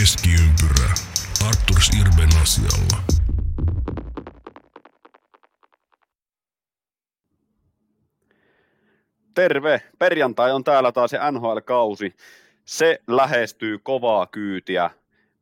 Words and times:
Keskiympyrä. 0.00 0.94
Arturs 1.46 1.90
Irben 2.00 2.28
asialla. 2.42 3.02
Terve! 9.34 9.82
Perjantai 9.98 10.52
on 10.52 10.64
täällä 10.64 10.92
taas 10.92 11.10
se 11.10 11.18
NHL-kausi. 11.30 12.16
Se 12.64 13.00
lähestyy 13.06 13.78
kovaa 13.78 14.26
kyytiä. 14.26 14.90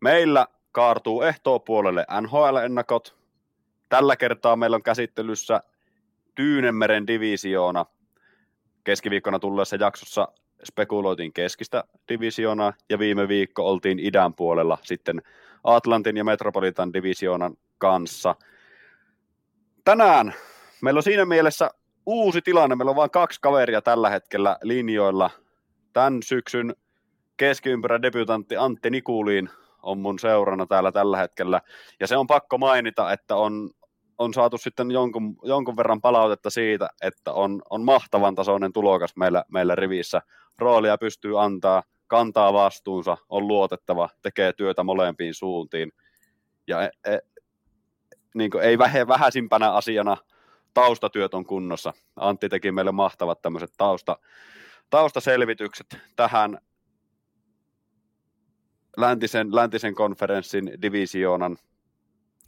Meillä 0.00 0.46
kaartuu 0.72 1.22
ehtoopuolelle 1.22 2.06
NHL-ennakot. 2.20 3.16
Tällä 3.88 4.16
kertaa 4.16 4.56
meillä 4.56 4.74
on 4.74 4.82
käsittelyssä 4.82 5.62
Tyynemeren 6.34 7.06
divisioona. 7.06 7.86
Keskiviikkona 8.84 9.38
tulleessa 9.38 9.76
jaksossa 9.76 10.28
spekuloitiin 10.64 11.32
keskistä 11.32 11.84
divisioonaa 12.08 12.72
ja 12.88 12.98
viime 12.98 13.28
viikko 13.28 13.70
oltiin 13.70 13.98
idän 13.98 14.34
puolella 14.34 14.78
sitten 14.82 15.22
Atlantin 15.64 16.16
ja 16.16 16.24
Metropolitan 16.24 16.92
divisioonan 16.92 17.56
kanssa. 17.78 18.36
Tänään 19.84 20.34
meillä 20.80 20.98
on 20.98 21.02
siinä 21.02 21.24
mielessä 21.24 21.70
uusi 22.06 22.42
tilanne. 22.42 22.76
Meillä 22.76 22.90
on 22.90 22.96
vain 22.96 23.10
kaksi 23.10 23.40
kaveria 23.40 23.82
tällä 23.82 24.10
hetkellä 24.10 24.56
linjoilla. 24.62 25.30
Tämän 25.92 26.22
syksyn 26.22 26.74
keskiympärä 27.36 28.02
debutantti 28.02 28.56
Antti 28.56 28.90
Nikuliin 28.90 29.50
on 29.82 29.98
mun 29.98 30.18
seurana 30.18 30.66
täällä 30.66 30.92
tällä 30.92 31.16
hetkellä. 31.16 31.60
Ja 32.00 32.06
se 32.06 32.16
on 32.16 32.26
pakko 32.26 32.58
mainita, 32.58 33.12
että 33.12 33.36
on, 33.36 33.70
on 34.18 34.34
saatu 34.34 34.58
sitten 34.58 34.90
jonkun, 34.90 35.36
jonkun 35.42 35.76
verran 35.76 36.00
palautetta 36.00 36.50
siitä, 36.50 36.88
että 37.02 37.32
on, 37.32 37.62
on 37.70 37.84
mahtavan 37.84 38.34
tasoinen 38.34 38.72
tulokas 38.72 39.16
meillä, 39.16 39.44
meillä 39.48 39.74
rivissä. 39.74 40.22
Roolia 40.58 40.98
pystyy 40.98 41.42
antaa, 41.42 41.82
kantaa 42.06 42.52
vastuunsa, 42.52 43.16
on 43.28 43.48
luotettava, 43.48 44.08
tekee 44.22 44.52
työtä 44.52 44.82
molempiin 44.82 45.34
suuntiin. 45.34 45.92
Ja 46.66 46.82
e, 46.82 46.90
e, 47.06 47.18
niin 48.34 48.50
ei 48.62 48.78
vähe, 48.78 49.06
vähäisimpänä 49.06 49.72
asiana 49.72 50.16
taustatyöt 50.74 51.34
on 51.34 51.46
kunnossa. 51.46 51.92
Antti 52.16 52.48
teki 52.48 52.72
meille 52.72 52.92
mahtavat 52.92 53.42
tämmöiset 53.42 53.72
tausta, 53.76 54.16
taustaselvitykset 54.90 55.98
tähän 56.16 56.58
läntisen, 58.96 59.54
läntisen 59.54 59.94
konferenssin 59.94 60.72
divisioonan 60.82 61.56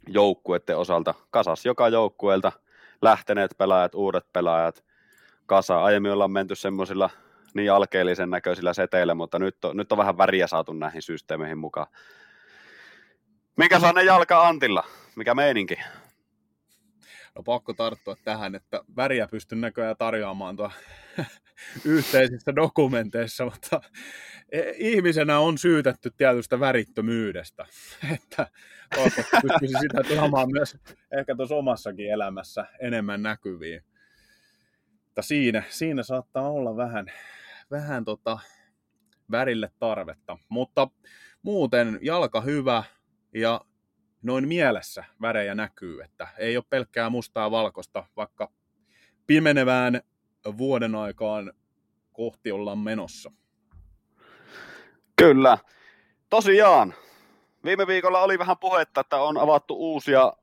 joukkueiden 0.07 0.77
osalta. 0.77 1.13
Kasas 1.29 1.65
joka 1.65 1.89
joukkueelta 1.89 2.51
lähteneet 3.01 3.51
pelaajat, 3.57 3.95
uudet 3.95 4.25
pelaajat, 4.33 4.83
kasa. 5.45 5.83
Aiemmin 5.83 6.11
ollaan 6.11 6.31
menty 6.31 6.55
semmoisilla 6.55 7.09
niin 7.53 7.71
alkeellisen 7.71 8.29
näköisillä 8.29 8.73
seteillä, 8.73 9.15
mutta 9.15 9.39
nyt 9.39 9.65
on, 9.65 9.77
nyt 9.77 9.91
on 9.91 9.97
vähän 9.97 10.17
väriä 10.17 10.47
saatu 10.47 10.73
näihin 10.73 11.01
systeemeihin 11.01 11.57
mukaan. 11.57 11.87
Mikä 13.55 13.79
saa 13.79 13.93
ne 13.93 14.03
jalka 14.03 14.47
Antilla? 14.47 14.83
Mikä 15.15 15.35
meininki? 15.35 15.79
No 17.37 17.43
pakko 17.43 17.73
tarttua 17.73 18.15
tähän, 18.23 18.55
että 18.55 18.81
väriä 18.95 19.27
pystyn 19.31 19.61
näköjään 19.61 19.97
tarjoamaan 19.97 20.55
tuo 20.55 20.71
yhteisissä 21.85 22.55
dokumenteissa, 22.55 23.45
mutta 23.45 23.81
e, 24.51 24.61
ihmisenä 24.77 25.39
on 25.39 25.57
syytetty 25.57 26.11
tietystä 26.17 26.59
värittömyydestä, 26.59 27.65
että 28.13 28.47
pystyisi 29.41 29.75
sitä 29.79 30.03
tuomaan 30.07 30.51
myös 30.51 30.77
ehkä 31.19 31.35
tuossa 31.35 31.55
omassakin 31.55 32.11
elämässä 32.11 32.65
enemmän 32.79 33.23
näkyviin. 33.23 33.83
Mutta 35.05 35.21
siinä, 35.21 35.63
siinä 35.69 36.03
saattaa 36.03 36.49
olla 36.49 36.75
vähän, 36.75 37.05
vähän 37.71 38.05
tota 38.05 38.39
värille 39.31 39.71
tarvetta, 39.79 40.37
mutta 40.49 40.87
muuten 41.41 41.99
jalka 42.01 42.41
hyvä 42.41 42.83
ja 43.33 43.61
noin 44.21 44.47
mielessä 44.47 45.03
värejä 45.21 45.55
näkyy, 45.55 46.01
että 46.01 46.27
ei 46.37 46.57
ole 46.57 46.65
pelkkää 46.69 47.09
mustaa 47.09 47.51
valkoista, 47.51 48.03
vaikka 48.15 48.51
pimenevään 49.27 50.01
vuoden 50.57 50.95
aikaan 50.95 51.53
kohti 52.13 52.51
ollaan 52.51 52.79
menossa. 52.79 53.31
Kyllä. 55.15 55.57
Tosiaan, 56.29 56.93
viime 57.65 57.87
viikolla 57.87 58.21
oli 58.21 58.39
vähän 58.39 58.57
puhetta, 58.57 59.01
että 59.01 59.17
on 59.17 59.37
avattu 59.37 59.75
uusia 59.75 60.33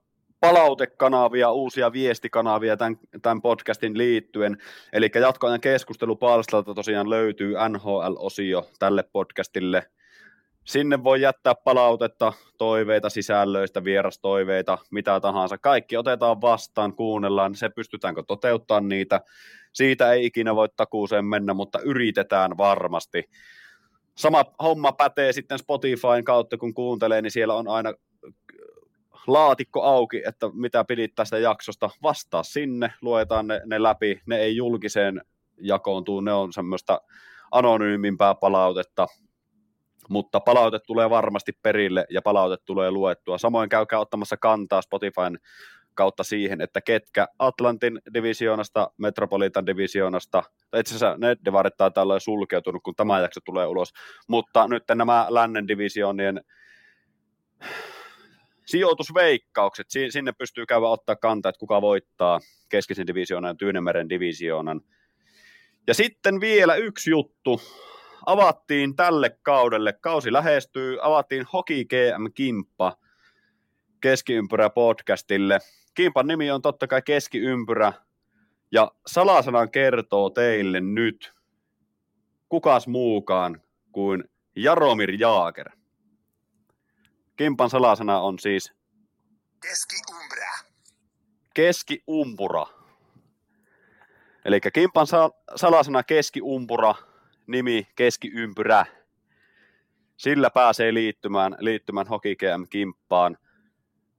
palautekanavia, 0.40 1.50
uusia 1.50 1.92
viestikanavia 1.92 2.76
tämän, 2.76 2.96
tämän 3.22 3.42
podcastin 3.42 3.98
liittyen. 3.98 4.58
Eli 4.92 5.10
jatkoajan 5.20 5.60
keskustelupalstalta 5.60 6.74
tosiaan 6.74 7.10
löytyy 7.10 7.54
NHL-osio 7.68 8.68
tälle 8.78 9.04
podcastille– 9.12 9.82
Sinne 10.64 11.04
voi 11.04 11.20
jättää 11.20 11.54
palautetta, 11.54 12.32
toiveita 12.58 13.10
sisällöistä, 13.10 13.84
vierastoiveita, 13.84 14.78
mitä 14.90 15.20
tahansa. 15.20 15.58
Kaikki 15.58 15.96
otetaan 15.96 16.40
vastaan, 16.40 16.94
kuunnellaan, 16.94 17.54
se 17.54 17.68
pystytäänkö 17.68 18.22
toteuttamaan 18.22 18.88
niitä. 18.88 19.20
Siitä 19.72 20.12
ei 20.12 20.26
ikinä 20.26 20.54
voi 20.54 20.68
takuuseen 20.76 21.24
mennä, 21.24 21.54
mutta 21.54 21.78
yritetään 21.80 22.56
varmasti. 22.56 23.30
Sama 24.14 24.44
homma 24.62 24.92
pätee 24.92 25.32
sitten 25.32 25.58
Spotifyn 25.58 26.24
kautta, 26.24 26.58
kun 26.58 26.74
kuuntelee, 26.74 27.22
niin 27.22 27.30
siellä 27.30 27.54
on 27.54 27.68
aina 27.68 27.94
laatikko 29.26 29.82
auki, 29.82 30.22
että 30.26 30.50
mitä 30.52 30.84
pidit 30.84 31.14
tästä 31.14 31.38
jaksosta, 31.38 31.90
vastaa 32.02 32.42
sinne, 32.42 32.92
luetaan 33.00 33.46
ne, 33.46 33.60
ne 33.64 33.82
läpi, 33.82 34.20
ne 34.26 34.36
ei 34.36 34.56
julkiseen 34.56 35.20
jakoontuu, 35.60 36.20
ne 36.20 36.32
on 36.32 36.52
semmoista 36.52 37.00
anonyymimpää 37.50 38.34
palautetta, 38.34 39.06
mutta 40.08 40.40
palaute 40.40 40.78
tulee 40.86 41.10
varmasti 41.10 41.52
perille 41.62 42.06
ja 42.10 42.22
palaute 42.22 42.56
tulee 42.64 42.90
luettua. 42.90 43.38
Samoin 43.38 43.68
käykää 43.68 43.98
ottamassa 43.98 44.36
kantaa 44.36 44.82
Spotifyn 44.82 45.38
kautta 45.94 46.24
siihen, 46.24 46.60
että 46.60 46.80
ketkä 46.80 47.28
Atlantin 47.38 48.00
divisioonasta, 48.14 48.90
Metropolitan 48.98 49.66
divisioonasta, 49.66 50.42
itse 50.76 50.94
asiassa 50.94 51.16
ne 51.18 51.36
divarit 51.44 51.76
taitaa 51.76 52.02
olla 52.02 52.20
sulkeutunut, 52.20 52.82
kun 52.82 52.94
tämä 52.94 53.20
jakso 53.20 53.40
tulee 53.44 53.66
ulos, 53.66 53.92
mutta 54.28 54.68
nyt 54.68 54.84
nämä 54.94 55.26
lännen 55.30 55.68
divisioonien 55.68 56.40
sijoitusveikkaukset, 58.66 59.86
sinne 60.10 60.32
pystyy 60.32 60.66
käydä 60.66 60.86
ottaa 60.86 61.16
kantaa, 61.16 61.48
että 61.48 61.60
kuka 61.60 61.82
voittaa 61.82 62.40
keskisen 62.68 63.06
divisioonan 63.06 63.48
ja 63.48 63.54
Tyynemeren 63.54 64.08
divisioonan. 64.08 64.80
Ja 65.86 65.94
sitten 65.94 66.40
vielä 66.40 66.74
yksi 66.74 67.10
juttu, 67.10 67.60
avattiin 68.26 68.96
tälle 68.96 69.38
kaudelle, 69.42 69.92
kausi 69.92 70.32
lähestyy, 70.32 70.98
avattiin 71.02 71.46
Hoki 71.52 71.84
GM 71.84 72.32
Kimppa 72.34 72.96
keskiympyrä 74.00 74.70
podcastille. 74.70 75.58
Kimpan 75.94 76.26
nimi 76.26 76.50
on 76.50 76.62
totta 76.62 76.86
kai 76.86 77.02
keskiympyrä, 77.02 77.92
ja 78.72 78.92
salasanan 79.06 79.70
kertoo 79.70 80.30
teille 80.30 80.80
nyt 80.80 81.34
kukas 82.48 82.86
muukaan 82.86 83.62
kuin 83.92 84.24
Jaromir 84.56 85.10
Jaaker. 85.10 85.70
Kimpan 87.36 87.70
salasana 87.70 88.20
on 88.20 88.38
siis 88.38 88.72
Keskiumpura. 89.60 90.50
Keskiumpura. 91.54 92.66
Eli 94.44 94.60
Kimpan 94.60 95.06
salasana 95.56 96.02
keskiumpura 96.02 96.94
nimi 97.46 97.88
keskiympyrä. 97.96 98.86
Sillä 100.16 100.50
pääsee 100.50 100.94
liittymään, 100.94 101.56
liittymään 101.60 102.06
Hockey 102.06 102.36
kimppaan 102.70 103.38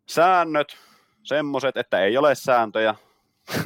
Säännöt, 0.05 0.77
semmoset, 1.23 1.77
että 1.77 1.99
ei 1.99 2.17
ole 2.17 2.35
sääntöjä. 2.35 2.95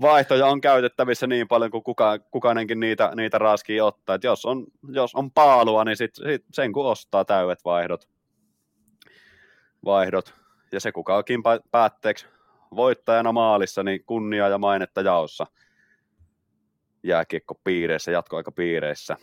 Vaihtoja 0.00 0.46
on 0.46 0.60
käytettävissä 0.60 1.26
niin 1.26 1.48
paljon 1.48 1.70
kuin 1.70 1.82
kuka, 1.84 2.18
kukainenkin 2.18 2.80
niitä, 2.80 3.12
niitä 3.14 3.38
raskii 3.38 3.80
ottaa. 3.80 4.14
Et 4.14 4.24
jos, 4.24 4.44
on, 4.44 4.66
jos 4.92 5.14
on 5.14 5.30
paalua, 5.30 5.84
niin 5.84 5.96
sit, 5.96 6.14
sit 6.14 6.44
sen 6.52 6.72
kun 6.72 6.86
ostaa 6.86 7.24
täydet 7.24 7.64
vaihdot. 7.64 8.08
vaihdot. 9.84 10.34
Ja 10.72 10.80
se 10.80 10.92
kuka 10.92 11.24
päätteeksi 11.70 12.26
voittajana 12.76 13.32
maalissa, 13.32 13.82
niin 13.82 14.04
kunnia 14.04 14.48
ja 14.48 14.58
mainetta 14.58 15.00
jaossa– 15.00 15.46
jääkiekkopiireissä, 17.06 18.10
jatkoaikapiireissä. 18.10 19.16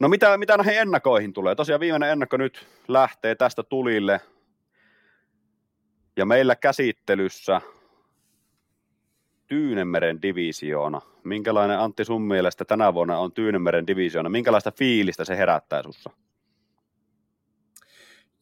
No 0.00 0.08
mitä, 0.08 0.38
mitä 0.38 0.56
näihin 0.56 0.78
ennakoihin 0.78 1.32
tulee? 1.32 1.54
Tosiaan 1.54 1.80
viimeinen 1.80 2.10
ennakko 2.10 2.36
nyt 2.36 2.66
lähtee 2.88 3.34
tästä 3.34 3.62
tulille. 3.62 4.20
Ja 6.16 6.26
meillä 6.26 6.56
käsittelyssä 6.56 7.60
Tyynemeren 9.46 10.22
divisioona. 10.22 11.00
Minkälainen 11.24 11.78
Antti 11.78 12.04
sun 12.04 12.22
mielestä 12.22 12.64
tänä 12.64 12.94
vuonna 12.94 13.18
on 13.18 13.32
Tyynemeren 13.32 13.86
divisioona? 13.86 14.28
Minkälaista 14.28 14.72
fiilistä 14.72 15.24
se 15.24 15.36
herättää 15.36 15.82
sussa? 15.82 16.10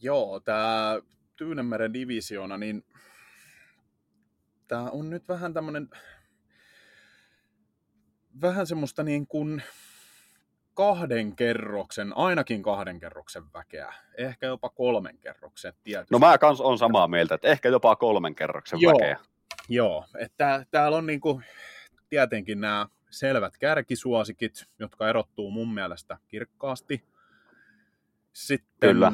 Joo, 0.03 0.41
tämä 0.41 1.01
Tyynemeren 1.37 1.93
divisioona, 1.93 2.59
niin 2.59 2.85
tämä 4.69 4.91
on 4.91 5.11
nyt 5.11 5.29
vähän 5.29 5.55
tämmöinen 5.55 5.89
vähän 8.41 8.67
semmoista 8.67 9.03
niin 9.03 9.27
kuin 9.27 9.63
kahden 10.75 11.37
kerroksen, 11.37 12.17
ainakin 12.17 12.63
kahden 12.63 13.01
kerroksen 13.01 13.43
väkeä, 13.55 13.95
ehkä 14.19 14.47
jopa 14.47 14.69
kolmen 14.69 15.19
kerroksen 15.19 15.73
tietysti. 15.85 16.15
No 16.15 16.19
mä 16.19 16.39
kans 16.39 16.61
on 16.61 16.79
samaa 16.79 17.09
mieltä, 17.09 17.35
että 17.35 17.49
ehkä 17.49 17.69
jopa 17.69 17.97
kolmen 17.97 18.35
kerroksen 18.35 18.81
Joo. 18.81 18.93
väkeä. 18.93 19.19
Joo, 19.69 20.05
että 20.19 20.67
täällä 20.71 20.97
on 20.97 21.07
niinku, 21.07 21.43
tietenkin 22.09 22.61
nämä 22.61 22.87
selvät 23.11 23.59
kärkisuosikit, 23.59 24.67
jotka 24.79 25.09
erottuu 25.09 25.51
mun 25.51 25.75
mielestä 25.75 26.19
kirkkaasti. 26.29 27.05
Sitten, 28.33 28.91
Kyllä. 28.91 29.13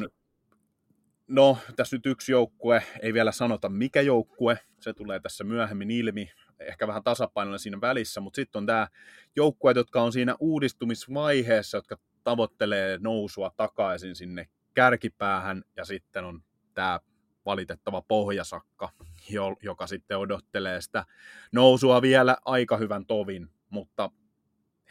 No 1.27 1.57
tässä 1.75 1.95
nyt 1.95 2.05
yksi 2.05 2.31
joukkue, 2.31 2.83
ei 3.01 3.13
vielä 3.13 3.31
sanota 3.31 3.69
mikä 3.69 4.01
joukkue, 4.01 4.59
se 4.79 4.93
tulee 4.93 5.19
tässä 5.19 5.43
myöhemmin 5.43 5.91
ilmi, 5.91 6.31
ehkä 6.59 6.87
vähän 6.87 7.03
tasapainoilla 7.03 7.57
siinä 7.57 7.81
välissä, 7.81 8.21
mutta 8.21 8.35
sitten 8.35 8.59
on 8.59 8.65
tämä 8.65 8.87
joukkueet, 9.35 9.77
jotka 9.77 10.01
on 10.01 10.13
siinä 10.13 10.35
uudistumisvaiheessa, 10.39 11.77
jotka 11.77 11.97
tavoittelee 12.23 12.97
nousua 13.01 13.51
takaisin 13.57 14.15
sinne 14.15 14.49
kärkipäähän, 14.73 15.63
ja 15.75 15.85
sitten 15.85 16.25
on 16.25 16.43
tämä 16.73 16.99
valitettava 17.45 18.01
pohjasakka, 18.01 18.89
jo- 19.29 19.57
joka 19.61 19.87
sitten 19.87 20.17
odottelee 20.17 20.81
sitä 20.81 21.05
nousua 21.51 22.01
vielä 22.01 22.37
aika 22.45 22.77
hyvän 22.77 23.05
tovin, 23.05 23.49
mutta 23.69 24.11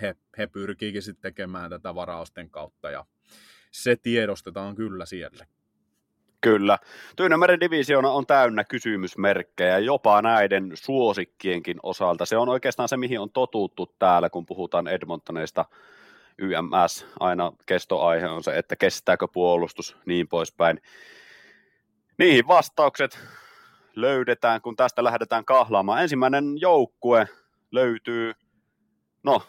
he, 0.01 0.17
he 0.39 0.47
pyrkiikin 0.47 1.03
sitten 1.03 1.23
tekemään 1.23 1.71
tätä 1.71 1.95
varausten 1.95 2.51
kautta, 2.51 2.91
ja 2.91 3.07
se 3.71 3.97
tiedostetaan 3.97 4.75
kyllä 4.75 5.07
siellä. 5.07 5.47
Kyllä. 6.47 6.79
Tyynemeren 7.17 7.61
divisioona 7.61 8.11
on 8.11 8.27
täynnä 8.27 8.65
kysymysmerkkejä, 8.65 9.79
jopa 9.79 10.23
näiden 10.23 10.73
suosikkienkin 10.75 11.77
osalta. 11.83 12.27
Se 12.27 12.37
on 12.37 12.49
oikeastaan 12.49 12.89
se, 12.89 12.97
mihin 12.97 13.21
on 13.21 13.31
totuttu 13.31 13.95
täällä, 13.99 14.31
kun 14.31 14.47
puhutaan 14.47 14.89
Edmontoneista 14.89 15.65
YMS. 16.39 17.07
Aina 17.21 17.53
kestoaihe 17.67 18.29
on 18.29 18.43
se, 18.45 18.59
että 18.59 18.77
kestääkö 18.77 19.29
puolustus, 19.29 19.97
niin 20.05 20.29
poispäin. 20.29 20.81
Niihin 22.19 22.47
vastaukset 22.47 23.19
löydetään, 23.97 24.61
kun 24.61 24.77
tästä 24.77 25.05
lähdetään 25.05 25.45
kahlaamaan. 25.45 26.03
Ensimmäinen 26.03 26.61
joukkue 26.61 27.29
löytyy, 27.73 28.33
no, 29.23 29.43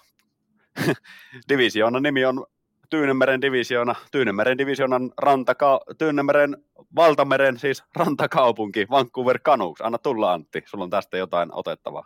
divisioonan 1.49 2.03
nimi 2.03 2.25
on 2.25 2.45
Tyynemeren 2.89 3.41
divisioona, 3.41 3.95
Tyynemeren 4.11 4.57
divisioonan 4.57 5.11
rantaka, 5.17 5.81
Tyynemeren 5.97 6.57
valtameren 6.95 7.59
siis 7.59 7.83
rantakaupunki, 7.95 8.87
Vancouver 8.89 9.39
Canucks. 9.39 9.81
Anna 9.81 9.97
tulla 9.97 10.33
Antti, 10.33 10.63
sulla 10.65 10.83
on 10.83 10.89
tästä 10.89 11.17
jotain 11.17 11.49
otettavaa. 11.53 12.05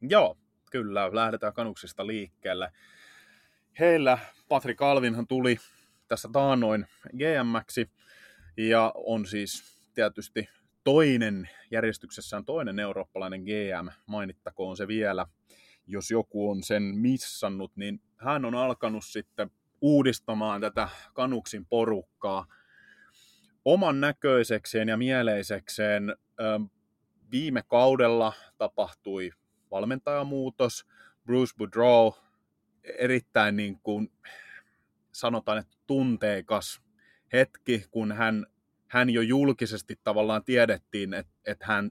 Joo, 0.00 0.36
kyllä, 0.70 1.14
lähdetään 1.14 1.52
kanuksista 1.52 2.06
liikkeelle. 2.06 2.72
Heillä 3.78 4.18
Patrick 4.48 4.82
Alvinhan 4.82 5.26
tuli 5.26 5.56
tässä 6.08 6.28
taanoin 6.32 6.86
GMX 7.10 7.76
ja 8.56 8.92
on 8.94 9.26
siis 9.26 9.62
tietysti 9.94 10.48
toinen, 10.84 11.48
järjestyksessään 11.70 12.44
toinen 12.44 12.78
eurooppalainen 12.78 13.42
GM, 13.42 13.88
mainittakoon 14.06 14.76
se 14.76 14.88
vielä, 14.88 15.26
jos 15.86 16.10
joku 16.10 16.50
on 16.50 16.62
sen 16.62 16.82
missannut, 16.82 17.72
niin 17.76 18.00
hän 18.16 18.44
on 18.44 18.54
alkanut 18.54 19.04
sitten 19.04 19.50
uudistamaan 19.84 20.60
tätä 20.60 20.88
Kanuksin 21.14 21.66
porukkaa 21.66 22.46
oman 23.64 24.00
näköisekseen 24.00 24.88
ja 24.88 24.96
mieleisekseen. 24.96 26.16
Ö, 26.40 26.60
Viime 27.30 27.62
kaudella 27.68 28.32
tapahtui 28.58 29.30
valmentajamuutos. 29.70 30.86
Bruce 31.24 31.54
Boudreau 31.58 32.12
erittäin 32.98 33.56
niin 33.56 33.80
kuin, 33.80 34.12
sanotaan, 35.12 35.58
että 35.58 35.76
tunteikas 35.86 36.82
hetki, 37.32 37.84
kun 37.90 38.12
hän, 38.12 38.46
hän 38.86 39.10
jo 39.10 39.20
julkisesti 39.20 40.00
tavallaan 40.04 40.44
tiedettiin, 40.44 41.14
että, 41.14 41.32
että 41.46 41.66
hän 41.66 41.90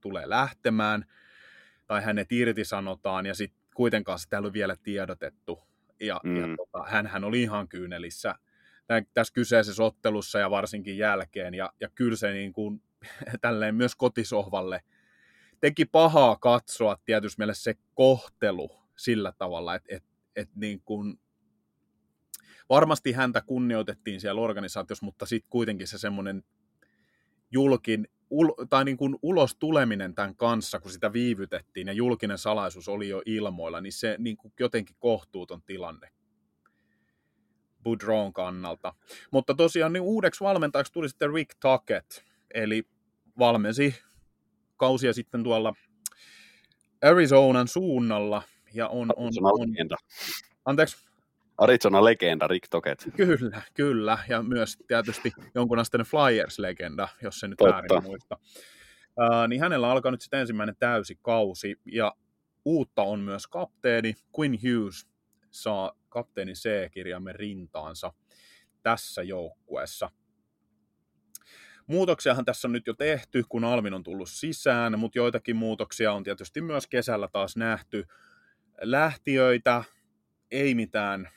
tulee 0.00 0.28
lähtemään 0.28 1.04
tai 1.86 2.02
hänet 2.02 2.32
irtisanotaan 2.32 3.26
ja 3.26 3.34
sitten 3.34 3.60
kuitenkaan 3.74 4.18
sitä 4.18 4.36
ei 4.36 4.38
ollut 4.38 4.52
vielä 4.52 4.76
tiedotettu. 4.82 5.73
Ja, 6.00 6.20
mm. 6.24 6.36
ja 6.36 6.56
tota, 6.56 6.84
hän 7.08 7.24
oli 7.24 7.42
ihan 7.42 7.68
kyynelissä 7.68 8.34
tä- 8.86 9.02
tässä 9.14 9.34
kyseisessä 9.34 9.84
ottelussa 9.84 10.38
ja 10.38 10.50
varsinkin 10.50 10.98
jälkeen. 10.98 11.54
Ja, 11.54 11.72
ja 11.80 11.88
kyllä 11.94 12.16
se 12.16 12.32
niin 12.32 12.52
kuin, 12.52 12.82
tälleen 13.40 13.74
myös 13.74 13.96
kotisohvalle 13.96 14.80
teki 15.60 15.84
pahaa 15.84 16.36
katsoa 16.36 16.96
tietysti 17.04 17.38
meille 17.38 17.54
se 17.54 17.74
kohtelu 17.94 18.70
sillä 18.96 19.32
tavalla, 19.38 19.74
että, 19.74 19.96
että, 19.96 20.08
että 20.36 20.54
niin 20.56 20.80
kuin, 20.84 21.20
varmasti 22.68 23.12
häntä 23.12 23.42
kunnioitettiin 23.42 24.20
siellä 24.20 24.40
organisaatiossa, 24.40 25.04
mutta 25.04 25.26
sitten 25.26 25.50
kuitenkin 25.50 25.88
se 25.88 25.98
semmoinen 25.98 26.42
julkin, 27.50 28.08
ul, 28.30 28.48
tai 28.70 28.84
niin 28.84 28.96
kuin 28.96 29.16
ulos 29.22 29.54
tuleminen 29.54 30.14
tämän 30.14 30.36
kanssa, 30.36 30.80
kun 30.80 30.90
sitä 30.90 31.12
viivytettiin 31.12 31.86
ja 31.86 31.92
julkinen 31.92 32.38
salaisuus 32.38 32.88
oli 32.88 33.08
jo 33.08 33.22
ilmoilla, 33.26 33.80
niin 33.80 33.92
se 33.92 34.16
niin 34.18 34.36
kuin 34.36 34.52
jotenkin 34.60 34.96
kohtuuton 34.98 35.62
tilanne 35.62 36.08
Boudreau'n 37.84 38.32
kannalta. 38.32 38.94
Mutta 39.30 39.54
tosiaan 39.54 39.92
niin 39.92 40.02
uudeksi 40.02 40.44
valmentajaksi 40.44 40.92
tuli 40.92 41.08
sitten 41.08 41.34
Rick 41.34 41.50
Tuckett, 41.60 42.10
eli 42.54 42.88
valmensi 43.38 43.94
kausia 44.76 45.12
sitten 45.12 45.42
tuolla 45.42 45.74
Arizonan 47.02 47.68
suunnalla, 47.68 48.42
ja 48.74 48.88
on, 48.88 49.10
on, 49.16 49.32
on 49.42 49.70
legenda. 49.70 49.96
anteeksi, 50.64 50.96
Arizona 51.58 52.04
legenda, 52.04 52.46
Rick 52.46 52.68
Toket. 52.70 53.08
Kyllä, 53.16 53.62
kyllä. 53.74 54.18
Ja 54.28 54.42
myös 54.42 54.78
tietysti 54.86 55.32
jonkunasteinen 55.54 56.06
Flyers-legenda, 56.06 57.08
jos 57.22 57.40
se 57.40 57.48
nyt 57.48 57.56
Totta. 57.56 57.74
väärin 57.74 58.02
muista. 58.02 58.38
Uh, 59.20 59.48
niin 59.48 59.60
hänellä 59.60 59.90
alkaa 59.90 60.10
nyt 60.10 60.20
sitten 60.20 60.40
ensimmäinen 60.40 60.76
täysi 60.78 61.18
kausi, 61.22 61.80
ja 61.84 62.14
uutta 62.64 63.02
on 63.02 63.20
myös 63.20 63.46
kapteeni. 63.46 64.14
Quinn 64.38 64.58
Hughes 64.62 65.06
saa 65.50 65.92
kapteenin 66.08 66.54
C-kirjamme 66.54 67.32
rintaansa 67.32 68.12
tässä 68.82 69.22
joukkueessa. 69.22 70.10
Muutoksiahan 71.86 72.44
tässä 72.44 72.68
on 72.68 72.72
nyt 72.72 72.86
jo 72.86 72.94
tehty, 72.94 73.44
kun 73.48 73.64
Alvin 73.64 73.94
on 73.94 74.02
tullut 74.02 74.28
sisään, 74.30 74.98
mutta 74.98 75.18
joitakin 75.18 75.56
muutoksia 75.56 76.12
on 76.12 76.24
tietysti 76.24 76.60
myös 76.60 76.86
kesällä 76.86 77.28
taas 77.28 77.56
nähty. 77.56 78.04
Lähtiöitä, 78.80 79.84
ei 80.50 80.74
mitään 80.74 81.28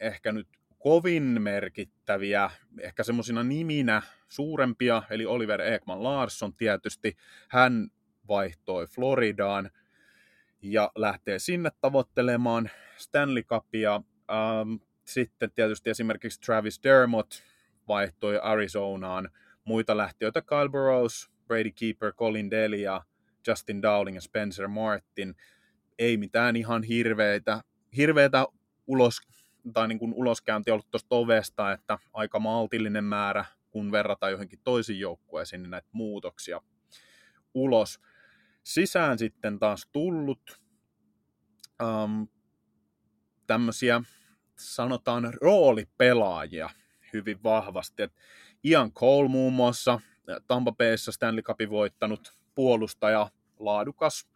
ehkä 0.00 0.32
nyt 0.32 0.48
kovin 0.78 1.42
merkittäviä, 1.42 2.50
ehkä 2.80 3.02
semmoisina 3.02 3.42
niminä 3.42 4.02
suurempia, 4.28 5.02
eli 5.10 5.26
Oliver 5.26 5.60
Ekman 5.60 6.02
Larsson 6.02 6.54
tietysti, 6.54 7.16
hän 7.48 7.88
vaihtoi 8.28 8.86
Floridaan 8.86 9.70
ja 10.62 10.92
lähtee 10.96 11.38
sinne 11.38 11.70
tavoittelemaan 11.80 12.70
Stanley 12.96 13.42
Cupia. 13.42 13.94
Ähm, 14.30 14.74
sitten 15.04 15.52
tietysti 15.52 15.90
esimerkiksi 15.90 16.40
Travis 16.40 16.80
Dermott 16.82 17.32
vaihtoi 17.88 18.38
Arizonaan, 18.42 19.30
muita 19.64 19.96
lähtiöitä 19.96 20.42
Kyle 20.42 20.68
Burrows, 20.68 21.30
Brady 21.46 21.70
Keeper, 21.70 22.12
Colin 22.12 22.50
Delia, 22.50 23.02
Justin 23.46 23.82
Dowling 23.82 24.16
ja 24.16 24.20
Spencer 24.20 24.68
Martin. 24.68 25.34
Ei 25.98 26.16
mitään 26.16 26.56
ihan 26.56 26.82
hirveitä, 26.82 27.60
hirveitä 27.96 28.46
ulos, 28.86 29.20
tai 29.72 29.88
niin 29.88 29.98
kuin 29.98 30.14
uloskäynti 30.14 30.70
ollut 30.70 30.90
tuosta 30.90 31.16
ovesta, 31.16 31.72
että 31.72 31.98
aika 32.12 32.38
maltillinen 32.38 33.04
määrä, 33.04 33.44
kun 33.70 33.92
verrataan 33.92 34.32
johonkin 34.32 34.60
toisiin 34.64 35.00
joukkueisiin, 35.00 35.62
niin 35.62 35.70
näitä 35.70 35.88
muutoksia 35.92 36.60
ulos. 37.54 38.00
Sisään 38.64 39.18
sitten 39.18 39.58
taas 39.58 39.88
tullut 39.92 40.60
um, 41.82 42.28
tämmöisiä, 43.46 44.02
sanotaan, 44.58 45.34
roolipelaajia 45.34 46.70
hyvin 47.12 47.42
vahvasti. 47.42 48.02
Et 48.02 48.12
Ian 48.64 48.92
Cole 48.92 49.28
muun 49.28 49.52
muassa, 49.52 50.00
Tampa 50.46 50.72
Bayssa 50.72 51.12
Stanley 51.12 51.42
Cupin 51.42 51.70
voittanut 51.70 52.34
puolustaja, 52.54 53.30
laadukas, 53.58 54.28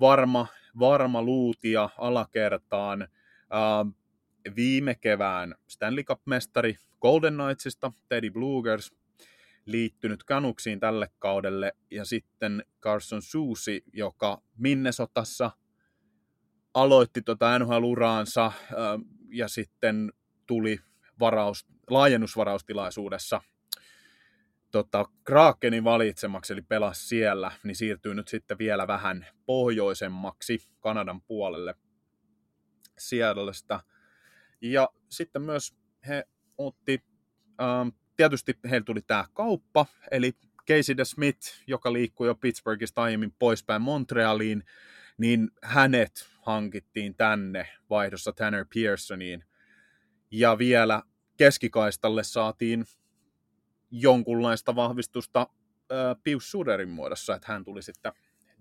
varma, 0.00 0.46
varma 0.78 1.22
luutia 1.22 1.88
alakertaan. 1.98 3.02
Ähm, 3.02 3.88
viime 4.56 4.94
kevään 4.94 5.54
Stanley 5.68 6.04
Cup-mestari 6.04 6.76
Golden 7.00 7.34
Knightsista, 7.34 7.92
Teddy 8.08 8.30
Blugers, 8.30 8.94
liittynyt 9.66 10.24
Canucksiin 10.24 10.80
tälle 10.80 11.10
kaudelle, 11.18 11.72
ja 11.90 12.04
sitten 12.04 12.64
Carson 12.82 13.22
Susi, 13.22 13.84
joka 13.92 14.42
Minnesotassa 14.58 15.50
aloitti 16.74 17.22
tota 17.22 17.58
NHL-uraansa, 17.58 18.44
ähm, 18.46 19.02
ja 19.30 19.48
sitten 19.48 20.12
tuli 20.46 20.80
varaus, 21.20 21.66
laajennusvaraustilaisuudessa 21.90 23.40
tota, 24.70 25.04
Krakenin 25.24 25.84
valitsemaksi, 25.84 26.52
eli 26.52 26.62
pelasi 26.62 27.08
siellä, 27.08 27.52
niin 27.62 27.76
siirtyy 27.76 28.14
nyt 28.14 28.28
sitten 28.28 28.58
vielä 28.58 28.86
vähän 28.86 29.26
pohjoisemmaksi 29.46 30.58
Kanadan 30.80 31.20
puolelle 31.20 31.74
Seattleista. 32.98 33.80
Ja 34.60 34.88
sitten 35.08 35.42
myös 35.42 35.74
he 36.08 36.24
otti, 36.58 37.02
ähm, 37.60 37.88
tietysti 38.16 38.58
heillä 38.70 38.84
tuli 38.84 39.02
tämä 39.02 39.24
kauppa, 39.34 39.86
eli 40.10 40.32
Casey 40.68 40.96
Smith, 41.04 41.48
joka 41.66 41.92
liikkui 41.92 42.26
jo 42.26 42.34
Pittsburghista 42.34 43.02
aiemmin 43.02 43.34
poispäin 43.38 43.82
Montrealiin, 43.82 44.62
niin 45.18 45.50
hänet 45.62 46.28
hankittiin 46.42 47.14
tänne 47.14 47.68
vaihdossa 47.90 48.32
Tanner 48.32 48.66
Pearsoniin. 48.74 49.44
Ja 50.30 50.58
vielä 50.58 51.02
keskikaistalle 51.36 52.24
saatiin 52.24 52.84
jonkunlaista 53.90 54.76
vahvistusta 54.76 55.40
äh, 55.92 56.16
Pius 56.24 56.50
Suderin 56.50 56.88
muodossa, 56.88 57.34
että 57.34 57.52
hän 57.52 57.64
tuli 57.64 57.82
sitten 57.82 58.12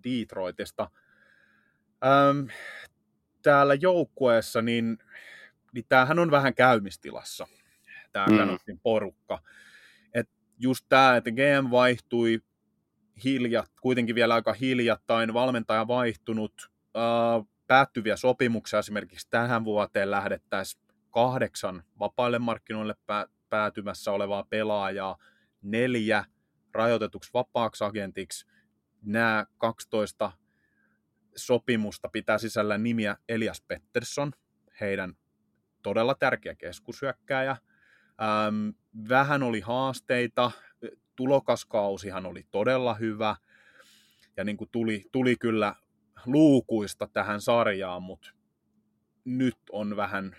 Detroitista. 0.03 0.91
Ähm, 2.05 2.47
täällä 3.41 3.73
joukkueessa, 3.73 4.61
niin, 4.61 4.97
niin 5.75 5.85
tämähän 5.89 6.19
on 6.19 6.31
vähän 6.31 6.55
käymistilassa, 6.55 7.47
tämä 8.11 8.25
mm. 8.27 8.79
porukka. 8.83 9.41
Et 10.13 10.29
just 10.59 10.85
tämä, 10.89 11.15
että 11.15 11.31
GM 11.31 11.71
vaihtui 11.71 12.41
hiljat, 13.23 13.71
kuitenkin 13.81 14.15
vielä 14.15 14.33
aika 14.33 14.53
hiljattain, 14.53 15.33
valmentaja 15.33 15.87
vaihtunut, 15.87 16.71
äh, 16.97 17.47
päättyviä 17.67 18.15
sopimuksia 18.15 18.79
esimerkiksi 18.79 19.27
tähän 19.29 19.65
vuoteen 19.65 20.11
lähdettäisiin 20.11 20.83
kahdeksan 21.11 21.83
vapaille 21.99 22.39
markkinoille 22.39 22.95
pää, 23.05 23.25
päätymässä 23.49 24.11
olevaa 24.11 24.43
pelaajaa, 24.43 25.17
neljä 25.61 26.25
rajoitetuksi 26.73 27.29
vapaaksi 27.33 27.83
agentiksi, 27.83 28.45
nämä 29.01 29.45
12 29.57 30.31
sopimusta 31.35 32.09
pitää 32.09 32.37
sisällä 32.37 32.77
nimiä 32.77 33.17
Elias 33.29 33.61
Pettersson, 33.67 34.31
heidän 34.81 35.13
todella 35.85 36.15
tärkeä 36.15 36.55
keskushyökkääjä. 36.55 37.51
Ähm, 38.21 38.69
vähän 39.09 39.43
oli 39.43 39.59
haasteita, 39.59 40.51
tulokaskausihan 41.15 42.25
oli 42.25 42.45
todella 42.51 42.93
hyvä, 42.93 43.35
ja 44.37 44.43
niin 44.43 44.57
kuin 44.57 44.69
tuli, 44.71 45.05
tuli 45.11 45.35
kyllä 45.35 45.75
luukuista 46.25 47.07
tähän 47.13 47.41
sarjaan, 47.41 48.03
mutta 48.03 48.31
nyt 49.25 49.57
on 49.71 49.95
vähän 49.95 50.35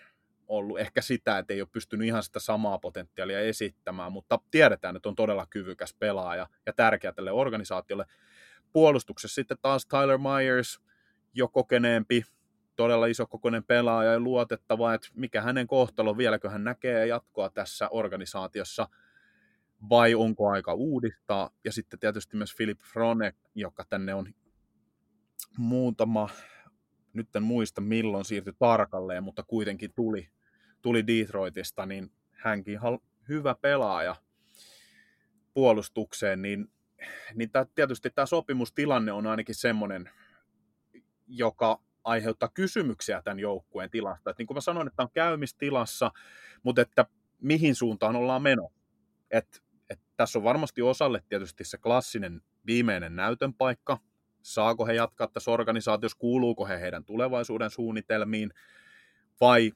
ollut 0.49 0.79
ehkä 0.81 1.03
sitä, 1.03 1.39
että 1.39 1.55
ei 1.55 1.61
ole 1.61 1.69
pystynyt 1.73 2.07
ihan 2.07 2.23
sitä 2.23 2.41
samaa 2.41 2.79
potentiaalia 2.79 3.41
esittämään, 3.41 4.13
mutta 4.13 4.39
tiedetään, 4.51 4.97
että 4.97 5.09
on 5.09 5.15
todella 5.15 5.47
kyvykäs 5.51 5.95
pelaaja 5.99 6.47
ja 6.67 6.73
tärkeä 6.73 7.13
tälle 7.13 7.33
organisaatiolle. 7.33 8.07
Puolustuksessa 8.73 9.35
sitten 9.35 9.59
taas 9.63 9.87
Tyler 9.87 10.19
Myers, 10.19 10.81
jo 11.35 11.49
kokeneempi, 11.49 12.25
todella 12.77 13.07
iso 13.07 13.27
kokoinen 13.27 13.65
pelaaja 13.65 14.13
ja 14.13 14.21
luotettava, 14.21 14.95
että 14.95 15.09
mikä 15.15 15.43
hänen 15.43 15.67
kohtalo, 15.67 16.17
vieläkö 16.17 16.51
hän 16.51 16.65
näkee 16.65 17.07
jatkoa 17.07 17.51
tässä 17.51 17.89
organisaatiossa, 17.89 18.89
vai 19.91 20.15
onko 20.15 20.49
aika 20.49 20.75
uudistaa. 20.75 21.51
Ja 21.65 21.73
sitten 21.73 21.99
tietysti 21.99 22.37
myös 22.37 22.55
Philip 22.57 22.81
Frone, 22.81 23.35
joka 23.55 23.85
tänne 23.85 24.15
on 24.15 24.35
muutama, 25.59 26.29
nyt 27.13 27.37
en 27.37 27.43
muista 27.43 27.81
milloin 27.81 28.25
siirtyi 28.25 28.53
tarkalleen, 28.59 29.23
mutta 29.23 29.43
kuitenkin 29.43 29.93
tuli, 29.95 30.29
tuli 30.83 31.07
Detroitista, 31.07 31.87
niin 31.87 32.11
hänkin 32.33 32.73
ihan 32.73 32.99
hyvä 33.29 33.55
pelaaja 33.55 34.17
puolustukseen, 35.55 36.43
niin, 36.43 36.73
niin 37.35 37.51
tietysti 37.75 38.11
tämä 38.11 38.27
sopimustilanne 38.27 39.13
on 39.13 39.27
ainakin 39.27 39.55
semmoinen, 39.55 40.11
joka 41.27 41.86
aiheuttaa 42.07 42.49
kysymyksiä 42.55 43.23
tämän 43.23 43.39
joukkueen 43.39 43.91
tilasta. 43.91 44.31
Et 44.31 44.39
niin 44.39 44.47
kuin 44.47 44.57
mä 44.57 44.61
sanoin, 44.61 44.89
että 44.89 45.03
on 45.03 45.11
käymistilassa, 45.13 46.11
mutta 46.63 46.83
että 46.83 47.07
mihin 47.41 47.75
suuntaan 47.75 48.17
ollaan 48.17 48.43
meno. 48.43 48.73
Et, 49.31 49.63
et 49.91 50.01
tässä 50.17 50.39
on 50.39 50.45
varmasti 50.45 50.83
osalle 50.83 51.23
tietysti 51.29 51.65
se 51.65 51.79
klassinen 51.79 52.43
viimeinen 52.67 53.17
näytön 53.17 53.55
paikka, 53.55 53.99
saako 54.43 54.87
he 54.87 54.93
jatkaa 54.93 55.27
tässä 55.27 55.51
organisaatiossa, 55.51 56.19
kuuluuko 56.19 56.67
he 56.67 56.81
heidän 56.81 57.05
tulevaisuuden 57.05 57.71
suunnitelmiin, 57.71 58.51
vai 59.41 59.73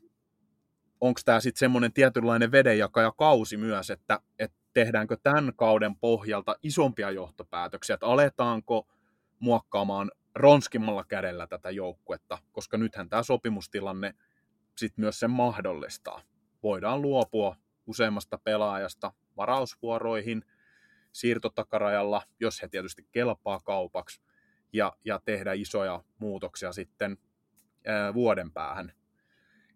onko 1.01 1.21
tämä 1.25 1.41
sitten 1.41 1.59
semmoinen 1.59 1.93
tietynlainen 1.93 2.53
vedenjakaja 2.53 3.13
kausi 3.13 3.57
myös, 3.57 3.91
että, 3.91 4.21
että 4.39 4.57
tehdäänkö 4.73 5.17
tämän 5.23 5.53
kauden 5.57 5.97
pohjalta 5.97 6.57
isompia 6.63 7.11
johtopäätöksiä, 7.11 7.95
että 7.95 8.07
aletaanko 8.07 8.89
muokkaamaan 9.39 10.11
ronskimmalla 10.35 11.05
kädellä 11.05 11.47
tätä 11.47 11.71
joukkuetta, 11.71 12.39
koska 12.53 12.77
nythän 12.77 13.09
tämä 13.09 13.23
sopimustilanne 13.23 14.15
sitten 14.77 15.03
myös 15.03 15.21
sen 15.21 15.31
mahdollistaa. 15.31 16.23
Voidaan 16.63 17.03
luopua 17.03 17.57
useammasta 17.87 18.39
pelaajasta 18.39 19.13
varausvuoroihin 19.37 20.45
siirtotakarajalla, 21.13 22.23
jos 22.41 22.63
he 22.63 22.69
tietysti 22.69 23.07
kelpaa 23.13 23.61
kaupaksi, 23.61 24.23
ja, 24.73 24.93
ja 25.05 25.21
tehdä 25.25 25.53
isoja 25.53 26.05
muutoksia 26.19 26.73
sitten 26.73 27.19
ää, 27.87 28.15
vuoden 28.15 28.53
päähän. 28.53 28.93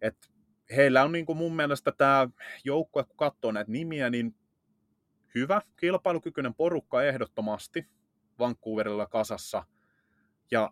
Et 0.01 0.31
heillä 0.77 1.05
on 1.05 1.13
niin 1.13 1.27
kuin 1.27 1.39
mun 1.39 1.57
mielestä 1.57 1.93
tämä 1.93 2.29
joukkue, 2.65 3.05
kun 3.05 3.17
katsoo 3.17 3.53
näitä 3.53 3.71
nimiä, 3.71 4.11
niin 4.11 4.35
hyvä, 5.35 5.63
kilpailukykyinen 5.77 6.55
porukka 6.55 7.03
ehdottomasti 7.03 7.87
Vancouverilla 8.39 9.07
kasassa 9.07 9.65
ja 10.51 10.71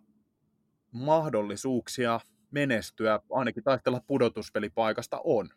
mahdollisuuksia 0.91 2.19
menestyä, 2.51 3.19
ainakin 3.31 3.63
taistella 3.63 4.01
pudotuspelipaikasta 4.07 5.21
on. 5.23 5.49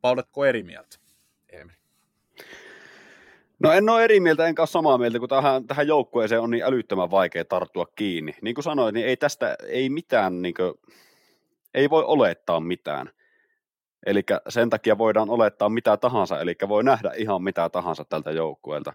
Pauletko 0.00 0.44
eri 0.44 0.62
mieltä, 0.62 0.96
Emil? 1.48 1.76
No 3.58 3.72
en 3.72 3.88
ole 3.88 4.04
eri 4.04 4.20
mieltä, 4.20 4.46
enkä 4.46 4.62
ole 4.62 4.66
samaa 4.66 4.98
mieltä, 4.98 5.18
kun 5.18 5.28
tähän, 5.28 5.66
tähän 5.66 5.86
joukkueeseen 5.86 6.40
on 6.40 6.50
niin 6.50 6.64
älyttömän 6.64 7.10
vaikea 7.10 7.44
tarttua 7.44 7.86
kiinni. 7.86 8.34
Niin 8.42 8.54
kuin 8.54 8.64
sanoin, 8.64 8.94
niin 8.94 9.06
ei 9.06 9.16
tästä, 9.16 9.56
ei 9.66 9.90
mitään, 9.90 10.42
niin 10.42 10.54
kuin, 10.54 10.74
ei 11.74 11.90
voi 11.90 12.04
olettaa 12.04 12.60
mitään. 12.60 13.10
Eli 14.06 14.22
sen 14.48 14.70
takia 14.70 14.98
voidaan 14.98 15.30
olettaa 15.30 15.68
mitä 15.68 15.96
tahansa, 15.96 16.40
eli 16.40 16.54
voi 16.68 16.84
nähdä 16.84 17.12
ihan 17.16 17.42
mitä 17.42 17.68
tahansa 17.68 18.04
tältä 18.04 18.30
joukkueelta. 18.30 18.92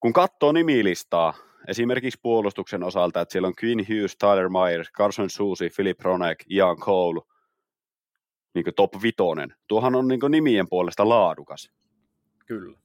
Kun 0.00 0.12
katsoo 0.12 0.52
nimilistaa, 0.52 1.34
esimerkiksi 1.68 2.20
puolustuksen 2.22 2.82
osalta, 2.82 3.20
että 3.20 3.32
siellä 3.32 3.48
on 3.48 3.54
Quinn 3.64 3.86
Hughes, 3.88 4.16
Tyler 4.16 4.48
Myers, 4.48 4.92
Carson 4.92 5.30
Susi, 5.30 5.70
Philip 5.76 6.00
Ronek, 6.00 6.44
Ian 6.50 6.76
Cole, 6.76 7.20
niin 8.54 8.64
top 8.76 9.02
vitonen. 9.02 9.54
Tuohan 9.68 9.94
on 9.94 10.08
niin 10.08 10.20
nimien 10.30 10.68
puolesta 10.68 11.08
laadukas. 11.08 11.70
Kyllä 12.46 12.78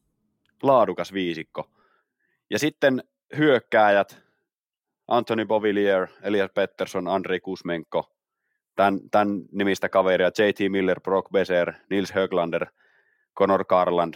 laadukas 0.63 1.13
viisikko. 1.13 1.69
Ja 2.49 2.59
sitten 2.59 3.03
hyökkääjät, 3.37 4.23
Anthony 5.07 5.45
Bovillier, 5.45 6.07
Elias 6.21 6.51
Pettersson, 6.55 7.07
Andrei 7.07 7.39
Kusmenko, 7.39 8.15
tämän, 8.75 8.99
tämän 9.11 9.41
nimistä 9.51 9.89
kaveria, 9.89 10.27
JT 10.27 10.71
Miller, 10.71 11.01
Brock 11.01 11.31
Beser, 11.31 11.73
Nils 11.89 12.11
Höglander, 12.11 12.65
Conor 13.37 13.65
Garland. 13.65 14.13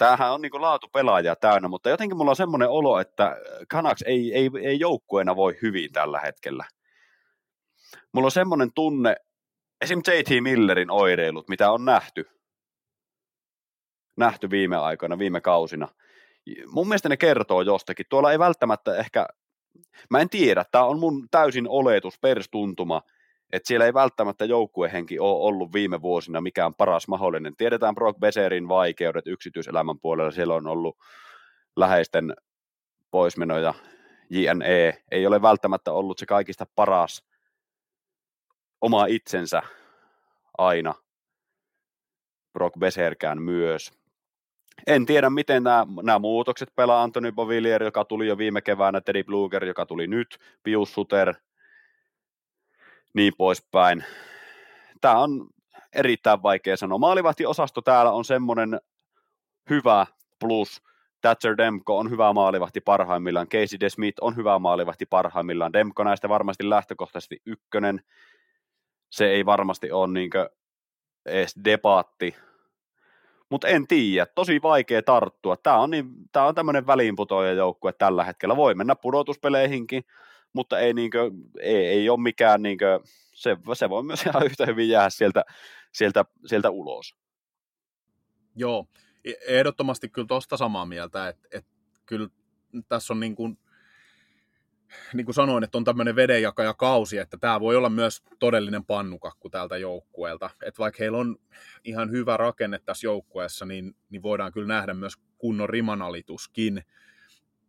Tämähän 0.00 0.32
on 0.32 0.40
niin 0.40 0.62
laatu 0.62 0.88
pelaajia 0.88 1.36
täynnä, 1.36 1.68
mutta 1.68 1.90
jotenkin 1.90 2.16
mulla 2.16 2.30
on 2.30 2.36
semmoinen 2.36 2.68
olo, 2.68 3.00
että 3.00 3.36
Canucks 3.72 4.02
ei, 4.02 4.34
ei, 4.34 4.50
ei 4.62 4.80
joukkueena 4.80 5.36
voi 5.36 5.58
hyvin 5.62 5.92
tällä 5.92 6.20
hetkellä. 6.20 6.64
Mulla 8.12 8.26
on 8.26 8.30
semmoinen 8.30 8.70
tunne, 8.74 9.16
esim. 9.80 9.98
JT 9.98 10.42
Millerin 10.42 10.90
oireilut, 10.90 11.48
mitä 11.48 11.70
on 11.70 11.84
nähty, 11.84 12.28
nähty 14.16 14.50
viime 14.50 14.76
aikoina, 14.76 15.18
viime 15.18 15.40
kausina. 15.40 15.88
Mun 16.66 16.88
mielestä 16.88 17.08
ne 17.08 17.16
kertoo 17.16 17.62
jostakin. 17.62 18.06
Tuolla 18.08 18.32
ei 18.32 18.38
välttämättä 18.38 18.96
ehkä, 18.96 19.26
mä 20.10 20.20
en 20.20 20.30
tiedä, 20.30 20.64
tämä 20.70 20.84
on 20.84 20.98
mun 20.98 21.28
täysin 21.30 21.68
oletus, 21.68 22.18
perstuntuma, 22.18 23.02
että 23.52 23.66
siellä 23.66 23.86
ei 23.86 23.94
välttämättä 23.94 24.44
joukkuehenki 24.44 25.18
ole 25.18 25.46
ollut 25.46 25.72
viime 25.72 26.02
vuosina 26.02 26.40
mikään 26.40 26.74
paras 26.74 27.08
mahdollinen. 27.08 27.56
Tiedetään 27.56 27.94
Brock 27.94 28.20
Beserin 28.20 28.68
vaikeudet 28.68 29.26
yksityiselämän 29.26 30.00
puolella, 30.00 30.30
siellä 30.30 30.54
on 30.54 30.66
ollut 30.66 30.98
läheisten 31.76 32.34
poismenoja, 33.10 33.74
JNE, 34.30 35.02
ei 35.10 35.26
ole 35.26 35.42
välttämättä 35.42 35.92
ollut 35.92 36.18
se 36.18 36.26
kaikista 36.26 36.66
paras 36.74 37.26
oma 38.80 39.06
itsensä 39.06 39.62
aina. 40.58 40.94
Brock 42.52 42.78
Beserkään 42.78 43.42
myös 43.42 44.00
en 44.86 45.06
tiedä, 45.06 45.30
miten 45.30 45.62
nämä, 45.62 45.86
nämä 46.02 46.18
muutokset 46.18 46.68
pelaa 46.76 47.02
Antoni 47.02 47.32
Bovillier, 47.32 47.82
joka 47.82 48.04
tuli 48.04 48.26
jo 48.26 48.38
viime 48.38 48.60
keväänä, 48.60 49.00
Teddy 49.00 49.24
Bluger, 49.24 49.64
joka 49.64 49.86
tuli 49.86 50.06
nyt, 50.06 50.38
Pius 50.62 50.94
Suter, 50.94 51.34
niin 53.14 53.32
poispäin. 53.38 54.04
Tämä 55.00 55.18
on 55.18 55.46
erittäin 55.92 56.42
vaikea 56.42 56.76
sanoa. 56.76 56.98
Maalivahtiosasto 56.98 57.82
täällä 57.82 58.12
on 58.12 58.24
semmoinen 58.24 58.80
hyvä 59.70 60.06
plus. 60.40 60.82
Thatcher 61.20 61.56
Demko 61.56 61.98
on 61.98 62.10
hyvä 62.10 62.32
maalivahti 62.32 62.80
parhaimmillaan. 62.80 63.48
Casey 63.48 63.80
DeSmith 63.80 64.18
on 64.20 64.36
hyvä 64.36 64.58
maalivahti 64.58 65.06
parhaimmillaan. 65.06 65.72
Demko 65.72 66.04
näistä 66.04 66.28
varmasti 66.28 66.70
lähtökohtaisesti 66.70 67.42
ykkönen. 67.46 68.00
Se 69.10 69.26
ei 69.30 69.46
varmasti 69.46 69.92
ole 69.92 70.12
niin 70.12 70.30
edes 71.26 71.54
debatti. 71.64 72.36
Mutta 73.50 73.68
en 73.68 73.86
tiedä, 73.86 74.26
tosi 74.26 74.62
vaikea 74.62 75.02
tarttua. 75.02 75.56
Tämä 75.56 75.76
on, 75.76 75.90
niin, 75.90 76.06
tää 76.32 76.46
on 76.46 76.54
tämmöinen 76.54 76.86
väliinputoja 76.86 77.52
joukkue 77.52 77.92
tällä 77.92 78.24
hetkellä. 78.24 78.56
Voi 78.56 78.74
mennä 78.74 78.96
pudotuspeleihinkin, 78.96 80.04
mutta 80.52 80.78
ei, 80.78 80.94
niinkö, 80.94 81.30
ei, 81.60 81.86
ei 81.86 82.08
ole 82.08 82.20
mikään, 82.20 82.62
niinkö, 82.62 83.00
se, 83.34 83.56
se 83.74 83.88
voi 83.90 84.02
myös 84.02 84.22
ihan 84.26 84.46
yhtä 84.46 84.66
hyvin 84.66 84.88
jäädä 84.88 85.10
sieltä, 85.10 85.44
sieltä, 85.92 86.24
sieltä 86.46 86.70
ulos. 86.70 87.16
Joo, 88.56 88.86
e- 89.24 89.56
ehdottomasti 89.58 90.08
kyllä 90.08 90.26
tuosta 90.26 90.56
samaa 90.56 90.86
mieltä, 90.86 91.28
että, 91.28 91.48
että 91.52 91.70
kyllä 92.06 92.28
tässä 92.88 93.12
on 93.12 93.20
niin 93.20 93.34
kuin, 93.34 93.58
niin 95.14 95.24
kuin 95.24 95.34
sanoin, 95.34 95.64
että 95.64 95.78
on 95.78 95.84
tämmöinen 95.84 96.14
kausi, 96.76 97.18
että 97.18 97.36
tämä 97.36 97.60
voi 97.60 97.76
olla 97.76 97.90
myös 97.90 98.22
todellinen 98.38 98.84
pannukakku 98.84 99.50
tältä 99.50 99.76
joukkueelta. 99.76 100.50
Että 100.62 100.78
vaikka 100.78 100.96
heillä 101.00 101.18
on 101.18 101.36
ihan 101.84 102.10
hyvä 102.10 102.36
rakenne 102.36 102.78
tässä 102.84 103.06
joukkueessa, 103.06 103.66
niin, 103.66 103.96
niin 104.10 104.22
voidaan 104.22 104.52
kyllä 104.52 104.74
nähdä 104.74 104.94
myös 104.94 105.14
kunnon 105.38 105.68
rimanalituskin. 105.68 106.82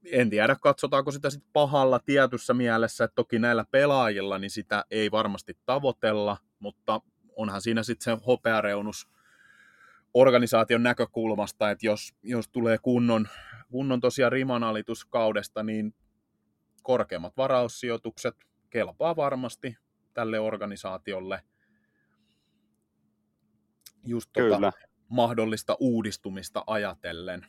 En 0.06 0.30
tiedä, 0.30 0.56
katsotaanko 0.62 1.12
sitä 1.12 1.30
sitten 1.30 1.52
pahalla 1.54 2.00
tietyssä 2.00 2.54
mielessä, 2.54 3.04
että 3.04 3.16
toki 3.16 3.40
näillä 3.40 3.66
pelaajilla 3.72 4.38
niin 4.38 4.52
sitä 4.52 4.86
ei 4.92 5.12
varmasti 5.12 5.58
tavoitella, 5.66 6.38
mutta 6.60 7.02
onhan 7.36 7.62
siinä 7.62 7.84
sitten 7.84 8.18
se 8.18 8.24
hopeareunus 8.28 9.08
organisaation 10.14 10.84
näkökulmasta, 10.84 11.72
että 11.72 11.86
jos, 11.86 12.14
jos 12.24 12.48
tulee 12.48 12.78
kunnon, 12.78 13.28
kunnon 13.72 14.00
tosiaan 14.00 14.32
rimanalitus 14.32 15.06
kaudesta, 15.06 15.64
niin 15.64 15.96
korkeammat 16.84 17.38
varaussijoitukset 17.38 18.36
kelpaa 18.70 19.16
varmasti 19.16 19.78
tälle 20.14 20.40
organisaatiolle 20.40 21.44
just 24.04 24.30
tuota 24.34 24.72
mahdollista 25.10 25.78
uudistumista 25.80 26.64
ajatellen. 26.68 27.46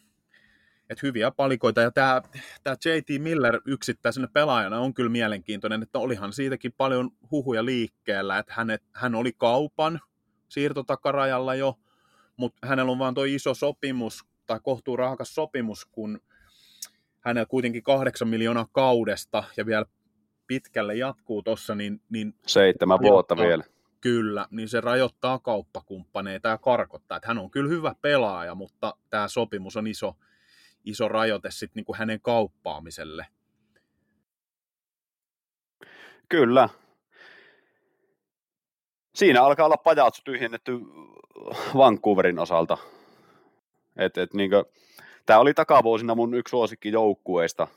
Et 0.91 1.03
hyviä 1.03 1.31
palikoita, 1.31 1.81
ja 1.81 1.91
tämä, 1.91 2.23
tämä 2.63 2.77
J.T. 2.85 3.23
Miller 3.23 3.61
yksittäisenä 3.67 4.29
pelaajana 4.33 4.79
on 4.79 4.95
kyllä 4.95 5.11
mielenkiintoinen, 5.11 5.83
että 5.83 5.99
olihan 5.99 6.33
siitäkin 6.33 6.73
paljon 6.77 7.11
huhuja 7.31 7.65
liikkeellä, 7.65 8.39
että 8.39 8.53
hänet, 8.57 8.83
hän 8.93 9.15
oli 9.15 9.33
kaupan 9.33 10.01
siirtotakarajalla 10.49 11.55
jo, 11.55 11.79
mutta 12.37 12.67
hänellä 12.67 12.93
on 12.93 12.99
vaan 12.99 13.15
tuo 13.15 13.25
iso 13.25 13.55
sopimus, 13.55 14.25
tai 14.47 14.61
kohtuu 14.63 14.97
rahakas 14.97 15.35
sopimus, 15.35 15.85
kun 15.85 16.21
hänellä 17.21 17.47
kuitenkin 17.47 17.83
kahdeksan 17.83 18.29
miljoonaa 18.29 18.69
kaudesta 18.73 19.45
ja 19.57 19.67
vielä 19.67 19.87
pitkälle 20.47 20.95
jatkuu 20.95 21.43
tuossa, 21.43 21.75
niin, 21.75 22.01
niin... 22.11 22.35
Seitsemän 22.47 22.99
vuotta 23.03 23.37
vielä. 23.37 23.65
Kyllä, 24.01 24.47
niin 24.51 24.69
se 24.69 24.81
rajoittaa 24.81 25.39
kauppakumppaneita 25.39 26.49
ja 26.49 26.59
karkottaa. 26.59 27.17
Että 27.17 27.29
hän 27.29 27.39
on 27.39 27.51
kyllä 27.51 27.69
hyvä 27.69 27.95
pelaaja, 28.03 28.55
mutta 28.55 28.97
tämä 29.11 29.29
sopimus 29.29 29.77
on 29.77 29.87
iso, 29.87 30.17
iso 30.85 31.09
rajoite 31.09 31.51
sitten 31.51 31.73
niin 31.75 31.85
kuin 31.85 31.99
hänen 31.99 32.21
kauppaamiselle. 32.21 33.27
Kyllä. 36.29 36.69
Siinä 39.15 39.43
alkaa 39.43 39.67
olla 39.67 39.77
pajatsu 39.77 40.23
tyhjennetty 40.25 40.73
Vancouverin 41.77 42.39
osalta. 42.39 42.79
Et, 43.97 44.19
et 44.19 44.35
niin 44.35 44.51
kuin, 44.51 44.65
tämä 45.27 45.39
oli 45.39 45.55
takavuosina 45.55 46.15
mun 46.15 46.35
yksi 46.35 46.51
suosikki 46.51 46.91
joukkueista, 46.91 47.69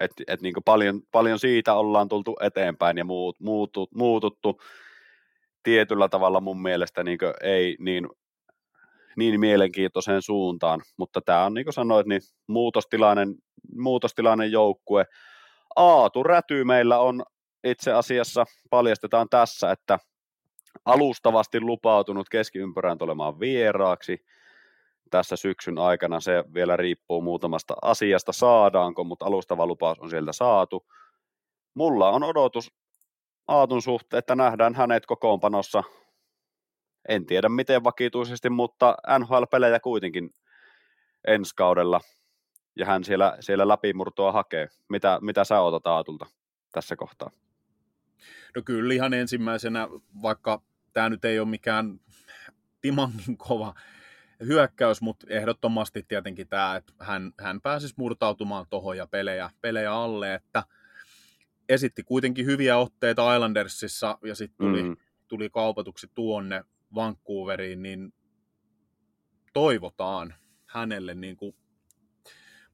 että 0.00 0.24
et 0.26 0.40
niin 0.40 0.54
paljon, 0.64 1.02
paljon 1.12 1.38
siitä 1.38 1.74
ollaan 1.74 2.08
tultu 2.08 2.36
eteenpäin 2.40 2.98
ja 2.98 3.04
muut, 3.04 3.40
muutut, 3.40 3.92
muututtu 3.94 4.60
tietyllä 5.62 6.08
tavalla 6.08 6.40
mun 6.40 6.62
mielestä 6.62 7.04
niin 7.04 7.18
ei 7.42 7.76
niin, 7.78 8.08
niin 9.16 9.40
mielenkiintoiseen 9.40 10.22
suuntaan, 10.22 10.80
mutta 10.96 11.20
tämä 11.20 11.44
on 11.44 11.54
niin 11.54 11.64
kuin 11.64 11.74
sanoit, 11.74 12.06
niin 12.06 12.20
muutostilainen, 12.46 13.34
muutostilainen 13.76 14.52
joukkue. 14.52 15.06
Aatu 15.76 16.22
Räty 16.22 16.64
meillä 16.64 16.98
on 16.98 17.22
itse 17.64 17.92
asiassa, 17.92 18.44
paljastetaan 18.70 19.28
tässä, 19.28 19.70
että 19.70 19.98
alustavasti 20.84 21.60
lupautunut 21.60 22.28
keskiympärään 22.28 22.98
tulemaan 22.98 23.40
vieraaksi– 23.40 24.18
tässä 25.10 25.36
syksyn 25.36 25.78
aikana. 25.78 26.20
Se 26.20 26.44
vielä 26.54 26.76
riippuu 26.76 27.20
muutamasta 27.22 27.74
asiasta, 27.82 28.32
saadaanko, 28.32 29.04
mutta 29.04 29.26
alustava 29.26 29.66
lupaus 29.66 29.98
on 29.98 30.10
sieltä 30.10 30.32
saatu. 30.32 30.86
Mulla 31.74 32.10
on 32.10 32.22
odotus 32.22 32.72
Aatun 33.48 33.82
suhteen, 33.82 34.18
että 34.18 34.36
nähdään 34.36 34.74
hänet 34.74 35.06
kokoonpanossa. 35.06 35.82
En 37.08 37.26
tiedä 37.26 37.48
miten 37.48 37.84
vakituisesti, 37.84 38.50
mutta 38.50 38.96
NHL-pelejä 39.18 39.80
kuitenkin 39.80 40.30
ensi 41.26 41.54
kaudella. 41.56 42.00
Ja 42.76 42.86
hän 42.86 43.04
siellä, 43.04 43.36
siellä 43.40 43.68
läpimurtoa 43.68 44.32
hakee. 44.32 44.68
Mitä, 44.88 45.18
mitä 45.22 45.44
sä 45.44 45.60
otat 45.60 45.86
Aatulta 45.86 46.26
tässä 46.72 46.96
kohtaa? 46.96 47.30
No 48.56 48.62
kyllä 48.64 48.94
ihan 48.94 49.14
ensimmäisenä, 49.14 49.88
vaikka 50.22 50.62
tämä 50.92 51.08
nyt 51.08 51.24
ei 51.24 51.38
ole 51.38 51.48
mikään 51.48 52.00
timangin 52.80 53.38
kova 53.38 53.74
hyökkäys, 54.46 55.00
mutta 55.00 55.26
ehdottomasti 55.30 56.02
tietenkin 56.08 56.48
tämä, 56.48 56.76
että 56.76 56.92
hän, 56.98 57.32
hän 57.40 57.60
pääsisi 57.60 57.94
murtautumaan 57.96 58.66
tuohon 58.70 58.96
ja 58.96 59.06
pelejä, 59.06 59.50
pelejä 59.60 59.92
alle, 59.92 60.34
että 60.34 60.62
esitti 61.68 62.02
kuitenkin 62.02 62.46
hyviä 62.46 62.76
otteita 62.76 63.34
Islandersissa 63.34 64.18
ja 64.24 64.34
sitten 64.34 64.66
tuli, 64.66 64.82
mm. 64.82 64.96
tuli 65.28 65.50
kaupatuksi 65.50 66.10
tuonne 66.14 66.64
Vancouveriin, 66.94 67.82
niin 67.82 68.12
toivotaan 69.52 70.34
hänelle 70.66 71.14
niin 71.14 71.36
kuin 71.36 71.56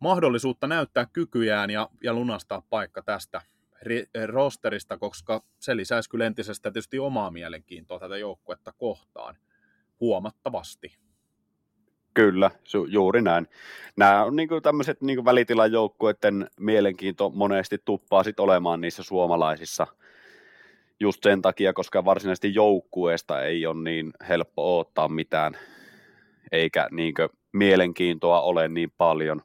mahdollisuutta 0.01 0.67
näyttää 0.67 1.07
kykyjään 1.13 1.71
ja, 1.71 1.89
ja 2.03 2.13
lunastaa 2.13 2.63
paikka 2.71 3.03
tästä 3.03 3.43
rosterista, 4.27 4.99
koska 4.99 5.43
se 5.59 5.77
lisäisi 5.77 6.11
kyllä 6.11 6.27
entisestä 6.27 6.71
tietysti 6.71 6.99
omaa 6.99 7.31
mielenkiintoa 7.31 7.99
tätä 7.99 8.17
joukkuetta 8.17 8.73
kohtaan 8.73 9.37
huomattavasti. 10.01 10.97
Kyllä, 12.15 12.51
juuri 12.89 13.23
näin. 13.23 13.49
Nämä 13.97 14.25
on 14.25 14.37
niin 14.37 14.49
tämmöiset 14.63 15.01
niin 15.01 15.25
välitilan 15.25 15.73
joukkueiden 15.73 16.51
mielenkiinto 16.61 17.31
monesti 17.31 17.79
tuppaa 17.85 18.25
sit 18.25 18.41
olemaan 18.41 18.81
niissä 18.81 19.03
suomalaisissa 19.03 19.87
just 21.01 21.23
sen 21.23 21.43
takia, 21.43 21.73
koska 21.73 22.05
varsinaisesti 22.05 22.55
joukkueesta 22.55 23.43
ei 23.43 23.67
ole 23.67 23.83
niin 23.83 24.13
helppo 24.29 24.79
ottaa 24.79 25.09
mitään, 25.09 25.59
eikä 26.53 26.89
niin 26.91 27.15
mielenkiintoa 27.53 28.41
ole 28.41 28.69
niin 28.69 28.91
paljon. 28.99 29.43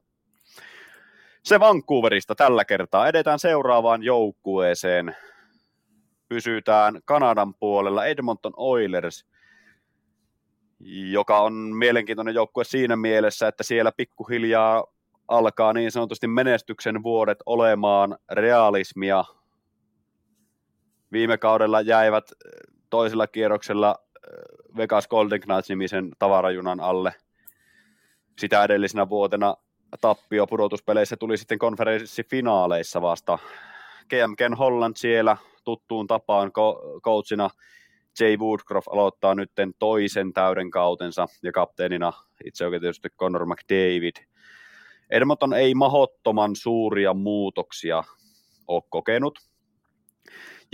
Se 1.44 1.60
Vancouverista 1.60 2.36
tällä 2.36 2.65
kertaa. 2.65 3.08
Edetään 3.08 3.39
seuraavaan 3.39 4.04
joukkueeseen. 4.04 5.15
Pysytään 6.30 7.00
Kanadan 7.06 7.54
puolella. 7.54 8.06
Edmonton 8.06 8.54
Oilers– 8.58 9.26
joka 11.12 11.39
on 11.39 11.54
mielenkiintoinen 11.54 12.36
joukkue 12.36 12.63
siinä 12.63 12.96
mielessä, 12.96 13.48
että 13.48 13.63
siellä 13.63 13.91
pikkuhiljaa 13.91 14.84
alkaa 15.28 15.74
niin 15.74 15.91
sanotusti 15.91 16.28
menestyksen 16.28 17.04
vuodet 17.04 17.38
olemaan 17.46 18.18
realismia. 18.32 19.24
Viime 21.15 21.38
kaudella 21.38 21.82
jäivät 21.82 22.32
toisella 22.89 23.28
kierroksella 23.28 23.95
äh, 23.97 24.78
Vegas 24.78 25.08
Golden 25.08 25.41
Knights-nimisen 25.41 26.12
tavarajunan 26.19 26.80
alle. 26.80 27.13
Sitä 28.39 28.63
edellisenä 28.63 29.10
vuotena 29.10 29.56
tappio 30.01 30.47
pudotuspeleissä 30.47 31.17
tuli 31.17 31.38
sitten 31.38 31.60
konferenssifinaaleissa 31.60 33.01
vasta. 33.01 33.39
GM 34.10 34.36
Ken 34.38 34.54
Holland 34.54 34.93
siellä 34.95 35.38
tuttuun 35.63 36.08
tapaan 36.08 36.51
coachina 37.04 37.49
Jay 38.19 38.38
Woodcroft 38.38 38.88
aloittaa 38.88 39.36
nyt 39.36 39.51
toisen 39.80 40.34
täyden 40.34 40.71
kautensa 40.71 41.28
ja 41.43 41.51
kapteenina 41.51 42.13
itse 42.45 42.65
oikein 42.65 42.82
tietysti 42.82 43.10
Conor 43.10 43.45
McDavid. 43.45 44.15
Edmonton 45.10 45.54
ei 45.54 45.75
mahottoman 45.75 46.56
suuria 46.56 47.13
muutoksia 47.13 48.04
ole 48.67 48.84
kokenut. 48.89 49.55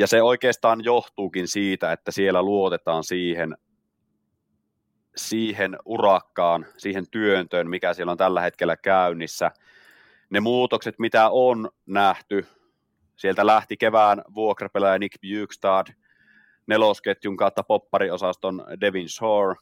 Ja 0.02 0.08
se 0.08 0.22
oikeastaan 0.22 0.84
johtuukin 0.84 1.48
siitä, 1.48 1.92
että 1.92 2.12
siellä 2.12 2.44
luotetaan 2.44 3.04
siihen, 3.04 3.58
siihen 5.16 5.78
urakkaan, 5.86 6.66
siihen 6.78 7.10
työntöön, 7.12 7.70
mikä 7.70 7.94
siellä 7.94 8.12
on 8.12 8.18
tällä 8.18 8.42
hetkellä 8.42 8.78
käynnissä. 8.78 9.52
Ne 10.30 10.40
muutokset, 10.40 11.00
mitä 11.00 11.30
on 11.30 11.70
nähty, 11.86 12.48
sieltä 13.16 13.46
lähti 13.46 13.78
kevään 13.78 14.22
vuokrapelaaja 14.36 15.00
Nick 15.00 15.16
Bukestad– 15.22 15.88
nelosketjun 16.68 17.38
kautta 17.38 17.64
poppariosaston 17.64 18.66
Devin 18.82 19.10
Shore, 19.10 19.56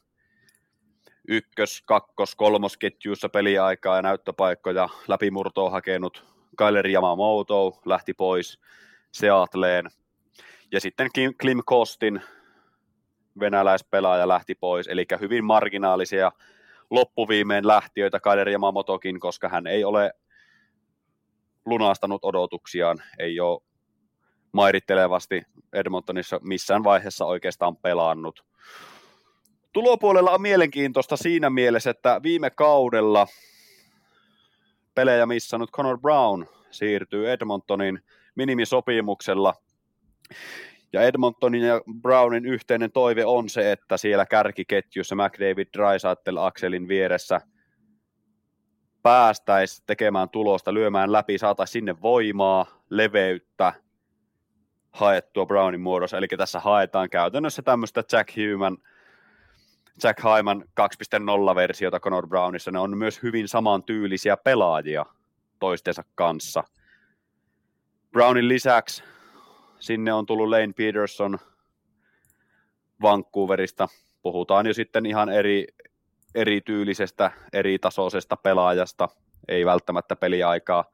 ykkös-, 1.28 1.82
kakkos-, 1.86 2.34
kolmosketjuissa 2.36 3.28
peliaikaa 3.28 3.96
ja 3.96 4.02
näyttöpaikkoja 4.02 4.88
läpimurtoa 5.08 5.70
hakenut 5.70 6.24
Kyler 6.58 6.86
Yamamoto 6.86 7.80
lähti 7.84 8.14
pois 8.14 8.58
Seattleen. 9.12 9.90
Ja 10.72 10.80
sitten 10.80 11.10
Klim 11.40 11.60
Kostin 11.64 12.22
venäläispelaaja 13.40 14.28
lähti 14.28 14.54
pois, 14.54 14.88
eli 14.88 15.06
hyvin 15.20 15.44
marginaalisia 15.44 16.32
loppuviimeen 16.90 17.66
lähtiöitä 17.66 18.20
Kaider 18.20 18.48
Yamamotokin, 18.48 19.20
koska 19.20 19.48
hän 19.48 19.66
ei 19.66 19.84
ole 19.84 20.12
lunastanut 21.66 22.24
odotuksiaan, 22.24 23.02
ei 23.18 23.40
ole 23.40 23.60
mairittelevasti 24.52 25.42
Edmontonissa 25.72 26.40
missään 26.42 26.84
vaiheessa 26.84 27.24
oikeastaan 27.24 27.76
pelannut. 27.76 28.44
Tulopuolella 29.72 30.30
on 30.30 30.42
mielenkiintoista 30.42 31.16
siinä 31.16 31.50
mielessä, 31.50 31.90
että 31.90 32.20
viime 32.22 32.50
kaudella 32.50 33.26
pelejä 34.94 35.26
missannut 35.26 35.70
Connor 35.70 35.98
Brown 35.98 36.46
siirtyy 36.70 37.30
Edmontonin 37.30 38.02
minimisopimuksella. 38.34 39.54
Ja 40.92 41.02
Edmontonin 41.02 41.62
ja 41.62 41.80
Brownin 42.02 42.46
yhteinen 42.46 42.92
toive 42.92 43.24
on 43.24 43.48
se, 43.48 43.72
että 43.72 43.96
siellä 43.96 44.26
kärkiketjussa 44.26 45.14
McDavid 45.14 45.68
Drysaitel 45.76 46.36
Axelin 46.36 46.88
vieressä 46.88 47.40
päästäisiin 49.02 49.84
tekemään 49.86 50.28
tulosta, 50.28 50.74
lyömään 50.74 51.12
läpi, 51.12 51.38
saataisiin 51.38 51.72
sinne 51.72 52.02
voimaa, 52.02 52.66
leveyttä, 52.90 53.72
haettua 54.90 55.46
Brownin 55.46 55.80
muodossa. 55.80 56.18
Eli 56.18 56.26
tässä 56.28 56.60
haetaan 56.60 57.10
käytännössä 57.10 57.62
tämmöistä 57.62 58.04
Jack 58.12 58.28
Human, 58.36 58.78
Jack 60.04 60.18
Hyman 60.24 60.64
2.0-versiota 60.80 62.00
Connor 62.00 62.26
Brownissa. 62.28 62.70
Ne 62.70 62.78
on 62.78 62.98
myös 62.98 63.22
hyvin 63.22 63.48
samantyylisiä 63.48 64.36
pelaajia 64.36 65.06
toistensa 65.58 66.04
kanssa. 66.14 66.64
Brownin 68.12 68.48
lisäksi 68.48 69.02
sinne 69.80 70.12
on 70.12 70.26
tullut 70.26 70.48
Lane 70.48 70.72
Peterson 70.76 71.38
Vancouverista. 73.02 73.88
Puhutaan 74.22 74.66
jo 74.66 74.74
sitten 74.74 75.06
ihan 75.06 75.28
eri, 75.28 75.66
erityylisestä, 76.34 77.30
eri 77.52 77.78
tasoisesta 77.78 78.36
pelaajasta. 78.36 79.08
Ei 79.48 79.66
välttämättä 79.66 80.16
peliaikaa 80.16 80.84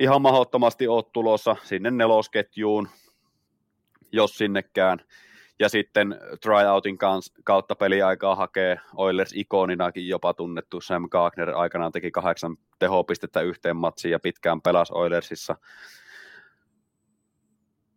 ihan 0.00 0.22
mahdottomasti 0.22 0.88
ole 0.88 1.04
tulossa 1.12 1.56
sinne 1.62 1.90
nelosketjuun, 1.90 2.88
jos 4.12 4.38
sinnekään. 4.38 4.98
Ja 5.58 5.68
sitten 5.68 6.20
tryoutin 6.40 6.98
kautta 7.44 7.74
peliaikaa 7.74 8.34
hakee 8.34 8.80
Oilers 8.96 9.32
ikoninakin 9.34 10.08
jopa 10.08 10.34
tunnettu 10.34 10.80
Sam 10.80 11.08
Gagner 11.10 11.50
aikanaan 11.50 11.92
teki 11.92 12.10
kahdeksan 12.10 12.56
tehopistettä 12.78 13.40
yhteen 13.40 13.76
matsiin 13.76 14.12
ja 14.12 14.20
pitkään 14.20 14.60
pelasi 14.60 14.92
Oilersissa. 14.96 15.56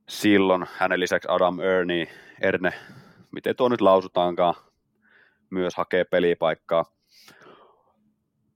Silloin 0.10 0.65
hänen 0.78 1.00
lisäksi 1.00 1.28
Adam 1.32 1.60
Ernie, 1.60 2.08
Erne, 2.41 2.74
miten 3.32 3.56
tuo 3.56 3.70
nyt 3.70 3.82
lausutaankaan, 3.82 4.56
myös 5.50 5.76
hakee 5.76 6.04
pelipaikkaa. 6.04 6.86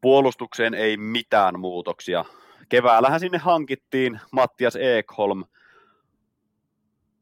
Puolustukseen 0.01 0.73
ei 0.73 0.97
mitään 0.97 1.59
muutoksia 1.59 2.25
keväällähän 2.71 3.19
sinne 3.19 3.37
hankittiin 3.37 4.19
Mattias 4.31 4.75
Ekholm 4.75 5.43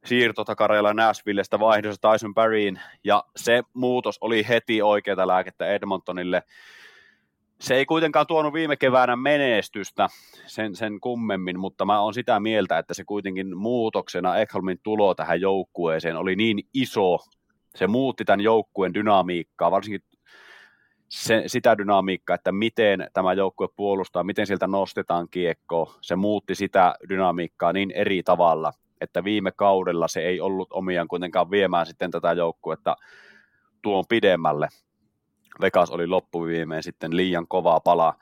siirtotakareilla 0.06 0.94
Nashvillestä 0.94 1.60
vaihdossa 1.60 2.12
Tyson 2.12 2.34
Barryin, 2.34 2.80
ja 3.04 3.24
se 3.36 3.64
muutos 3.74 4.18
oli 4.22 4.48
heti 4.48 4.82
oikeata 4.82 5.28
lääkettä 5.28 5.68
Edmontonille. 5.68 6.44
Se 7.62 7.76
ei 7.76 7.86
kuitenkaan 7.86 8.28
tuonut 8.28 8.54
viime 8.54 8.76
keväänä 8.76 9.16
menestystä 9.16 10.08
sen, 10.46 10.76
sen 10.76 11.00
kummemmin, 11.00 11.60
mutta 11.60 11.86
mä 11.86 12.02
oon 12.02 12.14
sitä 12.14 12.40
mieltä, 12.40 12.78
että 12.78 12.94
se 12.94 13.04
kuitenkin 13.04 13.58
muutoksena 13.58 14.38
Ekholmin 14.38 14.80
tulo 14.84 15.16
tähän 15.16 15.42
joukkueeseen 15.42 16.16
oli 16.18 16.36
niin 16.36 16.60
iso, 16.74 17.18
se 17.76 17.88
muutti 17.88 18.26
tämän 18.26 18.42
joukkueen 18.42 18.94
dynamiikkaa, 18.94 19.72
varsinkin 19.72 20.02
se, 21.10 21.44
sitä 21.48 21.78
dynamiikkaa, 21.78 22.36
että 22.36 22.52
miten 22.52 23.08
tämä 23.14 23.34
joukkue 23.34 23.68
puolustaa, 23.76 24.24
miten 24.24 24.48
sieltä 24.48 24.68
nostetaan 24.68 25.28
kiekko, 25.32 25.96
se 26.02 26.16
muutti 26.16 26.56
sitä 26.56 26.96
dynamiikkaa 27.10 27.74
niin 27.74 27.92
eri 27.92 28.24
tavalla, 28.24 28.74
että 29.02 29.24
viime 29.24 29.52
kaudella 29.52 30.08
se 30.08 30.22
ei 30.22 30.42
ollut 30.42 30.68
omiaan 30.72 31.08
kuitenkaan 31.08 31.52
viemään 31.52 31.86
sitten 31.86 32.12
tätä 32.12 32.34
joukkuetta 32.34 32.96
tuon 33.82 34.04
pidemmälle. 34.10 34.68
Vegas 35.62 35.92
oli 35.92 36.08
loppuviimeen 36.08 36.84
sitten 36.84 37.18
liian 37.18 37.48
kovaa 37.48 37.80
palaa, 37.80 38.14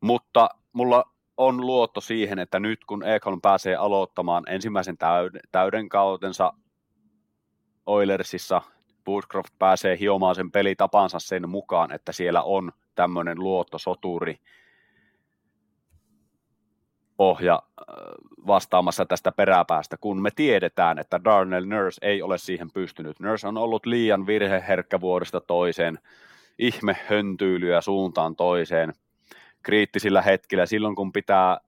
mutta 0.00 0.48
mulla 0.72 1.04
on 1.36 1.66
luotto 1.66 2.00
siihen, 2.00 2.38
että 2.38 2.60
nyt 2.60 2.84
kun 2.84 3.04
Ekholm 3.04 3.40
pääsee 3.40 3.76
aloittamaan 3.76 4.44
ensimmäisen 4.48 4.98
täyden, 4.98 5.40
täyden 5.52 5.88
kautensa 5.88 6.52
Oilersissa 7.86 8.62
Woodcroft 9.08 9.54
pääsee 9.58 9.98
hiomaan 9.98 10.34
sen 10.34 10.50
pelitapansa 10.50 11.18
sen 11.18 11.48
mukaan, 11.48 11.92
että 11.92 12.12
siellä 12.12 12.42
on 12.42 12.72
tämmöinen 12.94 13.38
luottosoturi 13.38 14.40
pohja 17.16 17.54
äh, 17.54 17.94
vastaamassa 18.46 19.06
tästä 19.06 19.32
peräpäästä, 19.32 19.96
kun 19.96 20.22
me 20.22 20.30
tiedetään, 20.30 20.98
että 20.98 21.24
Darnell 21.24 21.66
Nurse 21.66 21.98
ei 22.02 22.22
ole 22.22 22.38
siihen 22.38 22.70
pystynyt. 22.70 23.20
Nurse 23.20 23.48
on 23.48 23.58
ollut 23.58 23.86
liian 23.86 24.26
virheherkkä 24.26 25.00
vuodesta 25.00 25.40
toiseen, 25.40 25.98
ihme 26.60 26.96
höntyylyä 27.08 27.80
suuntaan 27.80 28.36
toiseen, 28.36 28.92
kriittisillä 29.62 30.22
hetkillä, 30.22 30.66
silloin 30.66 30.94
kun 30.96 31.12
pitää 31.12 31.60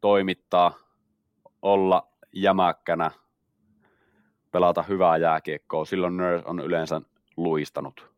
toimittaa, 0.00 0.74
olla 1.62 2.08
jämäkkänä, 2.32 3.10
pelata 4.50 4.82
hyvää 4.82 5.16
jääkiekkoa, 5.16 5.84
silloin 5.84 6.16
Nurse 6.16 6.46
on 6.46 6.60
yleensä 6.60 7.00
luistanut. 7.36 8.10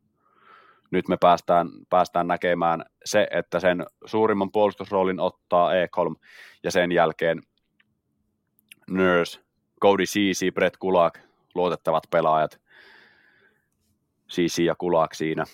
Nyt 0.90 1.08
me 1.08 1.16
päästään, 1.16 1.68
päästään 1.90 2.26
näkemään 2.26 2.84
se, 3.04 3.28
että 3.30 3.60
sen 3.60 3.86
suurimman 4.04 4.52
puolustusroolin 4.52 5.20
ottaa 5.20 5.74
Ekholm 5.74 6.16
ja 6.62 6.70
sen 6.70 6.92
jälkeen 6.92 7.42
Nurse, 8.90 9.40
Cody 9.80 10.04
Ceci, 10.04 10.50
Brett 10.50 10.76
Kulak, 10.76 11.18
luotettavat 11.54 12.04
pelaajat, 12.10 12.60
Ceci 14.28 14.64
ja 14.64 14.74
Kulak 14.74 15.14
siinä. 15.14 15.44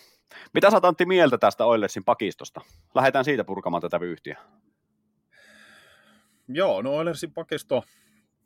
Mitä 0.54 0.70
sä 0.70 0.80
Antti 0.82 1.06
mieltä 1.06 1.38
tästä 1.38 1.64
Oilersin 1.64 2.04
pakistosta? 2.04 2.60
Lähdetään 2.94 3.24
siitä 3.24 3.44
purkamaan 3.44 3.80
tätä 3.80 4.00
vyyhtiä. 4.00 4.38
Joo, 6.48 6.82
no 6.82 6.96
Oilersin 6.96 7.32
pakisto 7.32 7.84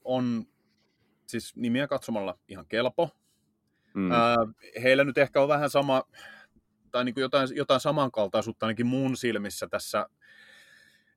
on 0.04 0.46
siis 1.26 1.56
nimiä 1.56 1.86
katsomalla 1.86 2.38
ihan 2.48 2.66
kelpo. 2.66 3.10
Mm. 3.94 4.10
Ää, 4.10 4.36
heillä 4.82 5.04
nyt 5.04 5.18
ehkä 5.18 5.42
on 5.42 5.48
vähän 5.48 5.70
sama, 5.70 6.02
tai 6.90 7.04
niin 7.04 7.14
kuin 7.14 7.22
jotain, 7.22 7.48
jotain 7.54 7.80
samankaltaisuutta 7.80 8.66
ainakin 8.66 8.86
mun 8.86 9.16
silmissä 9.16 9.68
tässä 9.68 10.06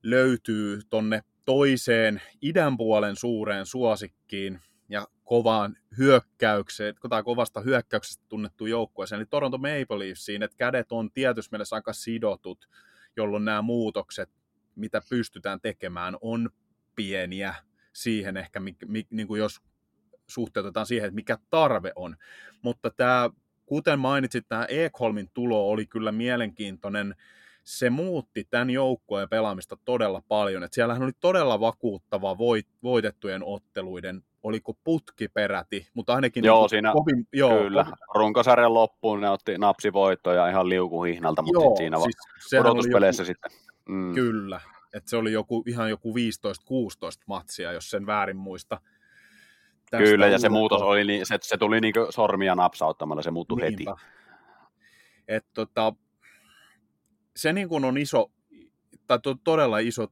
löytyy 0.02 0.80
tonne 0.90 1.22
toiseen 1.44 2.22
idän 2.42 2.76
puolen 2.76 3.16
suureen 3.16 3.66
suosikkiin 3.66 4.60
kovaan 5.26 5.76
hyökkäykseen, 5.98 6.94
tai 7.10 7.22
kovasta 7.22 7.60
hyökkäyksestä 7.60 8.24
tunnettu 8.28 8.66
joukkueeseen, 8.66 9.18
eli 9.18 9.26
Toronto 9.26 9.58
Maple 9.58 9.98
Leafsiin, 9.98 10.42
että 10.42 10.56
kädet 10.56 10.92
on 10.92 11.10
tietysti 11.10 11.52
mielessä 11.52 11.76
aika 11.76 11.92
sidotut, 11.92 12.68
jolloin 13.16 13.44
nämä 13.44 13.62
muutokset, 13.62 14.30
mitä 14.76 15.00
pystytään 15.10 15.60
tekemään, 15.60 16.16
on 16.20 16.50
pieniä 16.94 17.54
siihen 17.92 18.36
ehkä, 18.36 18.60
niin 19.10 19.26
kuin 19.26 19.38
jos 19.38 19.60
suhteutetaan 20.26 20.86
siihen, 20.86 21.06
että 21.06 21.14
mikä 21.14 21.38
tarve 21.50 21.92
on. 21.96 22.16
Mutta 22.62 22.90
tämä, 22.90 23.30
kuten 23.66 23.98
mainitsit, 23.98 24.48
tämä 24.48 24.64
Ekholmin 24.68 25.30
tulo 25.34 25.70
oli 25.70 25.86
kyllä 25.86 26.12
mielenkiintoinen. 26.12 27.14
Se 27.64 27.90
muutti 27.90 28.44
tämän 28.50 28.70
joukkueen 28.70 29.28
pelaamista 29.28 29.76
todella 29.84 30.22
paljon. 30.28 30.62
Et 30.62 30.72
siellähän 30.72 31.02
oli 31.02 31.12
todella 31.20 31.60
vakuuttava 31.60 32.38
voit, 32.38 32.66
voitettujen 32.82 33.44
otteluiden 33.44 34.22
oliko 34.46 34.74
putki 34.84 35.28
peräti, 35.28 35.88
mutta 35.94 36.14
ainakin... 36.14 36.44
Joo, 36.44 36.60
niin 36.60 36.70
siinä, 36.70 36.92
kovin, 36.92 37.28
joo, 37.32 37.58
kyllä. 37.58 37.84
Kovin. 37.84 37.96
Runkosarjan 38.14 38.74
loppuun 38.74 39.20
ne 39.20 39.30
otti 39.30 39.58
napsivoittoja 39.58 40.48
ihan 40.48 40.68
liukuhihnalta, 40.68 41.42
mutta 41.42 41.62
joo, 41.62 41.76
siinä 41.76 41.96
siis 41.98 42.60
odotuspeleissä 42.60 43.22
joku, 43.22 43.26
sitten... 43.26 43.50
Mm. 43.88 44.14
Kyllä, 44.14 44.60
että 44.94 45.10
se 45.10 45.16
oli 45.16 45.32
joku, 45.32 45.62
ihan 45.66 45.90
joku 45.90 46.14
15-16 46.14 46.16
matsia, 47.26 47.72
jos 47.72 47.90
sen 47.90 48.06
väärin 48.06 48.36
muista. 48.36 48.80
Kyllä, 49.98 50.26
ja 50.26 50.38
se 50.38 50.48
muutos 50.48 50.82
oli, 50.82 51.04
niin, 51.04 51.26
se, 51.26 51.38
se 51.42 51.56
tuli 51.56 51.80
niin 51.80 51.94
sormia 52.10 52.54
napsauttamalla, 52.54 53.22
se 53.22 53.30
muuttui 53.30 53.60
Niinpä. 53.60 53.90
heti. 53.90 54.02
Et 55.28 55.46
tota, 55.54 55.92
se 57.36 57.52
niin 57.52 57.68
kuin 57.68 57.84
on 57.84 57.98
iso, 57.98 58.30
tai 59.06 59.18
to, 59.22 59.36
todella 59.44 59.78
iso 59.78 60.06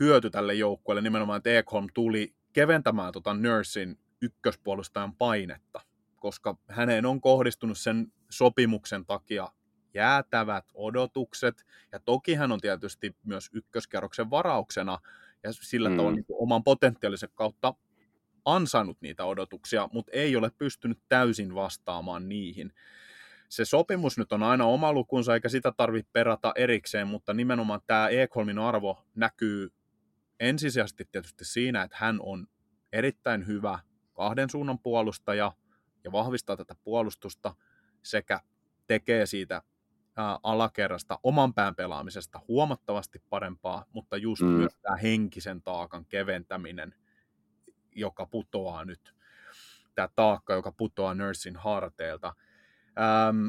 hyöty 0.00 0.30
tälle 0.30 0.54
joukkueelle 0.54 1.02
nimenomaan, 1.02 1.36
että 1.36 1.58
Ekholm 1.58 1.86
tuli 1.94 2.34
keventämään 2.52 3.12
tota 3.12 3.34
Nursin 3.34 3.98
ykköspuolustajan 4.22 5.16
painetta, 5.16 5.80
koska 6.16 6.56
häneen 6.68 7.06
on 7.06 7.20
kohdistunut 7.20 7.78
sen 7.78 8.12
sopimuksen 8.30 9.06
takia 9.06 9.48
jäätävät 9.94 10.64
odotukset, 10.74 11.66
ja 11.92 12.00
toki 12.00 12.34
hän 12.34 12.52
on 12.52 12.60
tietysti 12.60 13.16
myös 13.24 13.50
ykköskerroksen 13.52 14.30
varauksena 14.30 14.98
ja 15.42 15.52
sillä 15.52 15.88
mm. 15.88 15.96
tavalla 15.96 16.16
niin 16.16 16.24
oman 16.28 16.64
potentiaalisen 16.64 17.28
kautta 17.34 17.74
ansainnut 18.44 19.00
niitä 19.00 19.24
odotuksia, 19.24 19.88
mutta 19.92 20.12
ei 20.14 20.36
ole 20.36 20.50
pystynyt 20.58 20.98
täysin 21.08 21.54
vastaamaan 21.54 22.28
niihin. 22.28 22.72
Se 23.48 23.64
sopimus 23.64 24.18
nyt 24.18 24.32
on 24.32 24.42
aina 24.42 24.64
oma 24.64 24.92
lukunsa, 24.92 25.34
eikä 25.34 25.48
sitä 25.48 25.72
tarvitse 25.76 26.10
perata 26.12 26.52
erikseen, 26.56 27.08
mutta 27.08 27.34
nimenomaan 27.34 27.80
tämä 27.86 28.08
Ekholmin 28.08 28.58
arvo 28.58 29.04
näkyy 29.14 29.72
ensisijaisesti 30.40 31.08
tietysti 31.12 31.44
siinä, 31.44 31.82
että 31.82 31.96
hän 32.00 32.20
on 32.20 32.46
erittäin 32.92 33.46
hyvä 33.46 33.78
kahden 34.12 34.50
suunnan 34.50 34.78
puolustaja 34.78 35.52
ja 36.04 36.12
vahvistaa 36.12 36.56
tätä 36.56 36.74
puolustusta 36.84 37.54
sekä 38.02 38.40
tekee 38.86 39.26
siitä 39.26 39.62
ää, 40.16 40.38
alakerrasta 40.42 41.18
oman 41.22 41.54
pään 41.54 41.74
pelaamisesta 41.74 42.40
huomattavasti 42.48 43.22
parempaa, 43.28 43.84
mutta 43.92 44.16
just 44.16 44.42
mm. 44.42 44.48
myös 44.48 44.76
tämä 44.82 44.96
henkisen 44.96 45.62
taakan 45.62 46.06
keventäminen, 46.06 46.94
joka 47.92 48.26
putoaa 48.26 48.84
nyt, 48.84 49.14
tämä 49.94 50.08
taakka, 50.14 50.52
joka 50.52 50.72
putoaa 50.72 51.14
Nursin 51.14 51.56
harteilta. 51.56 52.34
Ähm, 53.00 53.48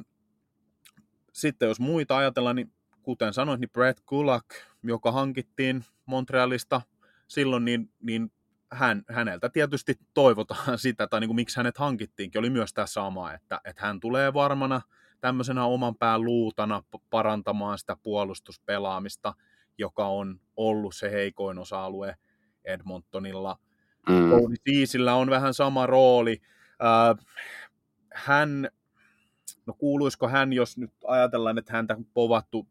sitten 1.34 1.67
jos 1.67 1.80
muita 1.80 2.17
ajatellaan, 2.17 2.56
niin 2.56 2.73
kuten 3.04 3.34
sanoit, 3.34 3.60
niin 3.60 3.69
Brett 3.69 3.99
Kulak, 4.06 4.45
joka 4.84 5.12
hankittiin 5.12 5.86
Montrealista 6.06 6.82
silloin, 7.28 7.65
niin, 7.65 7.91
niin 8.00 8.32
hän, 8.72 9.04
häneltä 9.10 9.50
tietysti 9.50 9.96
toivotaan 10.13 10.78
sitä, 10.80 11.08
tai 11.08 11.20
niin 11.20 11.28
kuin 11.28 11.36
miksi 11.36 11.58
hänet 11.58 11.78
hankittiinkin, 11.78 12.39
oli 12.39 12.50
myös 12.50 12.74
tämä 12.74 12.88
sama, 12.88 13.34
että, 13.34 13.62
että 13.65 13.86
hän 13.86 14.00
tulee 14.00 14.34
varmana 14.34 14.82
tämmöisenä 15.22 15.65
oman 15.65 15.96
pään 15.96 16.26
luutana 16.26 16.84
parantamaan 17.10 17.78
sitä 17.78 17.98
puolustuspelaamista, 18.04 19.34
joka 19.78 20.08
on 20.08 20.39
ollut 20.58 20.96
se 20.96 21.12
heikoin 21.12 21.58
osa-alue 21.58 22.15
Edmontonilla. 22.65 23.60
Mm. 24.10 24.30
Cody 24.30 24.56
Siisillä 24.70 25.15
on 25.15 25.30
vähän 25.30 25.54
sama 25.54 25.86
rooli. 25.86 26.41
Äh, 26.84 27.26
hän, 28.13 28.70
no 29.65 29.74
kuuluisiko 29.74 30.28
hän, 30.28 30.54
jos 30.54 30.78
nyt 30.78 30.91
ajatellaan, 31.08 31.58
että 31.58 31.74
häntä 31.74 31.96
on 31.96 32.06
povattu 32.06 32.67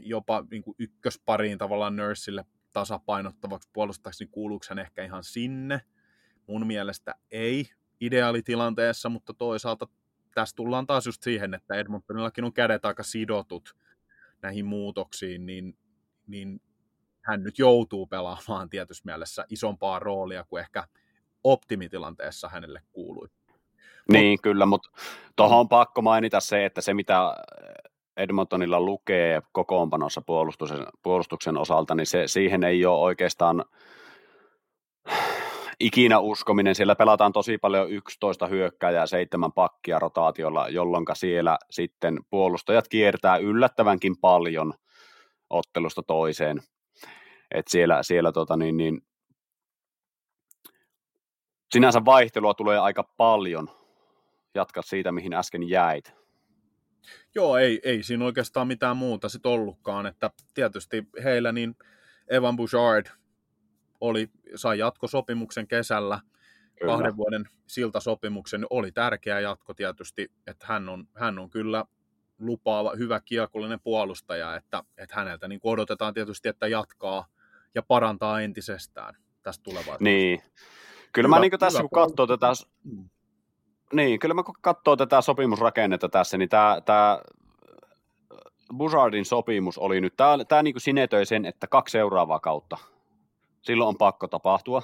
jopa 0.00 0.44
niin 0.50 0.62
kuin 0.62 0.74
ykköspariin 0.78 1.58
tavallaan 1.58 1.96
Nursille 1.96 2.44
tasapainottavaksi 2.72 3.70
puolustajaksi, 3.72 4.24
niin 4.24 4.32
kuuluuko 4.32 4.66
hän 4.68 4.78
ehkä 4.78 5.04
ihan 5.04 5.24
sinne? 5.24 5.80
Mun 6.46 6.66
mielestä 6.66 7.14
ei 7.30 7.66
ideaalitilanteessa, 8.00 9.08
mutta 9.08 9.34
toisaalta 9.34 9.88
tässä 10.34 10.56
tullaan 10.56 10.86
taas 10.86 11.06
just 11.06 11.22
siihen, 11.22 11.54
että 11.54 11.74
Edmontonillakin 11.74 12.44
on 12.44 12.52
kädet 12.52 12.84
aika 12.84 13.02
sidotut 13.02 13.76
näihin 14.42 14.66
muutoksiin, 14.66 15.46
niin, 15.46 15.78
niin 16.26 16.60
hän 17.22 17.42
nyt 17.42 17.58
joutuu 17.58 18.06
pelaamaan 18.06 18.70
tietyssä 18.70 19.02
mielessä 19.04 19.44
isompaa 19.48 19.98
roolia 19.98 20.44
kuin 20.44 20.60
ehkä 20.60 20.84
optimitilanteessa 21.44 22.48
hänelle 22.48 22.82
kuului. 22.92 23.28
Niin, 24.12 24.32
Mut, 24.32 24.40
kyllä, 24.42 24.66
mutta 24.66 24.90
tuohon 25.36 25.60
on 25.60 25.68
pakko 25.68 26.02
mainita 26.02 26.40
se, 26.40 26.64
että 26.64 26.80
se 26.80 26.94
mitä 26.94 27.34
Edmontonilla 28.16 28.80
lukee 28.80 29.42
kokoonpanossa 29.52 30.22
puolustuksen, 30.26 30.86
puolustuksen 31.02 31.56
osalta, 31.56 31.94
niin 31.94 32.06
se, 32.06 32.26
siihen 32.26 32.64
ei 32.64 32.86
ole 32.86 33.00
oikeastaan 33.00 33.64
ikinä 35.80 36.18
uskominen. 36.18 36.74
Siellä 36.74 36.94
pelataan 36.94 37.32
tosi 37.32 37.58
paljon 37.58 37.90
11 37.90 38.46
hyökkääjää, 38.46 39.06
seitsemän 39.06 39.52
pakkia 39.52 39.98
rotaatiolla, 39.98 40.68
jolloin 40.68 41.06
siellä 41.14 41.58
sitten 41.70 42.18
puolustajat 42.30 42.88
kiertää 42.88 43.36
yllättävänkin 43.36 44.16
paljon 44.20 44.74
ottelusta 45.50 46.02
toiseen. 46.02 46.62
Et 47.50 47.68
siellä, 47.68 48.02
siellä 48.02 48.32
tota 48.32 48.56
niin, 48.56 48.76
niin, 48.76 49.00
sinänsä 51.72 52.04
vaihtelua 52.04 52.54
tulee 52.54 52.78
aika 52.78 53.04
paljon. 53.16 53.70
Jatka 54.54 54.82
siitä, 54.82 55.12
mihin 55.12 55.34
äsken 55.34 55.68
jäit. 55.68 56.21
Joo, 57.34 57.56
ei, 57.56 57.80
ei 57.82 58.02
siinä 58.02 58.24
oikeastaan 58.24 58.66
mitään 58.66 58.96
muuta 58.96 59.28
sitten 59.28 59.52
ollutkaan, 59.52 60.06
että 60.06 60.30
tietysti 60.54 61.06
heillä 61.24 61.52
niin 61.52 61.76
Evan 62.28 62.56
Bouchard 62.56 63.06
oli, 64.00 64.30
sai 64.54 64.78
jatkosopimuksen 64.78 65.68
kesällä, 65.68 66.20
kyllä. 66.78 66.92
kahden 66.92 67.16
vuoden 67.16 67.44
siltasopimuksen, 67.66 68.66
oli 68.70 68.92
tärkeä 68.92 69.40
jatko 69.40 69.74
tietysti, 69.74 70.30
että 70.46 70.66
hän 70.68 70.88
on, 70.88 71.08
hän 71.14 71.38
on 71.38 71.50
kyllä 71.50 71.84
lupaava, 72.38 72.92
hyvä 72.98 73.20
kiekollinen 73.20 73.80
puolustaja, 73.80 74.56
että, 74.56 74.82
että 74.98 75.14
häneltä 75.14 75.48
niin 75.48 75.60
odotetaan 75.62 76.14
tietysti, 76.14 76.48
että 76.48 76.66
jatkaa 76.66 77.26
ja 77.74 77.82
parantaa 77.82 78.40
entisestään 78.40 79.14
tästä 79.42 79.62
tulevaisuudesta. 79.62 80.04
Niin. 80.04 80.42
Kyllä 81.12 81.26
hyvä, 81.26 81.36
mä 81.36 81.40
niin 81.40 81.58
tässä, 81.58 81.80
kun 81.80 81.90
katsoo 81.90 82.26
tätä. 82.26 82.46
Niin, 83.92 84.18
kyllä 84.18 84.34
mä 84.34 84.42
kun 84.42 84.54
katsoo 84.60 84.96
tätä 84.96 85.20
sopimusrakennetta 85.20 86.08
tässä, 86.08 86.38
niin 86.38 86.48
tämä, 86.48 86.80
tämä 86.84 87.18
Buzzardin 88.76 89.24
sopimus 89.24 89.78
oli 89.78 90.00
nyt, 90.00 90.16
tämä, 90.16 90.44
tämä 90.48 90.62
niin 90.62 90.74
kuin 90.74 90.82
sinetöi 90.82 91.26
sen, 91.26 91.44
että 91.44 91.66
kaksi 91.66 91.92
seuraavaa 91.92 92.40
kautta 92.40 92.76
silloin 93.62 93.88
on 93.88 93.98
pakko 93.98 94.28
tapahtua. 94.28 94.82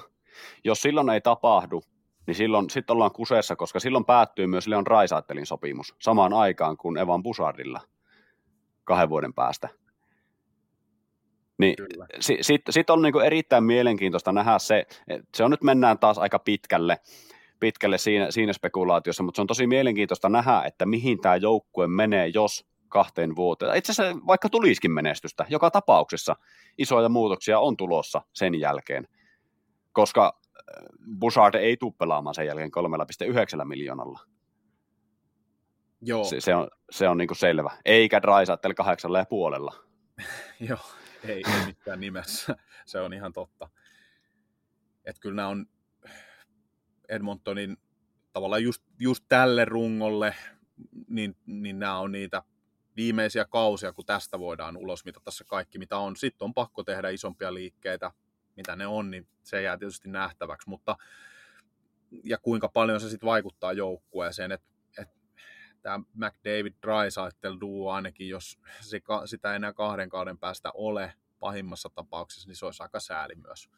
Jos 0.63 0.81
silloin 0.81 1.09
ei 1.09 1.21
tapahdu, 1.21 1.83
niin 2.27 2.35
silloin 2.35 2.69
sitten 2.69 2.93
ollaan 2.93 3.11
kuseessa, 3.11 3.55
koska 3.55 3.79
silloin 3.79 4.05
päättyy 4.05 4.47
myös 4.47 4.67
Leon 4.67 4.87
Raisaittelin 4.87 5.45
sopimus 5.45 5.95
samaan 5.99 6.33
aikaan 6.33 6.77
kuin 6.77 6.97
Evan 6.97 7.23
Busardilla 7.23 7.81
kahden 8.83 9.09
vuoden 9.09 9.33
päästä. 9.33 9.69
Niin 11.57 11.75
sitten 12.19 12.43
sit, 12.43 12.61
sit 12.69 12.89
on 12.89 13.01
niinku 13.01 13.19
erittäin 13.19 13.63
mielenkiintoista 13.63 14.31
nähdä 14.31 14.59
se, 14.59 14.85
se 15.35 15.43
on 15.43 15.51
nyt 15.51 15.63
mennään 15.63 15.99
taas 15.99 16.17
aika 16.17 16.39
pitkälle, 16.39 16.97
pitkälle 17.59 17.97
siinä, 17.97 18.31
siinä 18.31 18.53
spekulaatiossa, 18.53 19.23
mutta 19.23 19.37
se 19.37 19.41
on 19.41 19.47
tosi 19.47 19.67
mielenkiintoista 19.67 20.29
nähdä, 20.29 20.63
että 20.65 20.85
mihin 20.85 21.21
tämä 21.21 21.35
joukkue 21.35 21.87
menee, 21.87 22.27
jos 22.27 22.65
kahteen 22.89 23.35
vuoteen. 23.35 23.77
Itse 23.77 23.91
asiassa 23.91 24.17
vaikka 24.27 24.49
tulisikin 24.49 24.91
menestystä, 24.91 25.45
joka 25.49 25.71
tapauksessa 25.71 26.35
isoja 26.77 27.09
muutoksia 27.09 27.59
on 27.59 27.77
tulossa 27.77 28.21
sen 28.33 28.59
jälkeen, 28.59 29.07
koska 29.91 30.39
äh, 30.45 30.85
Bouchard 31.19 31.55
ei 31.55 31.77
tule 31.77 31.93
pelaamaan 31.97 32.35
sen 32.35 32.45
jälkeen 32.45 32.71
3,9 33.59 33.65
miljoonalla. 33.65 34.19
Joo. 36.01 36.23
Se, 36.23 36.41
se 36.41 36.55
on, 36.55 36.67
se 36.91 37.07
on 37.07 37.17
niin 37.17 37.27
kuin 37.27 37.37
selvä. 37.37 37.71
Eikä 37.85 38.21
Draisaittel 38.21 38.73
kahdeksalla 38.73 39.17
ja 39.17 39.25
puolella. 39.25 39.75
Joo, 40.69 40.79
ei, 41.23 41.43
ei 41.57 41.65
mitään 41.65 41.99
nimessä. 41.99 42.55
Se 42.85 42.99
on 42.99 43.13
ihan 43.13 43.33
totta. 43.33 43.69
Että 45.05 45.21
kyllä 45.21 45.35
nämä 45.35 45.47
on 45.47 45.65
Edmontonin 47.09 47.77
tavallaan 48.33 48.63
just, 48.63 48.83
just 48.99 49.25
tälle 49.29 49.65
rungolle, 49.65 50.35
niin, 51.07 51.35
niin 51.45 51.79
nämä 51.79 51.99
on 51.99 52.11
niitä 52.11 52.43
viimeisiä 52.95 53.45
kausia, 53.45 53.93
kun 53.93 54.05
tästä 54.05 54.39
voidaan 54.39 54.77
ulos 54.77 55.05
mitä 55.05 55.19
tässä 55.23 55.43
kaikki, 55.43 55.79
mitä 55.79 55.97
on. 55.97 56.15
Sitten 56.15 56.45
on 56.45 56.53
pakko 56.53 56.83
tehdä 56.83 57.09
isompia 57.09 57.53
liikkeitä, 57.53 58.11
mitä 58.55 58.75
ne 58.75 58.87
on, 58.87 59.11
niin 59.11 59.27
se 59.43 59.61
jää 59.61 59.77
tietysti 59.77 60.09
nähtäväksi, 60.09 60.69
mutta 60.69 60.97
ja 62.23 62.37
kuinka 62.37 62.69
paljon 62.69 62.99
se 62.99 63.09
sitten 63.09 63.27
vaikuttaa 63.27 63.73
joukkueeseen, 63.73 64.51
että 64.51 64.67
et, 64.97 65.09
tämä 65.81 65.99
McDavid 66.13 66.73
Drysaitel 66.81 67.57
duo 67.61 67.91
ainakin, 67.91 68.29
jos 68.29 68.59
se, 68.81 69.01
sitä 69.25 69.55
enää 69.55 69.73
kahden 69.73 70.09
kauden 70.09 70.37
päästä 70.37 70.71
ole 70.73 71.13
pahimmassa 71.39 71.89
tapauksessa, 71.95 72.49
niin 72.49 72.55
se 72.55 72.65
olisi 72.65 72.83
aika 72.83 72.99
sääli 72.99 73.35
myös. 73.35 73.69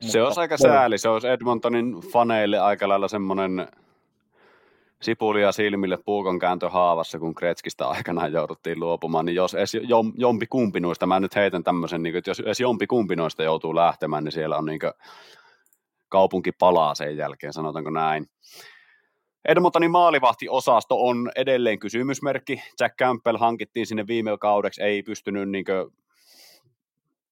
Se 0.00 0.22
olisi 0.22 0.40
aika 0.40 0.56
sääli, 0.56 0.98
se 0.98 1.08
olisi 1.08 1.28
Edmontonin 1.28 1.94
faneille 2.12 2.58
aika 2.58 2.88
lailla 2.88 3.08
semmoinen 3.08 3.68
sipulia 5.02 5.52
silmille 5.52 5.98
puukon 6.04 6.38
kääntö 6.38 6.68
haavassa, 6.68 7.18
kun 7.18 7.34
Kretskistä 7.34 7.88
aikanaan 7.88 8.32
jouduttiin 8.32 8.80
luopumaan, 8.80 9.24
niin 9.26 9.34
jos 9.34 9.54
edes 9.54 9.76
jompi 10.16 10.46
kumpi 10.46 10.80
noista, 10.80 11.06
mä 11.06 11.20
nyt 11.20 11.36
heitän 11.36 11.64
tämmöisen, 11.64 12.02
niin 12.02 12.16
että 12.16 12.30
jos 12.30 12.40
edes 12.40 12.60
jompi 12.60 12.86
kumpi 12.86 13.16
noista 13.16 13.42
joutuu 13.42 13.74
lähtemään, 13.74 14.24
niin 14.24 14.32
siellä 14.32 14.56
on 14.56 14.66
niin 14.66 14.80
kaupunki 16.08 16.52
palaa 16.52 16.94
sen 16.94 17.16
jälkeen, 17.16 17.52
sanotaanko 17.52 17.90
näin. 17.90 18.26
Edmontonin 19.48 19.90
maalivahtiosasto 19.90 21.06
on 21.06 21.30
edelleen 21.36 21.78
kysymysmerkki. 21.78 22.62
Jack 22.80 22.96
Campbell 22.96 23.36
hankittiin 23.36 23.86
sinne 23.86 24.06
viime 24.06 24.38
kaudeksi, 24.38 24.82
ei 24.82 25.02
pystynyt 25.02 25.50
niin 25.50 25.64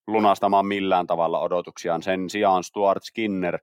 lunastamaan 0.06 0.66
millään 0.66 1.06
tavalla 1.06 1.40
odotuksiaan. 1.40 2.02
Sen 2.02 2.30
sijaan 2.30 2.64
Stuart 2.64 3.02
Skinner, 3.02 3.58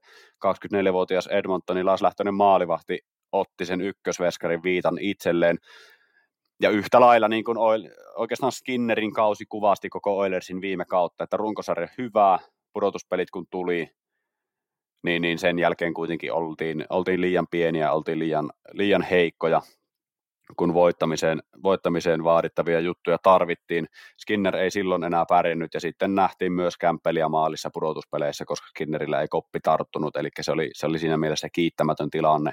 24-vuotias 0.46 1.26
Edmontonin 1.26 1.86
laslähtöinen 1.86 2.34
maalivahti, 2.34 2.98
otti 3.32 3.66
sen 3.66 3.80
ykkösveskarin 3.80 4.62
viitan 4.62 4.98
itselleen. 5.00 5.58
Ja 6.62 6.70
yhtä 6.70 7.00
lailla 7.00 7.28
niin 7.28 7.44
kuin 7.44 7.58
oikeastaan 8.16 8.52
Skinnerin 8.52 9.12
kausi 9.12 9.46
kuvasti 9.46 9.88
koko 9.88 10.18
Oilersin 10.18 10.60
viime 10.60 10.84
kautta, 10.84 11.24
että 11.24 11.36
runkosarja 11.36 11.88
hyvää, 11.98 12.38
pudotuspelit 12.72 13.30
kun 13.30 13.46
tuli, 13.50 13.90
niin, 15.02 15.22
niin 15.22 15.38
sen 15.38 15.58
jälkeen 15.58 15.94
kuitenkin 15.94 16.32
oltiin, 16.32 16.86
oltiin 16.90 17.20
liian 17.20 17.46
pieniä, 17.50 17.92
oltiin 17.92 18.18
liian, 18.18 18.50
liian 18.72 19.02
heikkoja. 19.02 19.62
Kun 20.56 20.74
voittamiseen, 20.74 21.42
voittamiseen 21.62 22.24
vaadittavia 22.24 22.80
juttuja 22.80 23.18
tarvittiin. 23.22 23.86
Skinner 24.18 24.56
ei 24.56 24.70
silloin 24.70 25.04
enää 25.04 25.24
pärjännyt 25.28 25.74
ja 25.74 25.80
sitten 25.80 26.14
nähtiin 26.14 26.52
myös 26.52 26.76
kämppeliä 26.76 27.28
maalissa 27.28 27.70
pudotuspeleissä, 27.74 28.44
koska 28.44 28.66
Skinnerillä 28.68 29.20
ei 29.20 29.28
koppi 29.28 29.60
tarttunut, 29.60 30.16
eli 30.16 30.28
se 30.40 30.52
oli, 30.52 30.70
se 30.72 30.86
oli 30.86 30.98
siinä 30.98 31.16
mielessä 31.16 31.48
kiittämätön 31.52 32.10
tilanne. 32.10 32.52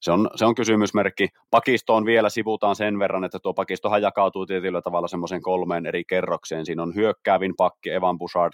Se 0.00 0.12
on, 0.12 0.30
se 0.34 0.44
on 0.44 0.54
kysymysmerkki. 0.54 1.28
Pakistoon 1.50 2.06
vielä 2.06 2.30
sivutaan 2.30 2.76
sen 2.76 2.98
verran, 2.98 3.24
että 3.24 3.38
tuo 3.38 3.54
pakistohan 3.54 4.02
jakautuu 4.02 4.46
tietyllä 4.46 4.82
tavalla 4.82 5.08
semmoisen 5.08 5.42
kolmeen 5.42 5.86
eri 5.86 6.04
kerrokseen. 6.04 6.66
Siinä 6.66 6.82
on 6.82 6.94
hyökkäävin 6.94 7.54
pakki 7.56 7.90
Evan 7.90 8.18
Bouchard, 8.18 8.52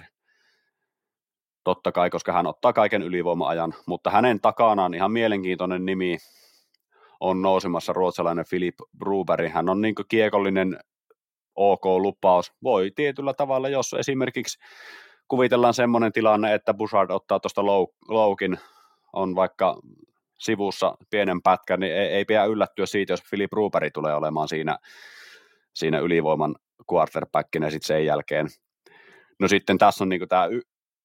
totta 1.64 1.92
kai, 1.92 2.10
koska 2.10 2.32
hän 2.32 2.46
ottaa 2.46 2.72
kaiken 2.72 3.02
ylivoima-ajan, 3.02 3.74
mutta 3.86 4.10
hänen 4.10 4.40
takanaan 4.40 4.94
ihan 4.94 5.12
mielenkiintoinen 5.12 5.86
nimi 5.86 6.18
on 7.20 7.42
nousemassa 7.42 7.92
ruotsalainen 7.92 8.44
Philip 8.50 8.74
Bruberi. 8.98 9.48
Hän 9.48 9.68
on 9.68 9.80
niin 9.80 9.94
kiekollinen 10.09 10.78
OK-lupaus. 11.54 12.52
Voi 12.62 12.90
tietyllä 12.94 13.35
tavalla, 13.35 13.68
jos 13.68 13.94
esimerkiksi 13.98 14.59
kuvitellaan 15.28 15.74
semmoinen 15.74 16.12
tilanne, 16.12 16.54
että 16.54 16.74
Bouchard 16.74 17.11
ottaa 17.11 17.40
tuosta 17.40 17.64
loukin, 18.09 18.59
on 19.12 19.35
vaikka 19.35 19.76
sivussa 20.38 20.94
pienen 21.11 21.42
pätkän, 21.42 21.80
niin 21.80 21.92
ei, 21.92 22.06
ei 22.09 22.24
pidä 22.24 22.44
yllättyä 22.44 22.87
siitä, 22.87 23.12
jos 23.12 23.22
Philip 23.30 23.52
Ruperi 23.52 23.90
tulee 23.90 24.14
olemaan 24.14 24.48
siinä, 24.48 24.78
siinä 25.74 25.98
ylivoiman 25.98 26.54
quarterbackinä 26.92 27.70
sitten 27.70 27.87
sen 27.87 28.06
jälkeen. 28.06 28.48
No 29.40 29.48
sitten 29.48 29.78
tässä 29.78 30.04
on 30.04 30.09
niin 30.09 30.28
tämä 30.28 30.48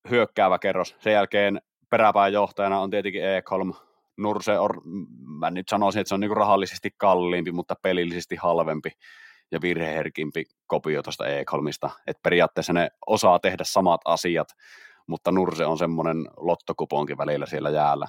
hyökkäävä 0.09 0.59
kerros. 0.59 0.95
Sen 0.99 1.13
jälkeen 1.13 1.61
peräpään 1.89 2.33
johtajana 2.33 2.79
on 2.79 2.89
tietenkin 2.89 3.25
Ekholm. 3.25 3.73
Nurse, 4.17 4.59
on, 4.59 4.69
mä 5.39 5.51
nyt 5.51 5.69
sanoisin, 5.69 5.99
että 5.99 6.09
se 6.09 6.15
on 6.15 6.19
niin 6.19 6.37
rahallisesti 6.37 6.89
kalliimpi, 6.97 7.51
mutta 7.51 7.75
pelillisesti 7.81 8.35
halvempi 8.35 8.89
ja 9.51 9.61
virheherkimpi 9.61 10.45
kopio 10.67 11.03
tuosta 11.03 11.27
Ekholmista. 11.27 11.89
Että 12.07 12.21
periaatteessa 12.23 12.73
ne 12.73 12.89
osaa 13.07 13.39
tehdä 13.39 13.63
samat 13.63 14.01
asiat, 14.05 14.47
mutta 15.07 15.31
Nurse 15.31 15.65
on 15.65 15.77
semmoinen 15.77 16.17
lottokuponkin 16.37 17.17
välillä 17.17 17.45
siellä 17.45 17.69
jäällä. 17.69 18.07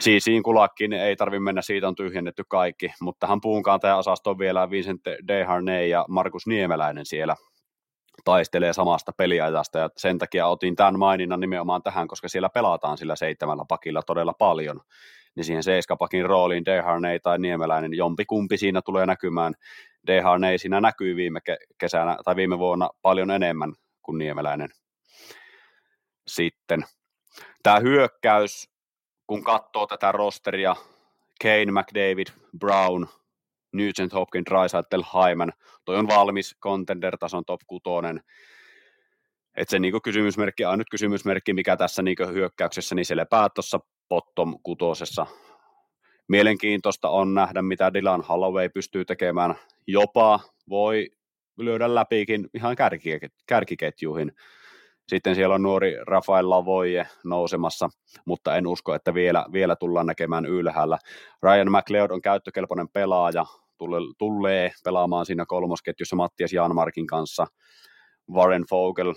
Siisiin 0.00 0.42
kulakkiin 0.42 0.92
ei 0.92 1.16
tarvitse 1.16 1.40
mennä, 1.40 1.62
siitä 1.62 1.88
on 1.88 1.94
tyhjennetty 1.94 2.44
kaikki, 2.48 2.92
mutta 3.00 3.26
tähän 3.26 3.40
puunkantajan 3.40 3.98
osastoon 3.98 4.38
vielä 4.38 4.70
Vincent 4.70 5.00
Deharnay 5.28 5.86
ja 5.86 6.04
Markus 6.08 6.46
Niemeläinen 6.46 7.06
siellä 7.06 7.36
taistelee 8.26 8.72
samasta 8.72 9.12
peliajasta 9.12 9.78
ja 9.78 9.90
sen 9.96 10.18
takia 10.18 10.46
otin 10.46 10.76
tämän 10.76 10.98
maininnan 10.98 11.40
nimenomaan 11.40 11.82
tähän, 11.82 12.08
koska 12.08 12.28
siellä 12.28 12.48
pelataan 12.48 12.98
sillä 12.98 13.16
seitsemällä 13.16 13.64
pakilla 13.68 14.02
todella 14.02 14.32
paljon, 14.32 14.80
niin 15.34 15.44
siihen 15.44 15.62
seiskapakin 15.62 16.26
rooliin 16.26 16.64
Deharnay 16.64 17.18
tai 17.18 17.38
Niemeläinen, 17.38 17.94
jompi 17.94 18.24
kumpi 18.24 18.56
siinä 18.56 18.82
tulee 18.82 19.06
näkymään. 19.06 19.54
Deharnay 20.06 20.58
siinä 20.58 20.80
näkyy 20.80 21.16
viime 21.16 21.40
kesänä 21.78 22.16
tai 22.24 22.36
viime 22.36 22.58
vuonna 22.58 22.90
paljon 23.02 23.30
enemmän 23.30 23.72
kuin 24.02 24.18
Niemeläinen. 24.18 24.68
Sitten 26.26 26.84
tämä 27.62 27.80
hyökkäys 27.80 28.76
kun 29.26 29.44
katsoo 29.44 29.86
tätä 29.86 30.12
rosteria, 30.12 30.76
Kane, 31.42 31.72
McDavid, 31.80 32.26
Brown, 32.58 33.06
Nugent 33.76 34.12
Hopkins, 34.12 34.44
Drysaitel, 34.50 35.02
Hyman, 35.02 35.52
toi 35.84 35.96
on 35.96 36.08
valmis 36.08 36.56
contender-tason 36.60 37.44
top 37.44 37.60
6. 37.66 37.84
Et 39.56 39.68
se 39.68 39.78
niinku 39.78 40.00
kysymysmerkki, 40.00 40.64
ainut 40.64 40.90
kysymysmerkki, 40.90 41.52
mikä 41.52 41.76
tässä 41.76 42.02
niinku 42.02 42.26
hyökkäyksessä, 42.26 42.94
niin 42.94 43.06
se 43.06 43.16
lepää 43.16 43.48
tuossa 43.48 43.80
bottom 44.08 44.58
kutosessa. 44.62 45.26
Mielenkiintoista 46.28 47.08
on 47.08 47.34
nähdä, 47.34 47.62
mitä 47.62 47.94
Dylan 47.94 48.22
Holloway 48.28 48.68
pystyy 48.68 49.04
tekemään. 49.04 49.54
Jopa 49.86 50.40
voi 50.68 51.10
lyödä 51.56 51.94
läpikin 51.94 52.48
ihan 52.54 52.76
kärkiketjuihin. 53.46 54.32
Sitten 55.08 55.34
siellä 55.34 55.54
on 55.54 55.62
nuori 55.62 55.96
Rafael 56.06 56.50
Lavoie 56.50 57.06
nousemassa, 57.24 57.88
mutta 58.24 58.56
en 58.56 58.66
usko, 58.66 58.94
että 58.94 59.14
vielä, 59.14 59.46
vielä 59.52 59.76
tullaan 59.76 60.06
näkemään 60.06 60.46
ylhäällä. 60.46 60.98
Ryan 61.42 61.72
McLeod 61.72 62.10
on 62.10 62.22
käyttökelpoinen 62.22 62.88
pelaaja, 62.88 63.46
tulee, 63.78 64.00
tulee 64.18 64.70
pelaamaan 64.84 65.26
siinä 65.26 65.46
kolmosketjussa 65.46 66.16
Mattias 66.16 66.52
Janmarkin 66.52 67.06
kanssa. 67.06 67.46
Warren 68.30 68.64
Vogel 68.70 69.14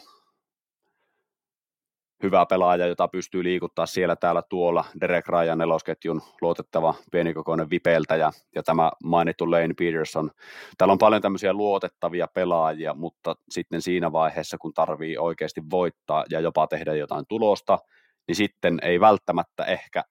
hyvä 2.24 2.46
pelaaja, 2.46 2.88
jota 2.88 3.08
pystyy 3.08 3.44
liikuttaa 3.44 3.86
siellä 3.86 4.16
täällä 4.16 4.44
tuolla. 4.50 4.86
Derek 5.02 5.28
Ryan 5.28 5.58
nelosketjun 5.58 6.22
luotettava 6.42 6.94
pienikokoinen 7.12 7.70
vipeltäjä 7.70 8.32
ja 8.56 8.64
tämä 8.64 8.92
mainittu 9.04 9.52
Lane 9.52 9.74
Peterson. 9.80 10.32
Täällä 10.78 10.92
on 10.92 10.98
paljon 10.98 11.22
tämmöisiä 11.22 11.54
luotettavia 11.54 12.28
pelaajia, 12.34 12.94
mutta 12.94 13.36
sitten 13.50 13.82
siinä 13.82 14.12
vaiheessa, 14.12 14.58
kun 14.58 14.74
tarvii 14.74 15.18
oikeasti 15.18 15.62
voittaa 15.72 16.26
ja 16.30 16.40
jopa 16.40 16.68
tehdä 16.68 16.96
jotain 16.96 17.26
tulosta, 17.28 17.80
niin 18.28 18.36
sitten 18.36 18.80
ei 18.82 19.00
välttämättä 19.00 19.66
ehkä 19.66 20.04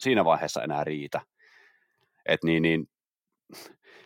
siinä 0.00 0.24
vaiheessa 0.24 0.62
enää 0.62 0.84
riitä. 0.84 1.20
Et 2.26 2.44
niin, 2.44 2.62
niin, 2.62 2.86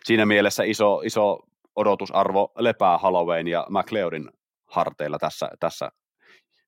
siinä 0.05 0.27
mielessä 0.27 0.65
iso, 0.65 1.01
iso 1.05 1.39
odotusarvo 1.77 2.53
lepää 2.59 2.99
Halloween 2.99 3.49
ja 3.49 3.67
McLeodin 3.71 4.31
harteilla 4.67 5.19
tässä, 5.19 5.51
tässä 5.61 5.91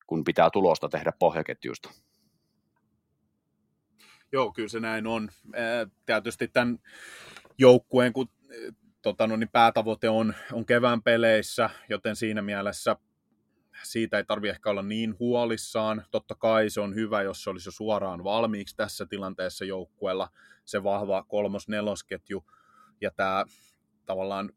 kun 0.07 0.23
pitää 0.23 0.49
tulosta 0.49 0.89
tehdä 0.89 1.13
pohjaketjuista. 1.19 1.89
Joo, 4.31 4.51
kyllä 4.51 4.69
se 4.69 4.79
näin 4.79 5.07
on. 5.07 5.29
Tietysti 6.05 6.47
tämän 6.47 6.79
joukkueen, 7.57 8.13
kun 8.13 8.29
tota, 9.01 9.27
no, 9.27 9.35
niin 9.35 9.49
päätavoite 9.49 10.09
on, 10.09 10.33
on 10.53 10.65
kevään 10.65 11.03
peleissä, 11.03 11.69
joten 11.89 12.15
siinä 12.15 12.41
mielessä 12.41 12.95
siitä 13.83 14.17
ei 14.17 14.23
tarvitse 14.23 14.51
ehkä 14.51 14.69
olla 14.69 14.81
niin 14.81 15.15
huolissaan. 15.19 16.05
Totta 16.11 16.35
kai 16.35 16.69
se 16.69 16.81
on 16.81 16.95
hyvä, 16.95 17.21
jos 17.21 17.43
se 17.43 17.49
olisi 17.49 17.67
jo 17.67 17.71
suoraan 17.71 18.23
valmiiksi 18.23 18.75
tässä 18.75 19.05
tilanteessa 19.05 19.65
joukkueella, 19.65 20.29
se 20.65 20.83
vahva 20.83 21.23
kolmos-nelosketju 21.23 22.45
tämä 23.15 23.45
tavallaan 24.05 24.49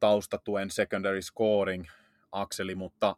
taustatuen 0.00 0.70
secondary 0.70 1.22
scoring 1.22 1.84
akseli, 2.32 2.74
mutta 2.74 3.16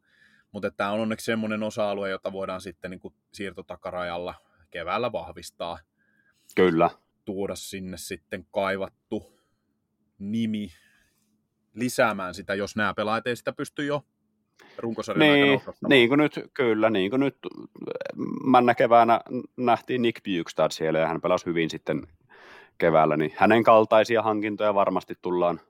mutta 0.52 0.70
tämä 0.70 0.90
on 0.90 1.00
onneksi 1.00 1.24
semmoinen 1.24 1.62
osa-alue, 1.62 2.10
jota 2.10 2.32
voidaan 2.32 2.60
sitten 2.60 2.90
niin 2.90 3.00
kuin 3.00 3.14
siirtotakarajalla 3.32 4.34
keväällä 4.70 5.12
vahvistaa. 5.12 5.78
Kyllä. 6.56 6.90
Tuoda 7.24 7.54
sinne 7.54 7.96
sitten 7.96 8.46
kaivattu 8.50 9.40
nimi 10.18 10.68
lisäämään 11.74 12.34
sitä, 12.34 12.54
jos 12.54 12.76
nämä 12.76 12.94
pelaajat 12.94 13.26
ei 13.26 13.36
sitä 13.36 13.52
pysty 13.52 13.84
jo 13.84 14.04
runkosarjan 14.78 15.32
niin, 15.32 15.60
niin 15.88 16.08
kuin 16.08 16.18
nyt, 16.18 16.40
kyllä, 16.54 16.90
niin 16.90 17.10
kuin 17.10 17.20
nyt 17.20 17.36
männä 18.44 18.74
keväänä 18.74 19.20
nähtiin 19.56 20.02
Nick 20.02 20.22
Bukestad 20.24 20.70
siellä 20.70 20.98
ja 20.98 21.08
hän 21.08 21.20
pelasi 21.20 21.46
hyvin 21.46 21.70
sitten 21.70 22.06
keväällä, 22.80 23.16
niin 23.16 23.32
hänen 23.36 23.62
kaltaisia 23.62 24.22
hankintoja 24.22 24.74
varmasti 24.74 25.14
tullaan 25.22 25.60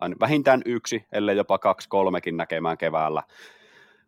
aina 0.00 0.16
vähintään 0.20 0.62
yksi, 0.66 1.04
ellei 1.12 1.36
jopa 1.36 1.58
kaksi, 1.58 1.88
kolmekin 1.88 2.36
näkemään 2.36 2.78
keväällä 2.78 3.22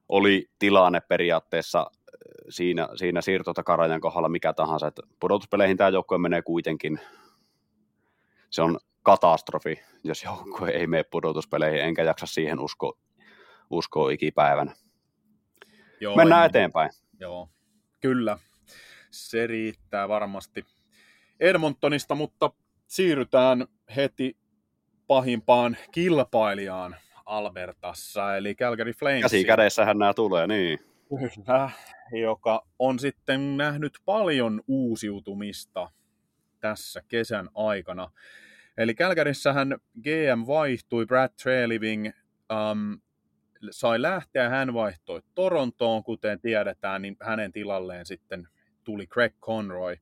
oli 0.08 0.50
tilanne 0.58 1.00
periaatteessa 1.00 1.80
äh, 1.80 1.86
siinä, 2.48 2.88
siinä 2.96 3.20
siirtotakarajan 3.20 4.00
kohdalla 4.00 4.28
mikä 4.28 4.52
tahansa, 4.52 4.86
että 4.86 5.02
pudotuspeleihin 5.20 5.76
tämä 5.76 5.90
joukkue 5.90 6.18
menee 6.18 6.42
kuitenkin, 6.42 7.00
se 8.50 8.62
on 8.62 8.78
katastrofi, 9.02 9.82
jos 10.04 10.24
joukkue 10.24 10.70
ei 10.70 10.86
mene 10.86 11.04
pudotuspeleihin, 11.04 11.80
enkä 11.80 12.02
jaksa 12.02 12.26
siihen 12.26 12.60
usko, 12.60 12.98
uskoa 13.70 14.10
ikipäivänä. 14.10 14.74
Joo, 16.00 16.16
Mennään 16.16 16.44
en, 16.44 16.50
eteenpäin. 16.50 16.90
Joo, 17.20 17.48
kyllä. 18.00 18.38
Se 19.10 19.46
riittää 19.46 20.08
varmasti 20.08 20.64
Edmontonista, 21.42 22.14
mutta 22.14 22.50
siirrytään 22.86 23.66
heti 23.96 24.36
pahimpaan 25.06 25.76
kilpailijaan 25.92 26.96
Albertassa, 27.26 28.36
eli 28.36 28.54
Calgary 28.54 28.92
Flames. 28.92 29.22
Käsi 29.22 29.44
kädessähän 29.44 29.98
nämä 29.98 30.14
tulee, 30.14 30.46
niin. 30.46 30.78
Kyllä, 31.08 31.70
joka 32.20 32.66
on 32.78 32.98
sitten 32.98 33.56
nähnyt 33.56 33.92
paljon 34.04 34.62
uusiutumista 34.66 35.90
tässä 36.60 37.02
kesän 37.08 37.48
aikana. 37.54 38.10
Eli 38.78 38.94
Kälkärissähän 38.94 39.76
GM 40.02 40.46
vaihtui, 40.46 41.06
Brad 41.06 41.30
Treliving 41.42 42.06
um, 42.06 43.00
sai 43.70 44.02
lähteä, 44.02 44.48
hän 44.48 44.74
vaihtoi 44.74 45.22
Torontoon, 45.34 46.04
kuten 46.04 46.40
tiedetään, 46.40 47.02
niin 47.02 47.16
hänen 47.20 47.52
tilalleen 47.52 48.06
sitten 48.06 48.48
tuli 48.84 49.06
Craig 49.06 49.34
Conroy, 49.40 49.96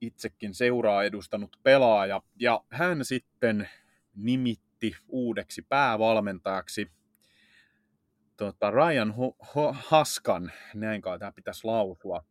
itsekin 0.00 0.54
seuraa 0.54 1.04
edustanut 1.04 1.56
pelaaja, 1.62 2.22
ja 2.36 2.64
hän 2.70 3.04
sitten 3.04 3.68
nimitti 4.14 4.96
uudeksi 5.08 5.62
päävalmentajaksi 5.62 6.90
tota, 8.36 8.70
Ryan 8.70 9.14
Haskan, 9.72 10.52
näin 10.74 11.02
kai 11.02 11.18
tämä 11.18 11.32
pitäisi 11.32 11.64
lausua. 11.64 12.24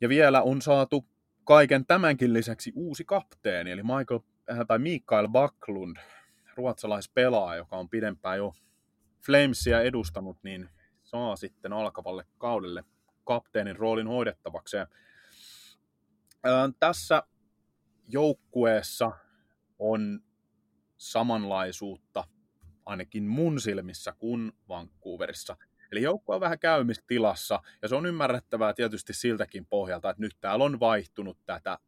Ja 0.00 0.08
vielä 0.08 0.42
on 0.42 0.62
saatu 0.62 1.06
kaiken 1.44 1.86
tämänkin 1.86 2.32
lisäksi 2.32 2.72
uusi 2.74 3.04
kapteeni, 3.04 3.70
eli 3.70 3.82
Michael, 3.82 4.20
äh, 4.50 4.58
tai 4.68 4.78
Mikael 4.78 5.28
Backlund, 5.28 5.96
ruotsalaispelaaja, 6.56 7.58
joka 7.58 7.76
on 7.76 7.88
pidempään 7.88 8.38
jo 8.38 8.52
Flamesia 9.26 9.80
edustanut, 9.80 10.38
niin 10.42 10.68
saa 11.02 11.36
sitten 11.36 11.72
alkavalle 11.72 12.24
kaudelle 12.38 12.84
kapteenin 13.24 13.76
roolin 13.76 14.06
hoidettavakseen. 14.06 14.86
Tässä 16.80 17.22
joukkueessa 18.08 19.12
on 19.78 20.20
samanlaisuutta 20.96 22.24
ainakin 22.86 23.24
mun 23.24 23.60
silmissä 23.60 24.12
kuin 24.18 24.52
Vancouverissa. 24.68 25.56
Eli 25.92 26.02
joukkue 26.02 26.34
on 26.34 26.40
vähän 26.40 26.58
käymistilassa, 26.58 27.62
ja 27.82 27.88
se 27.88 27.94
on 27.94 28.06
ymmärrettävää 28.06 28.72
tietysti 28.72 29.12
siltäkin 29.12 29.66
pohjalta, 29.66 30.10
että 30.10 30.20
nyt 30.20 30.36
täällä 30.40 30.64
on 30.64 30.80
vaihtunut 30.80 31.38
tätä 31.46 31.78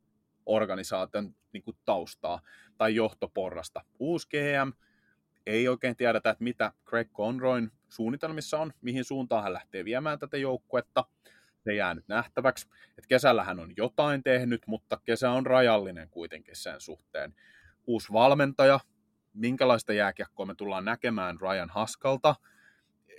organisaation 0.47 1.35
niin 1.53 1.63
kuin 1.63 1.77
taustaa 1.85 2.41
tai 2.79 2.95
johtoporrasta. 2.95 3.85
Uusi 3.99 4.29
GM, 4.29 4.73
ei 5.47 5.69
oikein 5.69 5.97
tiedetä, 5.97 6.31
että 6.31 6.45
mitä 6.45 6.73
Greg 6.85 7.13
Conroyn 7.13 7.73
suunnitelmissa 7.89 8.59
on, 8.59 8.73
mihin 8.81 9.05
suuntaan 9.05 9.43
hän 9.43 9.53
lähtee 9.53 9.85
viemään 9.85 10.19
tätä 10.19 10.37
joukkuetta. 10.37 11.05
Se 11.67 11.75
jää 11.75 11.95
nyt 11.95 12.09
nähtäväksi. 12.09 12.67
Että 12.89 13.09
kesällä 13.09 13.45
hän 13.45 13.61
on 13.61 13.73
jotain 13.77 14.23
tehnyt, 14.23 14.63
mutta 14.67 15.01
kesä 15.05 15.31
on 15.31 15.47
rajallinen 15.47 16.09
kuitenkin 16.11 16.57
sen 16.57 16.81
suhteen. 16.81 17.35
Uusi 17.87 18.13
valmentaja, 18.13 18.81
minkälaista 19.35 19.93
jääkiekkoa 19.93 20.47
me 20.47 20.55
tullaan 20.55 20.85
näkemään 20.85 21.41
Ryan 21.41 21.71
Haskalta, 21.71 22.35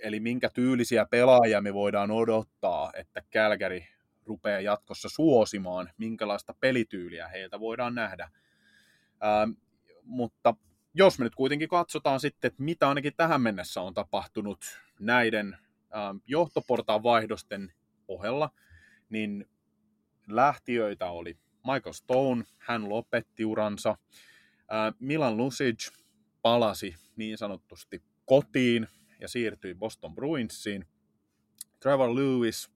eli 0.02 0.20
minkä 0.20 0.50
tyylisiä 0.54 1.06
pelaajia 1.10 1.60
me 1.60 1.74
voidaan 1.74 2.10
odottaa, 2.10 2.90
että 2.94 3.22
Calgary 3.32 3.80
rupeaa 4.26 4.60
jatkossa 4.60 5.08
suosimaan, 5.08 5.90
minkälaista 5.98 6.54
pelityyliä 6.60 7.28
heiltä 7.28 7.60
voidaan 7.60 7.94
nähdä. 7.94 8.30
Ähm, 9.24 9.50
mutta 10.02 10.54
jos 10.94 11.18
me 11.18 11.24
nyt 11.24 11.34
kuitenkin 11.34 11.68
katsotaan 11.68 12.20
sitten, 12.20 12.48
että 12.48 12.62
mitä 12.62 12.88
ainakin 12.88 13.12
tähän 13.16 13.42
mennessä 13.42 13.80
on 13.80 13.94
tapahtunut 13.94 14.64
näiden 15.00 15.58
ähm, 15.96 16.16
johtoportaan 16.26 17.02
vaihdosten 17.02 17.72
ohella, 18.08 18.50
niin 19.08 19.44
lähtiöitä 20.28 21.10
oli 21.10 21.38
Michael 21.72 21.92
Stone, 21.92 22.44
hän 22.58 22.88
lopetti 22.88 23.44
uransa, 23.44 23.96
Milan 24.98 25.36
Lucic 25.36 25.90
palasi 26.42 26.94
niin 27.16 27.38
sanotusti 27.38 28.02
kotiin 28.24 28.88
ja 29.20 29.28
siirtyi 29.28 29.74
Boston 29.74 30.14
Bruinsiin, 30.14 30.86
Trevor 31.80 32.14
Lewis 32.14 32.70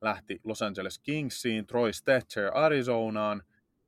lähti 0.00 0.40
Los 0.44 0.62
Angeles 0.62 0.98
Kingsiin, 0.98 1.66
Troy 1.66 1.92
Stetcher 1.92 2.50
Arizonaan 2.54 3.42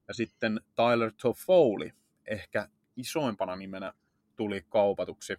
ja 0.09 0.14
sitten 0.14 0.61
Tyler 0.76 1.12
Toffoli, 1.22 1.93
ehkä 2.26 2.68
isoimpana 2.97 3.57
nimenä 3.57 3.93
tuli 4.36 4.64
kaupatuksi 4.68 5.36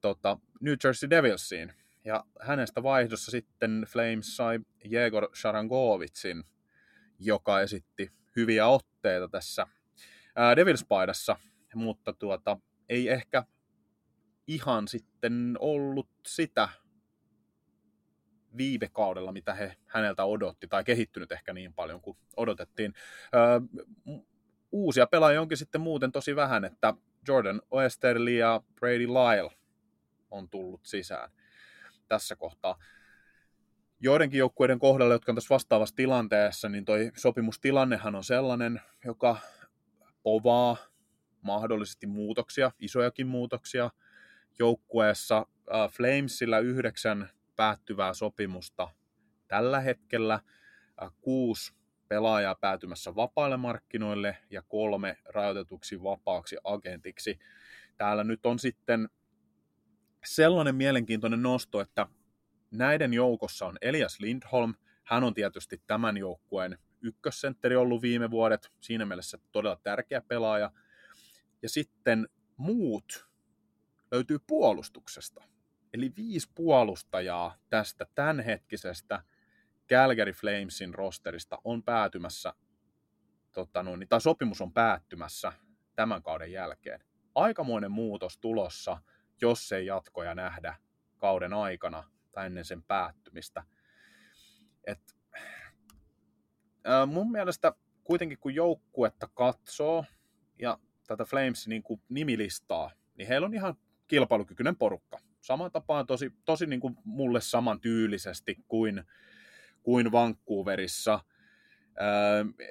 tota, 0.00 0.38
New 0.60 0.74
Jersey 0.84 1.10
Devilsiin. 1.10 1.72
Ja 2.04 2.24
hänestä 2.40 2.82
vaihdossa 2.82 3.30
sitten 3.30 3.86
Flames 3.88 4.36
sai 4.36 4.58
Jegor 4.84 5.28
Sharangovitsin, 5.34 6.44
joka 7.18 7.60
esitti 7.60 8.12
hyviä 8.36 8.66
otteita 8.66 9.28
tässä 9.28 9.66
Devils-paidassa, 10.56 11.36
mutta 11.74 12.12
tuota, 12.12 12.58
ei 12.88 13.08
ehkä 13.08 13.44
ihan 14.46 14.88
sitten 14.88 15.56
ollut 15.58 16.08
sitä 16.26 16.68
viime 18.56 18.88
kaudella, 18.92 19.32
mitä 19.32 19.54
he 19.54 19.76
häneltä 19.86 20.24
odotti, 20.24 20.68
tai 20.68 20.84
kehittynyt 20.84 21.32
ehkä 21.32 21.52
niin 21.52 21.74
paljon 21.74 22.00
kuin 22.00 22.16
odotettiin. 22.36 22.94
Öö, 23.34 23.60
uusia 24.72 25.06
pelaajia 25.06 25.40
onkin 25.40 25.58
sitten 25.58 25.80
muuten 25.80 26.12
tosi 26.12 26.36
vähän, 26.36 26.64
että 26.64 26.94
Jordan 27.28 27.62
Oesterli 27.70 28.36
ja 28.36 28.60
Brady 28.74 29.06
Lyle 29.06 29.50
on 30.30 30.48
tullut 30.48 30.80
sisään 30.84 31.30
tässä 32.12 32.36
kohtaa. 32.36 32.78
Joidenkin 34.00 34.38
joukkueiden 34.38 34.78
kohdalla, 34.78 35.14
jotka 35.14 35.32
on 35.32 35.36
tässä 35.36 35.54
vastaavassa 35.54 35.94
tilanteessa, 35.94 36.68
niin 36.68 36.84
toi 36.84 37.10
sopimustilannehan 37.16 38.14
on 38.14 38.24
sellainen, 38.24 38.80
joka 39.04 39.36
povaa 40.22 40.76
mahdollisesti 41.42 42.06
muutoksia, 42.06 42.72
isojakin 42.78 43.26
muutoksia 43.26 43.90
joukkueessa. 44.58 45.46
Flamesilla 45.90 46.58
yhdeksän 46.58 47.30
päättyvää 47.56 48.14
sopimusta 48.14 48.88
tällä 49.48 49.80
hetkellä, 49.80 50.40
kuusi 51.20 51.74
pelaajaa 52.08 52.54
päätymässä 52.54 53.14
vapaille 53.14 53.56
markkinoille 53.56 54.36
ja 54.50 54.62
kolme 54.62 55.18
rajoitetuksi 55.24 56.02
vapaaksi 56.02 56.56
agentiksi. 56.64 57.38
Täällä 57.96 58.24
nyt 58.24 58.46
on 58.46 58.58
sitten 58.58 59.08
sellainen 60.24 60.74
mielenkiintoinen 60.74 61.42
nosto, 61.42 61.80
että 61.80 62.06
näiden 62.70 63.14
joukossa 63.14 63.66
on 63.66 63.78
Elias 63.80 64.20
Lindholm. 64.20 64.74
Hän 65.04 65.24
on 65.24 65.34
tietysti 65.34 65.82
tämän 65.86 66.16
joukkueen 66.16 66.78
ykkössentteri 67.00 67.76
ollut 67.76 68.02
viime 68.02 68.30
vuodet, 68.30 68.72
siinä 68.80 69.06
mielessä 69.06 69.38
todella 69.52 69.80
tärkeä 69.82 70.20
pelaaja. 70.20 70.70
Ja 71.62 71.68
sitten 71.68 72.28
muut 72.56 73.28
löytyy 74.10 74.38
puolustuksesta. 74.46 75.44
Eli 75.94 76.12
viisi 76.16 76.50
puolustajaa 76.54 77.56
tästä 77.70 78.06
tämänhetkisestä 78.14 79.22
Calgary 79.88 80.32
Flamesin 80.32 80.94
rosterista 80.94 81.58
on 81.64 81.82
päätymässä, 81.82 82.54
tota 83.52 83.82
noin, 83.82 84.06
tai 84.08 84.20
sopimus 84.20 84.60
on 84.60 84.72
päättymässä 84.72 85.52
tämän 85.96 86.22
kauden 86.22 86.52
jälkeen. 86.52 87.00
Aikamoinen 87.34 87.90
muutos 87.90 88.38
tulossa, 88.38 88.98
jos 89.42 89.72
ei 89.72 89.86
jatkoja 89.86 90.34
nähdä 90.34 90.76
kauden 91.18 91.52
aikana 91.52 92.10
tai 92.32 92.46
ennen 92.46 92.64
sen 92.64 92.82
päättymistä. 92.82 93.64
Et, 94.84 95.16
ää, 96.84 97.06
mun 97.06 97.32
mielestä 97.32 97.72
kuitenkin 98.04 98.38
kun 98.38 98.54
joukkuetta 98.54 99.28
katsoo 99.34 100.04
ja 100.58 100.78
tätä 101.06 101.24
Flamesin 101.24 101.70
niin 101.70 101.82
kuin 101.82 102.02
nimilistaa, 102.08 102.90
niin 103.14 103.28
heillä 103.28 103.44
on 103.44 103.54
ihan 103.54 103.74
kilpailukykyinen 104.06 104.76
porukka. 104.76 105.18
Samaan 105.40 105.72
tapaan 105.72 106.06
tosi, 106.06 106.32
tosi 106.44 106.66
niin 106.66 106.80
kuin 106.80 106.96
mulle 107.04 107.40
samantyylisesti 107.40 108.56
kuin 108.68 109.04
kuin 109.82 110.12
Vancouverissa. 110.12 111.20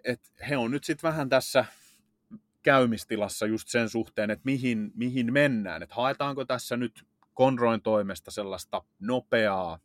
Et 0.04 0.22
he 0.50 0.58
on 0.58 0.72
nyt 0.72 0.84
sitten 0.84 1.08
vähän 1.10 1.30
tässä 1.30 1.66
käymistilassa 2.64 3.46
just 3.46 3.68
sen 3.68 3.90
suhteen, 3.90 4.32
että 4.32 4.46
mihin, 4.46 4.92
mihin 4.96 5.34
mennään. 5.34 5.84
Että 5.84 5.96
haetaanko 5.96 6.46
tässä 6.46 6.78
nyt 6.78 7.06
Conroin 7.36 7.82
toimesta 7.82 8.32
sellaista 8.32 8.84
nopeaa, 9.00 9.80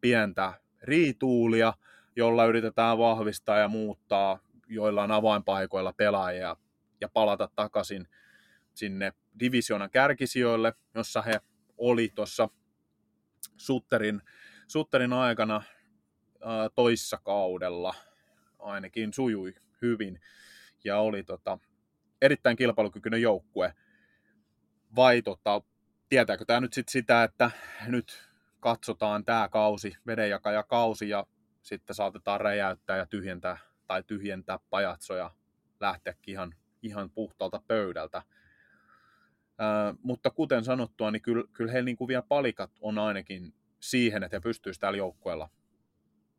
pientä 0.00 0.52
riituulia, 0.82 1.74
jolla 2.16 2.44
yritetään 2.44 2.98
vahvistaa 2.98 3.58
ja 3.58 3.68
muuttaa 3.68 4.38
joilla 4.72 5.02
on 5.02 5.10
avainpaikoilla 5.10 5.92
pelaajia 5.92 6.56
ja 7.00 7.08
palata 7.08 7.48
takaisin 7.56 8.08
sinne 8.74 9.12
divisionan 9.40 9.90
kärkisijoille, 9.90 10.72
jossa 10.94 11.22
he 11.22 11.40
oli 11.78 12.12
tuossa 12.14 12.48
Sutterin, 13.56 14.22
Sutterin 14.66 15.12
aikana 15.12 15.62
toissa 16.74 17.18
kaudella 17.24 17.94
ainakin 18.58 19.12
sujui 19.12 19.54
hyvin 19.82 20.20
ja 20.84 20.98
oli 20.98 21.22
tota, 21.22 21.58
erittäin 22.22 22.56
kilpailukykyinen 22.56 23.22
joukkue. 23.22 23.74
Vai 24.96 25.22
tota, 25.22 25.62
tietääkö 26.08 26.44
tämä 26.44 26.60
nyt 26.60 26.72
sit 26.72 26.88
sitä, 26.88 27.24
että 27.24 27.50
nyt 27.86 28.30
katsotaan 28.60 29.24
tämä 29.24 29.48
kausi, 29.48 29.96
vedenjakajakausi 30.06 31.08
ja 31.08 31.26
sitten 31.62 31.96
saatetaan 31.96 32.40
räjäyttää 32.40 32.96
ja 32.96 33.06
tyhjentää 33.06 33.58
tai 33.86 34.02
tyhjentää 34.02 34.58
pajatsoja 34.70 35.30
lähteäkin 35.80 36.32
ihan, 36.32 36.54
ihan 36.82 37.10
puhtaalta 37.10 37.62
pöydältä. 37.68 38.22
Ää, 39.58 39.94
mutta 40.02 40.30
kuten 40.30 40.64
sanottua, 40.64 41.10
niin 41.10 41.22
kyllä, 41.22 41.44
kyllä 41.52 41.72
heillä 41.72 41.84
niin 41.84 42.08
vielä 42.08 42.22
palikat 42.22 42.70
on 42.80 42.98
ainakin 42.98 43.54
siihen, 43.80 44.22
että 44.22 44.36
he 44.36 44.40
pystyisivät 44.40 44.80
täällä 44.80 44.96
joukkueella 44.96 45.48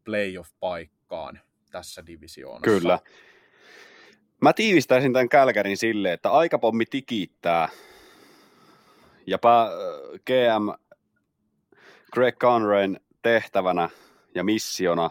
playoff-paikkaan 0.04 1.40
tässä 1.72 2.06
divisioonassa. 2.06 2.80
Kyllä. 2.80 3.00
Mä 4.44 4.54
tiivistäisin 4.54 5.14
tämän 5.14 5.30
Kälkärin 5.30 5.78
sille, 5.78 6.14
että 6.14 6.32
aikapommi 6.32 6.86
tikittää 6.86 7.70
ja 9.28 9.38
pää, 9.38 9.70
GM 10.26 10.84
Greg 12.14 12.38
Conrayn 12.38 13.00
tehtävänä 13.22 13.89
ja 14.36 14.44
missiona 14.44 15.10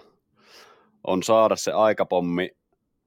on 1.07 1.23
saada 1.23 1.57
se 1.57 1.73
aikapommi 1.73 2.51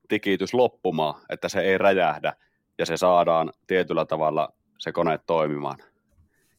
tikitys 0.07 0.53
loppumaan, 0.53 1.21
että 1.29 1.49
se 1.49 1.61
ei 1.61 1.77
räjähdä 1.77 2.33
ja 2.77 2.85
se 2.85 2.97
saadaan 2.97 3.53
tietyllä 3.67 4.05
tavalla 4.05 4.53
se 4.79 4.91
kone 4.91 5.19
toimimaan. 5.27 5.77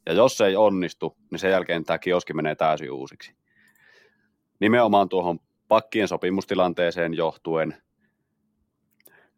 Ja 0.07 0.13
jos 0.13 0.39
se 0.39 0.47
ei 0.47 0.57
onnistu, 0.57 1.17
niin 1.31 1.39
sen 1.39 1.51
jälkeen 1.51 1.85
tämä 1.85 1.99
kioski 1.99 2.33
menee 2.33 2.55
täysin 2.55 2.93
uusiksi 2.93 3.35
nimenomaan 4.61 5.09
tuohon 5.09 5.39
pakkien 5.69 6.09
sopimustilanteeseen 6.09 7.15
johtuen 7.15 7.86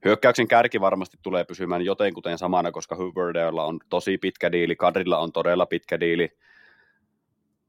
Hyökkäyksen 0.04 0.48
kärki 0.48 0.80
varmasti 0.80 1.18
tulee 1.22 1.44
pysymään 1.44 1.84
jotenkuten 1.84 2.38
samana, 2.38 2.72
koska 2.72 2.96
Huberdeella 2.96 3.64
on 3.64 3.78
tosi 3.88 4.18
pitkä 4.18 4.52
diili, 4.52 4.76
Kadrilla 4.76 5.18
on 5.18 5.32
todella 5.32 5.66
pitkä 5.66 6.00
diili. 6.00 6.38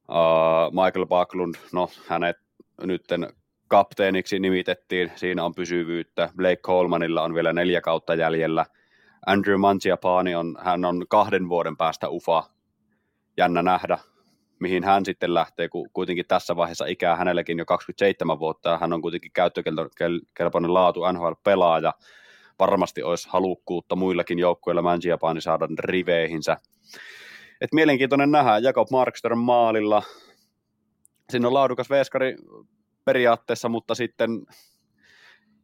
Uh, 0.09 0.85
Michael 0.85 1.05
Backlund, 1.05 1.55
no 1.73 1.89
hänet 2.07 2.37
nytten 2.83 3.33
kapteeniksi 3.67 4.39
nimitettiin, 4.39 5.11
siinä 5.15 5.43
on 5.43 5.55
pysyvyyttä. 5.55 6.29
Blake 6.35 6.61
Colemanilla 6.61 7.21
on 7.21 7.35
vielä 7.35 7.53
neljä 7.53 7.81
kautta 7.81 8.15
jäljellä. 8.15 8.65
Andrew 9.25 9.59
Mangiapane 9.59 10.37
on, 10.37 10.57
hän 10.61 10.85
on 10.85 11.05
kahden 11.09 11.49
vuoden 11.49 11.77
päästä 11.77 12.09
ufa. 12.09 12.43
Jännä 13.37 13.61
nähdä, 13.61 13.97
mihin 14.59 14.83
hän 14.83 15.05
sitten 15.05 15.33
lähtee, 15.33 15.69
kun 15.69 15.89
kuitenkin 15.93 16.25
tässä 16.27 16.55
vaiheessa 16.55 16.85
ikää 16.85 17.15
hänellekin 17.15 17.59
jo 17.59 17.65
27 17.65 18.39
vuotta, 18.39 18.69
ja 18.69 18.77
hän 18.77 18.93
on 18.93 19.01
kuitenkin 19.01 19.31
käyttökelpoinen 19.33 20.73
laatu 20.73 20.99
NHL-pelaaja. 21.13 21.93
Varmasti 22.59 23.03
olisi 23.03 23.29
halukkuutta 23.31 23.95
muillakin 23.95 24.39
joukkueilla 24.39 24.81
Mangiapane 24.81 25.41
saada 25.41 25.67
riveihinsä. 25.79 26.57
Et 27.61 27.73
mielenkiintoinen 27.73 28.31
nähdä 28.31 28.57
Jakob 28.57 28.87
Markström 28.91 29.39
maalilla. 29.39 30.03
Siinä 31.29 31.47
on 31.47 31.53
laadukas 31.53 31.89
veskari 31.89 32.35
periaatteessa, 33.05 33.69
mutta 33.69 33.95
sitten 33.95 34.29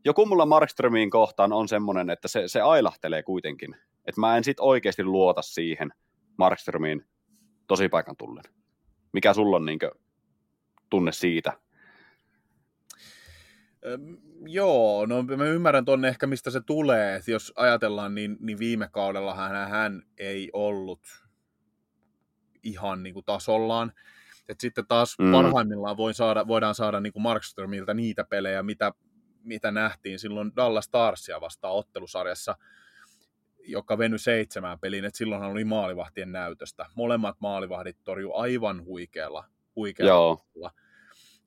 joku 0.05 0.25
mulla 0.25 0.45
Markströmiin 0.45 1.09
kohtaan 1.09 1.53
on 1.53 1.67
semmoinen, 1.67 2.09
että 2.09 2.27
se, 2.27 2.47
se 2.47 2.61
ailahtelee 2.61 3.23
kuitenkin. 3.23 3.75
Että 4.05 4.21
mä 4.21 4.37
en 4.37 4.43
sit 4.43 4.59
oikeasti 4.59 5.03
luota 5.03 5.41
siihen 5.41 5.89
Markströmiin 6.37 7.05
tosi 7.67 7.89
paikan 7.89 8.17
tullen. 8.17 8.43
Mikä 9.15 9.33
sulla 9.33 9.55
on 9.55 9.65
niin 9.65 9.79
tunne 10.89 11.11
siitä? 11.11 11.59
Öm, 13.85 14.17
joo, 14.47 15.05
no 15.05 15.23
mä 15.23 15.45
ymmärrän 15.45 15.85
tuonne 15.85 16.07
ehkä 16.07 16.27
mistä 16.27 16.49
se 16.49 16.61
tulee. 16.61 17.15
että 17.15 17.31
jos 17.31 17.53
ajatellaan, 17.55 18.15
niin, 18.15 18.37
niin 18.39 18.59
viime 18.59 18.89
kaudella 18.91 19.35
hän, 19.35 19.69
hän 19.69 20.01
ei 20.17 20.49
ollut 20.53 21.01
ihan 22.63 23.03
niin 23.03 23.13
kuin 23.13 23.25
tasollaan. 23.25 23.91
Et 24.49 24.59
sitten 24.59 24.87
taas 24.87 25.15
mm. 25.19 25.31
parhaimmillaan 25.31 25.97
voi 25.97 26.13
saada, 26.13 26.47
voidaan 26.47 26.75
saada 26.75 26.99
niin 26.99 27.13
kuin 27.13 27.23
Markströmiltä 27.23 27.93
niitä 27.93 28.23
pelejä, 28.23 28.63
mitä, 28.63 28.91
mitä 29.43 29.71
nähtiin 29.71 30.19
silloin 30.19 30.51
Dallas 30.55 30.85
Starsia 30.85 31.41
vastaan 31.41 31.73
ottelusarjassa, 31.73 32.55
joka 33.67 33.97
venyi 33.97 34.19
seitsemään 34.19 34.79
peliin, 34.79 35.05
että 35.05 35.17
silloinhan 35.17 35.51
oli 35.51 35.63
maalivahtien 35.63 36.31
näytöstä. 36.31 36.85
Molemmat 36.95 37.35
maalivahdit 37.39 37.97
torju 38.03 38.33
aivan 38.33 38.85
huikealla, 38.85 39.43
huikealla 39.75 40.11
Joo. 40.11 40.71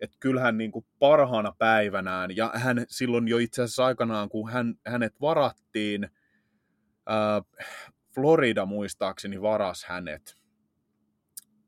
Et 0.00 0.12
kyllähän 0.20 0.58
niin 0.58 0.70
kuin 0.72 0.86
parhaana 0.98 1.52
päivänään, 1.58 2.36
ja 2.36 2.50
hän 2.54 2.84
silloin 2.88 3.28
jo 3.28 3.38
itse 3.38 3.62
asiassa 3.62 3.84
aikanaan, 3.84 4.28
kun 4.28 4.50
hän, 4.50 4.74
hänet 4.86 5.20
varattiin, 5.20 6.08
ää, 7.06 7.42
Florida 8.14 8.66
muistaakseni 8.66 9.42
varas 9.42 9.84
hänet, 9.84 10.38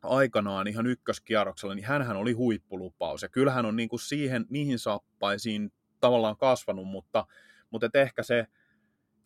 aikanaan 0.03 0.67
ihan 0.67 0.87
ykköskierroksella, 0.87 1.75
niin 1.75 1.87
hän 1.87 2.17
oli 2.17 2.33
huippulupaus. 2.33 3.23
Ja 3.23 3.29
kyllähän 3.29 3.67
on 3.67 3.77
niin 3.77 3.89
kuin 3.89 4.01
siihen, 4.01 4.47
niihin 4.51 4.79
saappaisiin 4.79 5.73
tavallaan 6.01 6.37
kasvanut, 6.37 6.89
mutta, 6.89 7.27
mutta 7.71 7.87
et 7.87 7.97
ehkä 7.97 8.23
se 8.23 8.47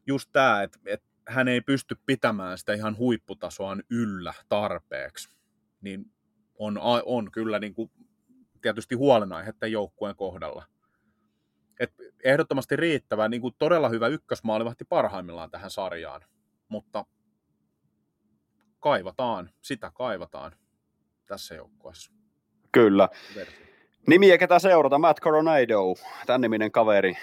just 0.07 0.31
tämä, 0.33 0.63
että 0.63 0.79
et 0.87 1.03
hän 1.29 1.49
ei 1.49 1.61
pysty 1.61 1.97
pitämään 2.07 2.59
sitä 2.59 2.73
ihan 2.75 2.97
huipputasoaan 2.97 3.83
yllä 3.91 4.35
tarpeeksi, 4.49 5.37
niin 5.81 6.13
on, 6.59 6.79
on 7.05 7.31
kyllä 7.31 7.59
niin 7.59 7.75
kuin 7.75 7.91
tietysti 8.63 8.95
huolenaihetta 8.95 9.67
joukkueen 9.67 10.17
kohdalla. 10.17 10.65
Et 11.81 11.95
ehdottomasti 12.25 12.77
riittävä, 12.77 13.29
niin 13.29 13.41
kuin 13.41 13.55
todella 13.59 13.89
hyvä 13.89 14.09
ykkösmaalivahti 14.09 14.85
parhaimmillaan 14.85 15.51
tähän 15.51 15.71
sarjaan, 15.71 16.21
mutta 16.69 17.05
kaivataan, 18.81 19.51
sitä 19.63 19.93
kaivataan 19.95 20.53
tässä 21.27 21.55
joukkueessa. 21.55 22.13
Kyllä. 22.73 23.09
Nimiä 24.07 24.39
ketä 24.39 24.59
seurata, 24.59 24.99
Matt 24.99 25.21
Coronado, 25.21 25.95
tämän 26.27 26.41
niminen 26.41 26.73
kaveri. 26.73 27.17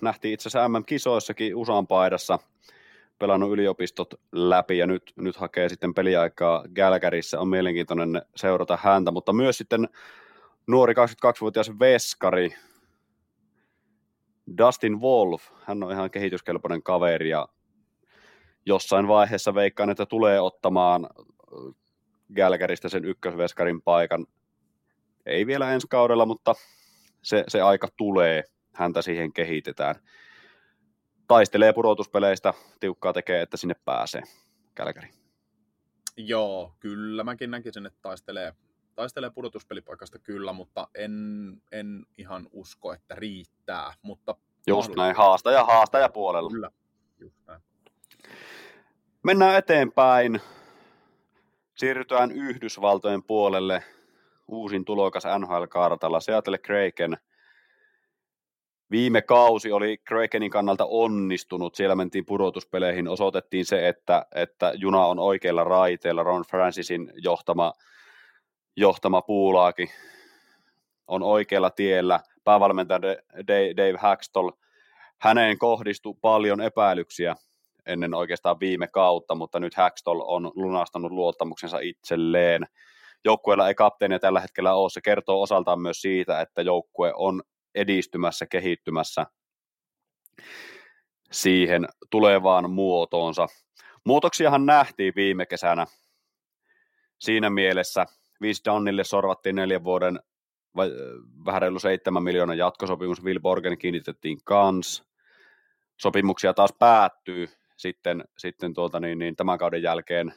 Nähtiin 0.00 0.34
itse 0.34 0.48
asiassa 0.48 0.68
MM-kisoissakin 0.68 1.56
USAn 1.56 1.86
paidassa, 1.86 2.38
pelannut 3.18 3.52
yliopistot 3.52 4.14
läpi 4.32 4.78
ja 4.78 4.86
nyt, 4.86 5.12
nyt 5.16 5.36
hakee 5.36 5.68
sitten 5.68 5.94
peliaikaa 5.94 6.64
Gälkärissä. 6.74 7.40
On 7.40 7.48
mielenkiintoinen 7.48 8.22
seurata 8.36 8.78
häntä, 8.82 9.10
mutta 9.10 9.32
myös 9.32 9.58
sitten 9.58 9.88
nuori 10.66 10.94
22-vuotias 10.94 11.78
veskari 11.78 12.50
Dustin 14.58 15.00
Wolf. 15.00 15.42
Hän 15.64 15.82
on 15.82 15.92
ihan 15.92 16.10
kehityskelpoinen 16.10 16.82
kaveri 16.82 17.28
ja 17.30 17.48
jossain 18.66 19.08
vaiheessa 19.08 19.54
veikkaan, 19.54 19.90
että 19.90 20.06
tulee 20.06 20.40
ottamaan 20.40 21.08
Gälkäristä 22.34 22.88
sen 22.88 23.04
ykkösveskarin 23.04 23.82
paikan. 23.82 24.26
Ei 25.26 25.46
vielä 25.46 25.72
ensi 25.72 25.86
kaudella, 25.90 26.26
mutta 26.26 26.54
se, 27.22 27.44
se 27.48 27.60
aika 27.60 27.88
tulee, 27.96 28.44
häntä 28.74 29.02
siihen 29.02 29.32
kehitetään. 29.32 29.94
Taistelee 31.28 31.72
pudotuspeleistä, 31.72 32.54
tiukkaa 32.80 33.12
tekee, 33.12 33.42
että 33.42 33.56
sinne 33.56 33.74
pääsee 33.84 34.22
Gälkäri. 34.76 35.08
Joo, 36.16 36.72
kyllä 36.80 37.24
mäkin 37.24 37.50
näkisin, 37.50 37.86
että 37.86 37.98
taistelee, 38.02 38.52
taistelee 38.94 39.30
pudotuspelipaikasta 39.30 40.18
kyllä, 40.18 40.52
mutta 40.52 40.88
en, 40.94 41.12
en 41.72 42.06
ihan 42.18 42.48
usko, 42.52 42.92
että 42.92 43.14
riittää. 43.14 43.92
Mutta 44.02 44.34
Just 44.66 44.96
näin, 44.96 45.16
haastaja, 45.16 45.64
haastaja 45.64 46.08
puolella. 46.08 46.50
Kyllä, 46.50 46.70
just 47.18 47.36
näin. 47.46 47.62
Mennään 49.22 49.56
eteenpäin 49.56 50.40
Siirrytään 51.78 52.32
Yhdysvaltojen 52.32 53.22
puolelle. 53.22 53.82
Uusin 54.48 54.84
tulokas 54.84 55.24
NHL-kartalla, 55.38 56.20
Seattle 56.20 56.58
Kraken. 56.58 57.16
Viime 58.90 59.22
kausi 59.22 59.72
oli 59.72 59.98
Krakenin 59.98 60.50
kannalta 60.50 60.84
onnistunut. 60.84 61.74
Siellä 61.74 61.94
mentiin 61.94 62.26
pudotuspeleihin. 62.26 63.08
Osoitettiin 63.08 63.64
se, 63.64 63.88
että, 63.88 64.26
että 64.34 64.72
juna 64.74 65.06
on 65.06 65.18
oikeilla 65.18 65.64
raiteilla. 65.64 66.22
Ron 66.22 66.44
Francisin 66.50 67.12
johtama, 67.16 67.72
johtama 68.76 69.22
puulaaki 69.22 69.90
on 71.06 71.22
oikealla 71.22 71.70
tiellä. 71.70 72.20
Päävalmentaja 72.44 73.00
Dave 73.76 73.98
Hackstall, 73.98 74.50
häneen 75.18 75.58
kohdistui 75.58 76.14
paljon 76.20 76.60
epäilyksiä 76.60 77.36
ennen 77.86 78.14
oikeastaan 78.14 78.60
viime 78.60 78.86
kautta, 78.86 79.34
mutta 79.34 79.60
nyt 79.60 79.74
Hackstall 79.74 80.20
on 80.24 80.52
lunastanut 80.54 81.12
luottamuksensa 81.12 81.78
itselleen. 81.78 82.66
Joukkueella 83.24 83.68
ei 83.68 83.74
kapteenia 83.74 84.18
tällä 84.18 84.40
hetkellä 84.40 84.74
ole. 84.74 84.90
Se 84.90 85.00
kertoo 85.00 85.42
osaltaan 85.42 85.80
myös 85.80 86.02
siitä, 86.02 86.40
että 86.40 86.62
joukkue 86.62 87.12
on 87.16 87.42
edistymässä, 87.78 88.46
kehittymässä 88.46 89.26
siihen 91.30 91.88
tulevaan 92.10 92.70
muotoonsa. 92.70 93.46
Muutoksiahan 94.04 94.66
nähtiin 94.66 95.12
viime 95.16 95.46
kesänä 95.46 95.86
siinä 97.18 97.50
mielessä. 97.50 98.06
Vince 98.42 98.62
Dunnille 98.70 99.04
sorvattiin 99.04 99.56
neljän 99.56 99.84
vuoden 99.84 100.20
vai, 100.76 100.90
vähän 101.46 101.62
reilu 101.62 101.78
seitsemän 101.78 102.22
miljoonan 102.22 102.58
jatkosopimus. 102.58 103.24
Will 103.24 103.40
Borgen 103.40 103.78
kiinnitettiin 103.78 104.38
kans. 104.44 105.04
Sopimuksia 105.96 106.54
taas 106.54 106.72
päättyy 106.78 107.48
sitten, 107.76 108.24
sitten 108.38 108.74
tuota 108.74 109.00
niin, 109.00 109.18
niin 109.18 109.36
tämän 109.36 109.58
kauden 109.58 109.82
jälkeen 109.82 110.32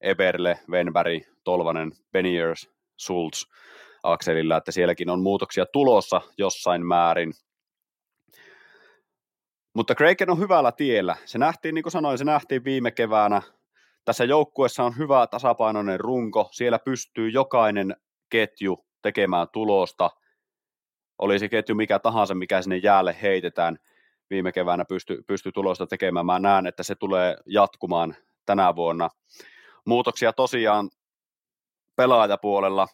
Eberle, 0.00 0.58
Venberg, 0.70 1.22
Tolvanen, 1.44 1.92
Beniers, 2.12 2.70
Schultz 3.00 3.46
akselilla, 4.12 4.56
että 4.56 4.72
sielläkin 4.72 5.10
on 5.10 5.22
muutoksia 5.22 5.66
tulossa 5.66 6.20
jossain 6.38 6.86
määrin. 6.86 7.32
Mutta 9.74 9.94
Kraken 9.94 10.30
on 10.30 10.38
hyvällä 10.38 10.72
tiellä. 10.72 11.16
Se 11.24 11.38
nähtiin, 11.38 11.74
niin 11.74 11.82
kuin 11.82 11.92
sanoin, 11.92 12.18
se 12.18 12.24
nähtiin 12.24 12.64
viime 12.64 12.90
keväänä. 12.90 13.42
Tässä 14.04 14.24
joukkuessa 14.24 14.84
on 14.84 14.98
hyvä 14.98 15.26
tasapainoinen 15.26 16.00
runko. 16.00 16.48
Siellä 16.52 16.78
pystyy 16.78 17.28
jokainen 17.28 17.96
ketju 18.28 18.86
tekemään 19.02 19.46
tulosta. 19.52 20.10
Olisi 21.18 21.48
ketju 21.48 21.74
mikä 21.74 21.98
tahansa, 21.98 22.34
mikä 22.34 22.62
sinne 22.62 22.76
jäälle 22.76 23.16
heitetään– 23.22 23.78
viime 24.30 24.52
keväänä 24.52 24.84
pysty, 24.84 25.22
pysty 25.26 25.52
tulosta 25.52 25.86
tekemään. 25.86 26.26
Mä 26.26 26.38
näen, 26.38 26.66
että 26.66 26.82
se 26.82 26.94
tulee 26.94 27.36
jatkumaan 27.46 28.16
tänä 28.46 28.76
vuonna. 28.76 29.10
Muutoksia 29.84 30.32
tosiaan 30.32 30.90
pelaajapuolella. 31.96 32.88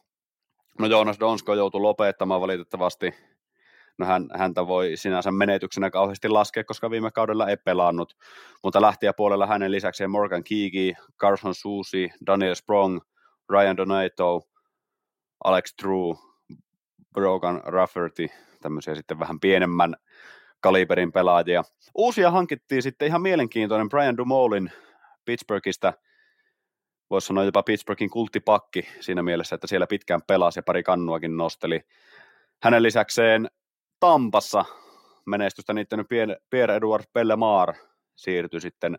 No 0.79 0.87
Joonas 0.87 1.21
Donsko 1.21 1.55
joutui 1.55 1.81
lopettamaan 1.81 2.41
valitettavasti. 2.41 3.15
No 3.99 4.07
hän, 4.07 4.29
häntä 4.35 4.67
voi 4.67 4.97
sinänsä 4.97 5.31
menetyksenä 5.31 5.91
kauheasti 5.91 6.29
laskea, 6.29 6.65
koska 6.65 6.91
viime 6.91 7.11
kaudella 7.11 7.49
ei 7.49 7.57
pelannut. 7.57 8.17
Mutta 8.65 8.83
lähtijäpuolella 8.83 9.47
hänen 9.47 9.71
lisäksi 9.73 10.07
Morgan 10.07 10.45
Kiki, 10.45 10.95
Carson 11.21 11.55
Susi, 11.55 12.11
Daniel 12.27 12.55
Sprong, 12.55 13.01
Ryan 13.51 13.77
Donato, 13.77 14.41
Alex 15.45 15.75
True, 15.75 16.15
Brogan 17.15 17.61
Rafferty, 17.65 18.29
tämmöisiä 18.63 18.95
sitten 18.95 19.19
vähän 19.19 19.41
pienemmän 19.41 19.97
kaliberin 20.61 21.13
pelaajia. 21.13 21.63
Uusia 21.95 22.31
hankittiin 22.31 22.83
sitten 22.83 23.09
ihan 23.09 23.23
mielenkiintoinen 23.23 23.89
Brian 23.89 24.17
Dumolin 24.17 24.73
Pittsburghista, 25.25 25.93
voisi 27.13 27.27
sanoa 27.27 27.45
jopa 27.45 27.63
Pittsburghin 27.63 28.11
kulttipakki 28.11 28.89
siinä 29.01 29.23
mielessä, 29.23 29.55
että 29.55 29.67
siellä 29.67 29.87
pitkään 29.87 30.21
pelasi 30.27 30.59
ja 30.59 30.63
pari 30.63 30.83
kannuakin 30.83 31.37
nosteli. 31.37 31.81
Hänen 32.63 32.83
lisäkseen 32.83 33.49
Tampassa 34.01 34.65
menestystä 35.27 35.73
niittänyt 35.73 36.07
Pierre-Edouard 36.51 37.05
Pellemar 37.13 37.75
siirtyi 38.17 38.61
sitten, 38.61 38.99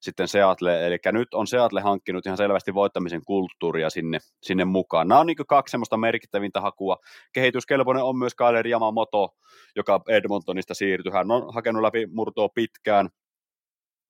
sitten 0.00 0.28
Seattle, 0.28 0.86
eli 0.86 0.98
nyt 1.12 1.34
on 1.34 1.46
Seattle 1.46 1.80
hankkinut 1.80 2.26
ihan 2.26 2.36
selvästi 2.36 2.74
voittamisen 2.74 3.24
kulttuuria 3.24 3.90
sinne, 3.90 4.18
sinne 4.42 4.64
mukaan. 4.64 5.08
Nämä 5.08 5.20
on 5.20 5.26
niin 5.26 5.36
kaksi 5.48 5.70
semmoista 5.70 5.96
merkittävintä 5.96 6.60
hakua. 6.60 6.96
Kehityskelpoinen 7.32 8.04
on 8.04 8.18
myös 8.18 8.34
Kailer 8.34 8.66
Yamamoto, 8.66 9.36
joka 9.76 10.00
Edmontonista 10.08 10.74
siirtyi. 10.74 11.12
Hän 11.12 11.30
on 11.30 11.54
hakenut 11.54 11.82
läpi 11.82 12.06
murtoa 12.06 12.48
pitkään, 12.48 13.08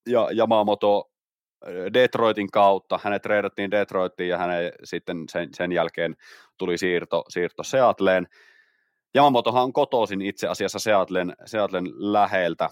ja 0.07 0.29
Yamamoto 0.37 1.11
Detroitin 1.95 2.51
kautta, 2.51 3.01
hänet 3.03 3.23
treidattiin 3.23 3.71
Detroittiin 3.71 4.29
ja 4.29 4.39
hänen 4.39 4.73
sitten 4.85 5.25
sen, 5.31 5.49
sen 5.55 5.73
jälkeen 5.73 6.17
tuli 6.59 6.79
siirto, 6.79 7.25
siirto 7.29 7.63
Seattleen. 7.63 8.29
Yamamotohan 9.17 9.63
on 9.63 9.73
kotoisin 9.73 10.23
itse 10.23 10.49
asiassa 10.49 10.79
Seattlen, 10.79 11.37
Seattlen 11.47 11.85
läheltä 12.13 12.71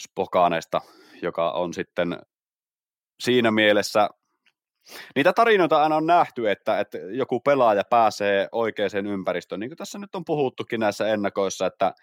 Spokanesta, 0.00 0.80
joka 1.22 1.50
on 1.50 1.74
sitten 1.74 2.18
siinä 3.20 3.50
mielessä 3.50 4.08
Niitä 5.16 5.32
tarinoita 5.32 5.82
aina 5.82 5.96
on 5.96 6.06
nähty, 6.06 6.50
että, 6.50 6.80
että 6.80 6.98
joku 6.98 7.40
pelaaja 7.40 7.82
pääsee 7.90 8.48
oikeaan 8.52 9.06
ympäristöön, 9.06 9.60
niin 9.60 9.70
kuin 9.70 9.76
tässä 9.76 9.98
nyt 9.98 10.14
on 10.14 10.24
puhuttukin 10.24 10.80
näissä 10.80 11.08
ennakoissa, 11.08 11.66
että, 11.66 11.94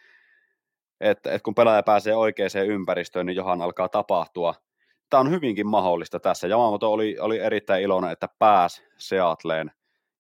että, 1.00 1.32
että 1.32 1.44
kun 1.44 1.56
pelaaja 1.56 1.84
pääsee 1.84 2.16
oikeaan 2.16 2.68
ympäristöön, 2.68 3.26
niin 3.26 3.36
johan 3.36 3.62
alkaa 3.62 3.90
tapahtua– 3.90 4.56
tämä 5.14 5.22
on 5.22 5.32
hyvinkin 5.32 5.68
mahdollista 5.68 6.20
tässä. 6.20 6.48
Yamamoto 6.48 6.92
oli, 6.92 7.18
oli 7.20 7.40
erittäin 7.40 7.84
iloinen, 7.84 8.12
että 8.12 8.28
pääsi 8.40 8.84
Seatleen 8.98 9.72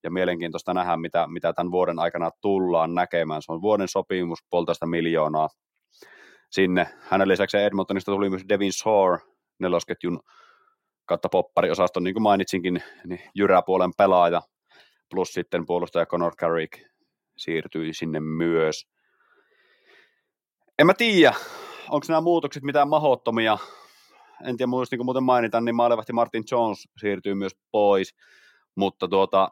ja 0.03 0.11
mielenkiintoista 0.11 0.73
nähdä, 0.73 0.97
mitä, 0.97 1.27
mitä 1.27 1.53
tämän 1.53 1.71
vuoden 1.71 1.99
aikana 1.99 2.29
tullaan 2.41 2.95
näkemään. 2.95 3.41
Se 3.41 3.51
on 3.51 3.61
vuoden 3.61 3.87
sopimus, 3.87 4.39
puolitoista 4.49 4.85
miljoonaa 4.85 5.49
sinne. 6.51 6.87
Hänen 7.01 7.27
lisäksi 7.27 7.57
Edmontonista 7.57 8.11
tuli 8.11 8.29
myös 8.29 8.43
Devin 8.49 8.73
Shore, 8.73 9.17
nelosketjun 9.59 10.19
kautta 11.05 11.29
poppariosaston, 11.29 12.03
niin 12.03 12.13
kuin 12.13 12.23
mainitsinkin, 12.23 12.83
niin 13.05 13.21
jyräpuolen 13.35 13.91
pelaaja, 13.97 14.41
plus 15.09 15.33
sitten 15.33 15.65
puolustaja 15.65 16.05
Conor 16.05 16.35
Carrick 16.35 16.81
siirtyi 17.37 17.93
sinne 17.93 18.19
myös. 18.19 18.87
En 20.79 20.85
mä 20.85 20.93
tiedä, 20.93 21.33
onko 21.89 22.05
nämä 22.09 22.21
muutokset 22.21 22.63
mitään 22.63 22.89
mahottomia, 22.89 23.57
en 24.45 24.57
tiedä 24.57 24.67
muista 24.67 24.95
niin 24.95 25.05
muuten 25.05 25.23
mainita, 25.23 25.61
niin 25.61 25.75
maalevahti 25.75 26.13
Martin 26.13 26.43
Jones 26.51 26.87
siirtyy 26.97 27.33
myös 27.33 27.55
pois, 27.71 28.15
mutta 28.75 29.07
tuota, 29.07 29.49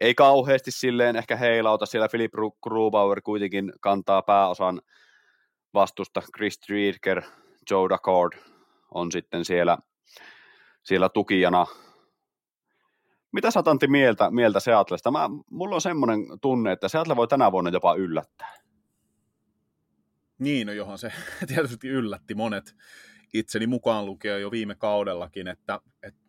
ei 0.00 0.14
kauheasti 0.14 0.70
silleen 0.70 1.16
ehkä 1.16 1.36
heilauta, 1.36 1.86
siellä 1.86 2.08
Philip 2.08 2.32
Grubauer 2.62 3.22
kuitenkin 3.22 3.72
kantaa 3.80 4.22
pääosan 4.22 4.80
vastusta, 5.74 6.22
Chris 6.36 6.58
Driedger, 6.68 7.22
Joe 7.70 7.88
Daccord 7.88 8.32
on 8.94 9.12
sitten 9.12 9.44
siellä, 9.44 9.78
siellä 10.82 11.08
tukijana. 11.08 11.66
Mitä 13.32 13.50
sä 13.50 13.62
Tanti 13.62 13.86
mieltä, 13.86 14.30
mieltä 14.30 14.60
Seatlesta? 14.60 15.10
Mä, 15.10 15.28
mulla 15.50 15.74
on 15.74 15.80
semmoinen 15.80 16.20
tunne, 16.42 16.72
että 16.72 16.88
Seattle 16.88 17.16
voi 17.16 17.28
tänä 17.28 17.52
vuonna 17.52 17.70
jopa 17.70 17.94
yllättää. 17.94 18.54
Niin, 20.38 20.66
no 20.66 20.72
johan 20.72 20.98
se 20.98 21.12
tietysti 21.54 21.88
yllätti 21.88 22.34
monet 22.34 22.74
itseni 23.38 23.66
mukaan 23.66 24.06
lukea 24.06 24.38
jo 24.38 24.50
viime 24.50 24.74
kaudellakin, 24.74 25.48
että, 25.48 25.80
että 26.02 26.26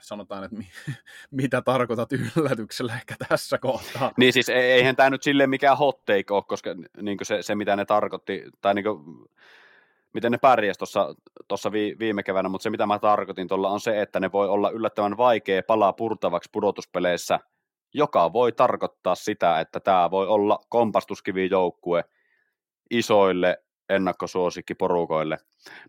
sanotaan, 0.00 0.44
että 0.44 0.56
mi, 0.56 0.66
mitä 1.42 1.62
tarkoitat 1.62 2.08
yllätyksellä 2.12 2.94
ehkä 2.94 3.14
tässä 3.28 3.58
kohtaa. 3.58 4.12
Niin 4.16 4.32
siis 4.32 4.48
e-, 4.48 4.74
eihän 4.74 4.96
tämä 4.96 5.10
nyt 5.10 5.22
silleen 5.22 5.50
mikään 5.50 5.78
hot 5.78 6.04
take 6.04 6.34
ole, 6.34 6.42
koska 6.46 6.70
niin 7.02 7.18
se, 7.22 7.42
se, 7.42 7.54
mitä 7.54 7.76
ne 7.76 7.84
tarkoitti, 7.84 8.44
tai 8.60 8.74
niin 8.74 8.84
kuin, 8.84 9.28
miten 10.12 10.32
ne 10.32 10.38
pärjäsi 10.38 10.80
tuossa 11.48 11.72
vi, 11.72 11.96
viime 11.98 12.22
keväänä, 12.22 12.48
mutta 12.48 12.62
se 12.62 12.70
mitä 12.70 12.86
mä 12.86 12.98
tarkoitin 12.98 13.48
tuolla 13.48 13.70
on 13.70 13.80
se, 13.80 14.02
että 14.02 14.20
ne 14.20 14.32
voi 14.32 14.48
olla 14.48 14.70
yllättävän 14.70 15.16
vaikea 15.16 15.62
palaa 15.62 15.92
purtavaksi 15.92 16.50
pudotuspeleissä, 16.52 17.40
joka 17.94 18.32
voi 18.32 18.52
tarkoittaa 18.52 19.14
sitä, 19.14 19.60
että 19.60 19.80
tämä 19.80 20.10
voi 20.10 20.26
olla 20.26 20.58
kompastuskivi 20.68 21.48
joukkue 21.50 22.04
isoille 23.92 23.96
ennakkosuosikkiporukoille. 23.96 25.38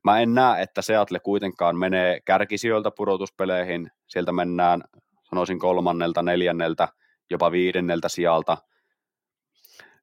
Mä 0.03 0.19
en 0.19 0.33
näe, 0.33 0.61
että 0.61 0.81
Seattle 0.81 1.19
kuitenkaan 1.19 1.77
menee 1.77 2.19
kärkisijoilta 2.25 2.91
pudotuspeleihin. 2.91 3.91
Sieltä 4.07 4.31
mennään, 4.31 4.83
sanoisin 5.29 5.59
kolmannelta, 5.59 6.21
neljänneltä, 6.21 6.87
jopa 7.29 7.51
viidenneltä 7.51 8.09
sijalta 8.09 8.57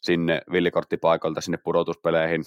sinne 0.00 0.42
villikorttipaikoilta 0.52 1.40
sinne 1.40 1.58
pudotuspeleihin, 1.58 2.44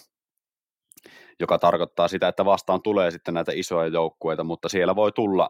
joka 1.39 1.57
tarkoittaa 1.57 2.07
sitä, 2.07 2.27
että 2.27 2.45
vastaan 2.45 2.81
tulee 2.81 3.11
sitten 3.11 3.33
näitä 3.33 3.51
isoja 3.55 3.87
joukkueita, 3.87 4.43
mutta 4.43 4.69
siellä 4.69 4.95
voi 4.95 5.11
tulla, 5.11 5.49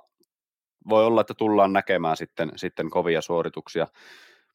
voi 0.89 1.05
olla, 1.05 1.21
että 1.21 1.33
tullaan 1.33 1.73
näkemään 1.73 2.17
sitten, 2.17 2.51
sitten 2.55 2.89
kovia 2.89 3.21
suorituksia. 3.21 3.87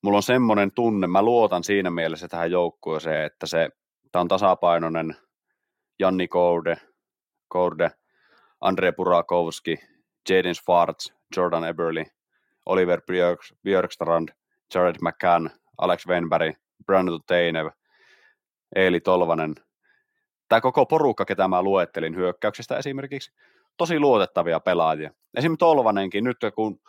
Mulla 0.03 0.17
on 0.17 0.23
semmoinen 0.23 0.71
tunne, 0.75 1.07
mä 1.07 1.23
luotan 1.23 1.65
siinä 1.65 1.91
mielessä 1.91 2.29
tähän 2.29 2.51
joukkueeseen, 2.51 3.27
että 3.27 3.47
se, 3.47 3.69
tämä 4.13 4.21
on 4.21 4.29
tasapainoinen 4.29 5.17
Janni 5.99 6.29
Koude, 6.29 6.77
Koude 7.49 7.91
Andre 8.61 8.93
Burakovski, 8.93 9.77
Jaden 10.29 10.55
Schwartz, 10.55 11.13
Jordan 11.37 11.65
Eberly, 11.65 12.05
Oliver 12.67 13.01
Björk, 13.07 13.41
Björkstrand, 13.63 14.29
Jared 14.75 14.97
McCann, 15.03 15.51
Alex 15.79 16.07
Wenberg, 16.07 16.57
Brandon 16.87 17.21
Teinev, 17.27 17.67
Eeli 18.77 19.01
Tolvanen. 19.01 19.55
Tämä 20.49 20.61
koko 20.61 20.87
porukka, 20.87 21.25
ketä 21.25 21.49
mä 21.49 21.63
luettelin 21.63 22.17
hyökkäyksestä 22.17 22.77
esimerkiksi, 22.77 23.33
tosi 23.77 24.01
luotettavia 24.01 24.61
pelaajia. 24.61 25.11
Esimerkiksi 25.37 25.59
Tolvanenkin, 25.59 26.25
nyt 26.25 26.37
kun 26.55 26.81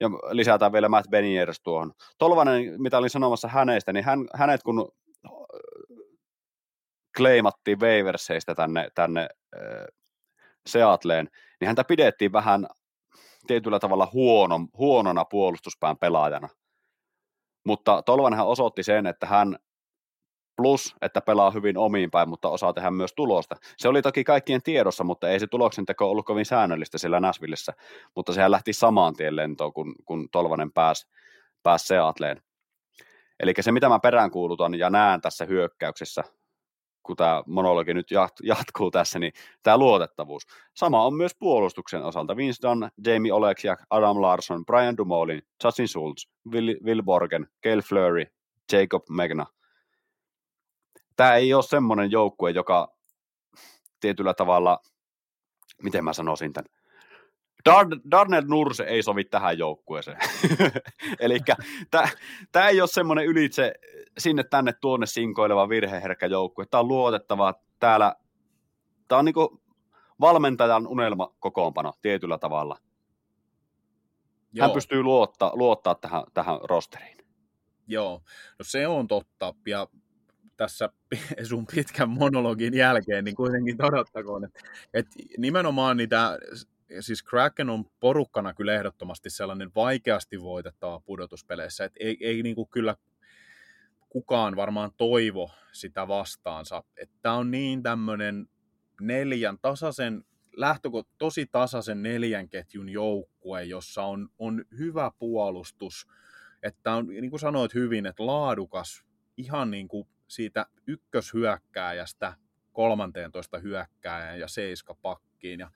ja 0.00 0.08
lisätään 0.10 0.72
vielä 0.72 0.88
Matt 0.88 1.10
Beniers 1.10 1.60
tuohon. 1.62 1.92
Tolvanen, 2.18 2.82
mitä 2.82 2.98
olin 2.98 3.10
sanomassa 3.10 3.48
hänestä, 3.48 3.92
niin 3.92 4.04
hän, 4.04 4.18
hänet 4.34 4.62
kun 4.62 4.92
kleimattiin 7.16 7.80
waiverseistä 7.80 8.54
tänne, 8.54 8.88
tänne 8.94 9.28
äh, 9.56 9.86
Seatleen, 10.66 11.28
niin 11.60 11.66
häntä 11.66 11.84
pidettiin 11.84 12.32
vähän 12.32 12.66
tietyllä 13.46 13.78
tavalla 13.78 14.08
huono, 14.12 14.60
huonona 14.78 15.24
puolustuspään 15.24 15.96
pelaajana. 15.96 16.48
Mutta 17.64 18.02
Tolvanenhan 18.02 18.46
osoitti 18.46 18.82
sen, 18.82 19.06
että 19.06 19.26
hän 19.26 19.56
plus, 20.56 20.96
että 21.02 21.20
pelaa 21.20 21.50
hyvin 21.50 21.78
omiin 21.78 22.10
päin, 22.10 22.28
mutta 22.28 22.48
osaa 22.48 22.72
tehdä 22.72 22.90
myös 22.90 23.12
tulosta. 23.16 23.56
Se 23.76 23.88
oli 23.88 24.02
toki 24.02 24.24
kaikkien 24.24 24.62
tiedossa, 24.62 25.04
mutta 25.04 25.28
ei 25.28 25.40
se 25.40 25.46
tuloksen 25.46 25.86
teko 25.86 26.10
ollut 26.10 26.26
kovin 26.26 26.46
säännöllistä 26.46 26.98
siellä 26.98 27.20
Näsvillessä, 27.20 27.72
mutta 28.16 28.32
sehän 28.32 28.50
lähti 28.50 28.72
samaan 28.72 29.16
tien 29.16 29.36
lentoon, 29.36 29.72
kun, 29.72 29.94
kun 30.04 30.28
Tolvanen 30.32 30.72
pääsi 30.72 31.06
pääs 31.62 31.88
Seatleen. 31.88 32.42
Eli 33.40 33.54
se, 33.60 33.72
mitä 33.72 33.88
mä 33.88 33.98
peräänkuulutan 33.98 34.74
ja 34.74 34.90
näen 34.90 35.20
tässä 35.20 35.44
hyökkäyksessä, 35.44 36.24
kun 37.06 37.16
tämä 37.16 37.42
monologi 37.46 37.94
nyt 37.94 38.06
jatkuu 38.42 38.90
tässä, 38.90 39.18
niin 39.18 39.32
tämä 39.62 39.78
luotettavuus. 39.78 40.46
Sama 40.74 41.04
on 41.04 41.14
myös 41.14 41.32
puolustuksen 41.38 42.02
osalta. 42.02 42.36
Dunn, 42.62 42.88
Jamie 43.06 43.32
Oleksiak, 43.32 43.82
Adam 43.90 44.22
Larson, 44.22 44.66
Brian 44.66 44.96
Dumolin, 44.96 45.42
Justin 45.64 45.88
Schultz, 45.88 46.26
Will, 46.50 46.74
Will 46.84 47.02
Borgen, 47.02 47.46
Cale 47.64 47.82
Fleury, 47.82 48.24
Jacob 48.72 49.02
Megna. 49.10 49.46
Tämä 51.16 51.34
ei 51.34 51.54
ole 51.54 51.62
semmoinen 51.62 52.10
joukkue, 52.10 52.50
joka 52.50 52.96
tietyllä 54.00 54.34
tavalla, 54.34 54.78
miten 55.82 56.04
mä 56.04 56.12
sanoisin 56.12 56.52
tämän, 56.52 56.66
Dar- 57.68 58.00
Darnell 58.10 58.46
Nurse 58.46 58.84
ei 58.84 59.02
sovi 59.02 59.24
tähän 59.24 59.58
joukkueeseen. 59.58 60.18
Eli 61.20 61.38
tämä 62.52 62.68
ei 62.68 62.80
ole 62.80 62.88
semmoinen 62.88 63.26
ylitse 63.26 63.74
sinne 64.18 64.44
tänne 64.44 64.72
tuonne 64.80 65.06
sinkoileva 65.06 65.68
virheherkkä 65.68 66.26
joukkue. 66.26 66.66
Tämä 66.66 66.80
on 66.80 66.88
luotettava. 66.88 67.54
Täällä, 67.80 68.16
tämä 69.08 69.18
on 69.18 69.24
niinku 69.24 69.60
valmentajan 70.20 70.86
unelma 70.86 71.34
kokoonpano 71.40 71.92
tietyllä 72.02 72.38
tavalla. 72.38 72.78
Joo. 74.52 74.66
Hän 74.66 74.74
pystyy 74.74 75.02
luottaa, 75.02 75.52
luottaa 75.54 75.94
tähän, 75.94 76.22
tähän 76.34 76.58
rosteriin. 76.62 77.16
Joo, 77.86 78.22
no 78.58 78.62
se 78.62 78.86
on 78.86 79.08
totta. 79.08 79.54
Ja 79.66 79.86
tässä 80.56 80.88
sun 81.48 81.66
pitkän 81.74 82.10
monologin 82.10 82.74
jälkeen, 82.74 83.24
niin 83.24 83.36
kuitenkin 83.36 83.76
todettakoon, 83.76 84.44
että, 84.44 84.60
että 84.94 85.16
nimenomaan 85.38 85.96
niitä 85.96 86.38
siis 87.00 87.22
Kraken 87.22 87.70
on 87.70 87.84
porukkana 88.00 88.54
kyllä 88.54 88.74
ehdottomasti 88.74 89.30
sellainen 89.30 89.70
vaikeasti 89.74 90.40
voitettava 90.40 91.00
pudotuspeleissä, 91.00 91.84
että 91.84 91.98
ei, 92.00 92.16
ei 92.20 92.42
niin 92.42 92.54
kuin 92.54 92.68
kyllä 92.68 92.96
kukaan 94.08 94.56
varmaan 94.56 94.90
toivo 94.96 95.50
sitä 95.72 96.08
vastaansa. 96.08 96.84
Että 96.96 97.32
on 97.32 97.50
niin 97.50 97.82
tämmöinen 97.82 98.48
neljän 99.00 99.58
tasaisen, 99.62 100.24
lähtöko, 100.56 101.02
tosi 101.18 101.46
tasaisen 101.46 102.02
neljän 102.02 102.48
ketjun 102.48 102.88
joukkue, 102.88 103.64
jossa 103.64 104.02
on, 104.02 104.28
on 104.38 104.64
hyvä 104.78 105.10
puolustus, 105.18 106.06
että 106.62 106.94
on, 106.94 107.06
niin 107.06 107.30
kuin 107.30 107.40
sanoit 107.40 107.74
hyvin, 107.74 108.06
että 108.06 108.26
laadukas 108.26 109.04
ihan 109.36 109.70
niin 109.70 109.88
kuin 109.88 110.08
siitä 110.28 110.66
ykköshyökkääjästä 110.86 112.36
13 112.72 113.58
hyökkääjän 113.58 114.40
ja 114.40 114.48
seiska 114.48 114.94
pakkiin. 115.02 115.60
Ja, 115.60 115.70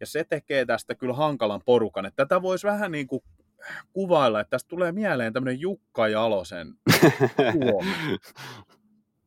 ja 0.00 0.06
se 0.06 0.24
tekee 0.24 0.64
tästä 0.64 0.94
kyllä 0.94 1.14
hankalan 1.14 1.60
porukan. 1.64 2.06
Että 2.06 2.24
tätä 2.24 2.42
voisi 2.42 2.66
vähän 2.66 2.92
niin 2.92 3.06
kuin 3.06 3.22
kuvailla, 3.92 4.40
että 4.40 4.50
tästä 4.50 4.68
tulee 4.68 4.92
mieleen 4.92 5.32
tämmöinen 5.32 5.60
Jukka 5.60 6.08
Jalosen 6.08 6.74
Suomi. 7.52 8.18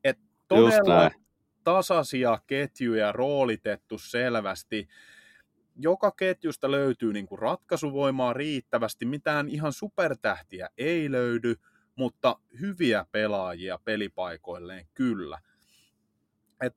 Et 0.03 0.19
todella 0.47 1.11
tasaisia 1.63 2.39
ketjuja 2.47 3.11
roolitettu 3.11 3.97
selvästi. 3.97 4.87
Joka 5.75 6.11
ketjusta 6.11 6.71
löytyy 6.71 7.13
niin 7.13 7.25
kuin 7.25 7.39
ratkaisuvoimaa 7.39 8.33
riittävästi, 8.33 9.05
mitään 9.05 9.49
ihan 9.49 9.73
supertähtiä 9.73 10.69
ei 10.77 11.11
löydy, 11.11 11.55
mutta 11.95 12.39
hyviä 12.61 13.05
pelaajia 13.11 13.79
pelipaikoilleen 13.85 14.87
kyllä. 14.93 15.39
Et 16.61 16.75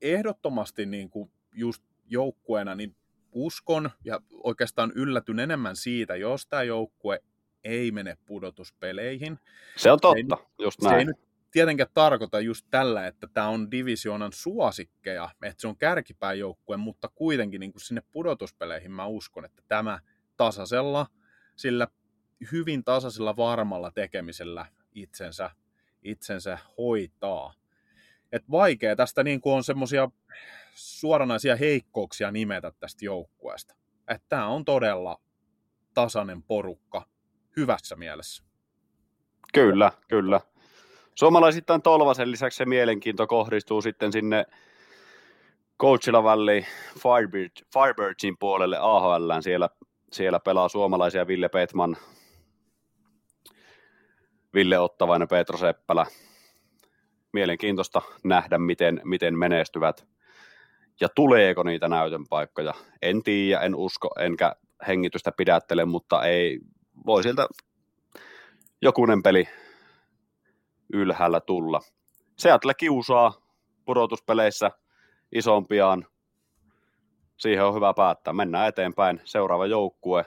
ehdottomasti 0.00 0.86
niin 0.86 1.10
kuin 1.10 1.30
just 1.52 1.84
joukkueena 2.06 2.74
niin 2.74 2.96
uskon 3.32 3.90
ja 4.04 4.20
oikeastaan 4.32 4.92
yllätyn 4.94 5.38
enemmän 5.38 5.76
siitä, 5.76 6.16
jos 6.16 6.46
tämä 6.46 6.62
joukkue 6.62 7.20
ei 7.64 7.90
mene 7.90 8.16
pudotuspeleihin. 8.26 9.38
Se 9.76 9.92
on 9.92 10.00
totta, 10.00 10.36
se 10.36 10.42
ei, 10.58 10.64
just 10.64 10.82
näin. 10.82 10.94
Se 10.94 10.98
ei 10.98 11.04
nyt 11.04 11.16
tietenkään 11.50 11.88
tarkoita 11.94 12.40
just 12.40 12.66
tällä, 12.70 13.06
että 13.06 13.26
tämä 13.32 13.48
on 13.48 13.70
divisioonan 13.70 14.32
suosikkeja, 14.32 15.30
että 15.42 15.60
se 15.60 15.68
on 15.68 15.76
kärkipääjoukkue, 15.76 16.76
mutta 16.76 17.08
kuitenkin 17.14 17.60
niin 17.60 17.72
kuin 17.72 17.82
sinne 17.82 18.02
pudotuspeleihin 18.12 18.90
mä 18.90 19.06
uskon, 19.06 19.44
että 19.44 19.62
tämä 19.68 20.00
tasaisella, 20.36 21.06
sillä 21.56 21.88
hyvin 22.52 22.84
tasaisella 22.84 23.36
varmalla 23.36 23.90
tekemisellä 23.90 24.66
itsensä, 24.94 25.50
itsensä 26.02 26.58
hoitaa. 26.78 27.54
Et 28.32 28.50
vaikea 28.50 28.96
tästä 28.96 29.22
niin 29.22 29.40
kuin 29.40 29.54
on 29.54 29.64
semmoisia 29.64 30.08
suoranaisia 30.74 31.56
heikkouksia 31.56 32.30
nimetä 32.30 32.72
tästä 32.80 33.04
joukkueesta. 33.04 33.74
Että 34.08 34.26
tämä 34.28 34.46
on 34.46 34.64
todella 34.64 35.20
tasainen 35.94 36.42
porukka 36.42 37.06
hyvässä 37.56 37.96
mielessä. 37.96 38.44
Kyllä, 39.54 39.92
kyllä. 40.08 40.40
Suomalaisittain 41.14 41.82
Tolvasen 41.82 42.30
lisäksi 42.30 42.56
se 42.56 42.64
mielenkiinto 42.64 43.26
kohdistuu 43.26 43.82
sitten 43.82 44.12
sinne 44.12 44.44
Coachella 45.80 46.22
Valley 46.22 46.64
Firebird, 46.98 47.50
Firebirdsin 47.74 48.38
puolelle 48.38 48.78
AHL. 48.80 49.32
Siellä, 49.40 49.68
siellä 50.12 50.40
pelaa 50.40 50.68
suomalaisia 50.68 51.26
Ville 51.26 51.48
Petman, 51.48 51.96
Ville 54.54 54.78
Ottavainen, 54.78 55.28
Petro 55.28 55.58
Seppälä. 55.58 56.06
Mielenkiintoista 57.32 58.02
nähdä, 58.24 58.58
miten, 58.58 59.00
miten 59.04 59.38
menestyvät 59.38 60.06
ja 61.00 61.08
tuleeko 61.08 61.62
niitä 61.62 61.88
näytön 61.88 62.24
paikkoja. 62.30 62.74
En 63.02 63.22
tiedä, 63.22 63.60
en 63.60 63.74
usko, 63.74 64.10
enkä 64.18 64.56
hengitystä 64.86 65.32
pidättele, 65.36 65.84
mutta 65.84 66.22
ei 66.22 66.60
voi 67.06 67.22
sieltä 67.22 67.46
jokunen 68.82 69.22
peli 69.22 69.48
ylhäällä 70.92 71.40
tulla. 71.40 71.80
Seattle 72.38 72.74
kiusaa 72.74 73.32
pudotuspeleissä 73.84 74.70
isompiaan. 75.32 76.06
Siihen 77.36 77.64
on 77.64 77.74
hyvä 77.74 77.94
päättää. 77.94 78.32
Mennään 78.32 78.68
eteenpäin. 78.68 79.20
Seuraava 79.24 79.66
joukkue. 79.66 80.24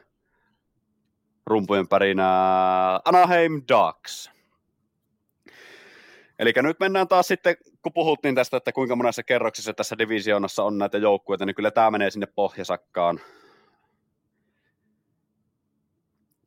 Rumpujen 1.46 1.88
pärinä 1.88 2.30
Anaheim 3.06 3.54
Ducks. 3.54 4.35
Eli 6.40 6.54
nyt 6.62 6.80
mennään 6.80 7.08
taas 7.08 7.28
sitten, 7.28 7.56
kun 7.82 7.94
puhuttiin 7.94 8.36
tästä, 8.36 8.58
että 8.58 8.72
kuinka 8.72 8.96
monessa 8.96 9.24
kerroksessa 9.24 9.74
tässä 9.74 9.98
divisioonassa 9.98 10.64
on 10.64 10.78
näitä 10.78 10.98
joukkueita, 10.98 11.46
niin 11.46 11.56
kyllä 11.56 11.72
tämä 11.72 11.92
menee 11.92 12.12
sinne 12.12 12.26
pohjasakkaan. 12.26 13.20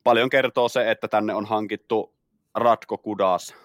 Paljon 0.03 0.29
kertoo 0.29 0.69
se, 0.69 0.91
että 0.91 1.07
tänne 1.07 1.33
on 1.33 1.45
hankittu 1.45 2.13
Ratko 2.55 2.97
Kudas. 2.97 3.55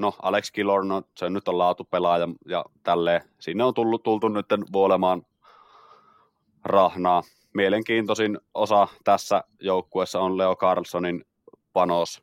No, 0.00 0.14
Alex 0.22 0.50
Killor, 0.50 0.84
no, 0.84 1.02
se 1.16 1.30
nyt 1.30 1.48
on 1.48 1.58
laatupelaaja 1.58 2.28
ja 2.46 2.64
tälleen. 2.82 3.20
Sinne 3.38 3.64
on 3.64 3.74
tullut, 3.74 4.02
tultu 4.02 4.28
nyt 4.28 4.46
vuolemaan 4.72 5.26
rahnaa. 6.64 7.22
Mielenkiintoisin 7.54 8.38
osa 8.54 8.88
tässä 9.04 9.44
joukkueessa 9.60 10.20
on 10.20 10.38
Leo 10.38 10.56
Carlsonin 10.56 11.24
panos 11.72 12.22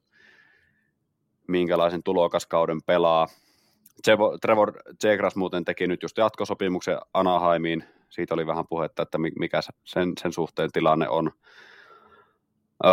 minkälaisen 1.49 2.03
tulokaskauden 2.03 2.81
pelaa. 2.85 3.27
Trevor 4.41 4.73
Jegras 5.03 5.35
muuten 5.35 5.65
teki 5.65 5.87
nyt 5.87 6.03
just 6.03 6.17
jatkosopimuksen 6.17 6.97
Anaheimiin. 7.13 7.83
Siitä 8.09 8.33
oli 8.33 8.47
vähän 8.47 8.67
puhetta, 8.67 9.03
että 9.03 9.17
mikä 9.17 9.61
sen, 9.83 10.13
sen 10.21 10.33
suhteen 10.33 10.71
tilanne 10.71 11.09
on. 11.09 11.31
Öö, 12.85 12.91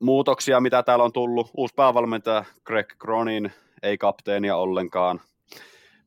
muutoksia, 0.00 0.60
mitä 0.60 0.82
täällä 0.82 1.04
on 1.04 1.12
tullut. 1.12 1.50
Uusi 1.56 1.74
päävalmentaja 1.74 2.44
Greg 2.64 2.92
Cronin, 3.00 3.52
ei 3.82 3.98
kapteenia 3.98 4.56
ollenkaan. 4.56 5.20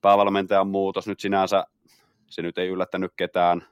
Päävalmentajan 0.02 0.68
muutos 0.68 1.08
nyt 1.08 1.20
sinänsä, 1.20 1.66
se 2.28 2.42
nyt 2.42 2.58
ei 2.58 2.68
yllättänyt 2.68 3.14
ketään 3.16 3.64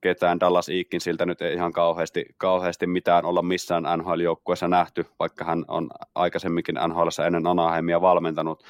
ketään 0.00 0.40
Dallas 0.40 0.66
siltä 0.98 1.26
nyt 1.26 1.42
ei 1.42 1.54
ihan 1.54 1.72
kauheasti, 1.72 2.24
kauheasti 2.36 2.86
mitään 2.86 3.24
olla 3.24 3.42
missään 3.42 3.84
NHL-joukkueessa 3.96 4.68
nähty, 4.68 5.06
vaikka 5.18 5.44
hän 5.44 5.64
on 5.68 5.90
aikaisemminkin 6.14 6.78
NHL 6.88 7.08
ennen 7.26 7.46
Anaheimia 7.46 8.00
valmentanut. 8.00 8.64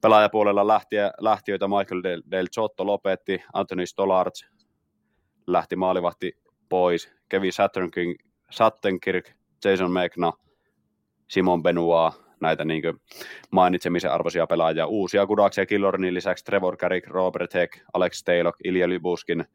Pelaajapuolella 0.00 0.66
lähtiö, 0.66 1.10
lähtiöitä 1.20 1.68
Michael 1.68 2.02
Del, 2.02 2.22
Del 2.30 2.46
Giotto 2.54 2.86
lopetti, 2.86 3.42
Anthony 3.52 3.86
Stollard 3.86 4.34
lähti 5.46 5.76
maalivahti 5.76 6.32
pois, 6.68 7.12
Kevin 7.28 7.52
Sattenkirk, 8.50 9.30
Jason 9.64 9.92
Megna, 9.92 10.32
Simon 11.28 11.62
Benoit, 11.62 12.14
näitä 12.40 12.64
niin 12.64 12.82
mainitsemisen 13.50 14.12
arvoisia 14.12 14.46
pelaajia. 14.46 14.86
Uusia 14.86 15.26
Kudaksia 15.26 15.66
Killornin 15.66 16.14
lisäksi 16.14 16.44
Trevor 16.44 16.76
Carrick, 16.76 17.08
Robert 17.08 17.54
Heck, 17.54 17.78
Alex 17.92 18.22
Taylor, 18.24 18.52
Ilja 18.64 18.88
Lybuskin– 18.88 19.44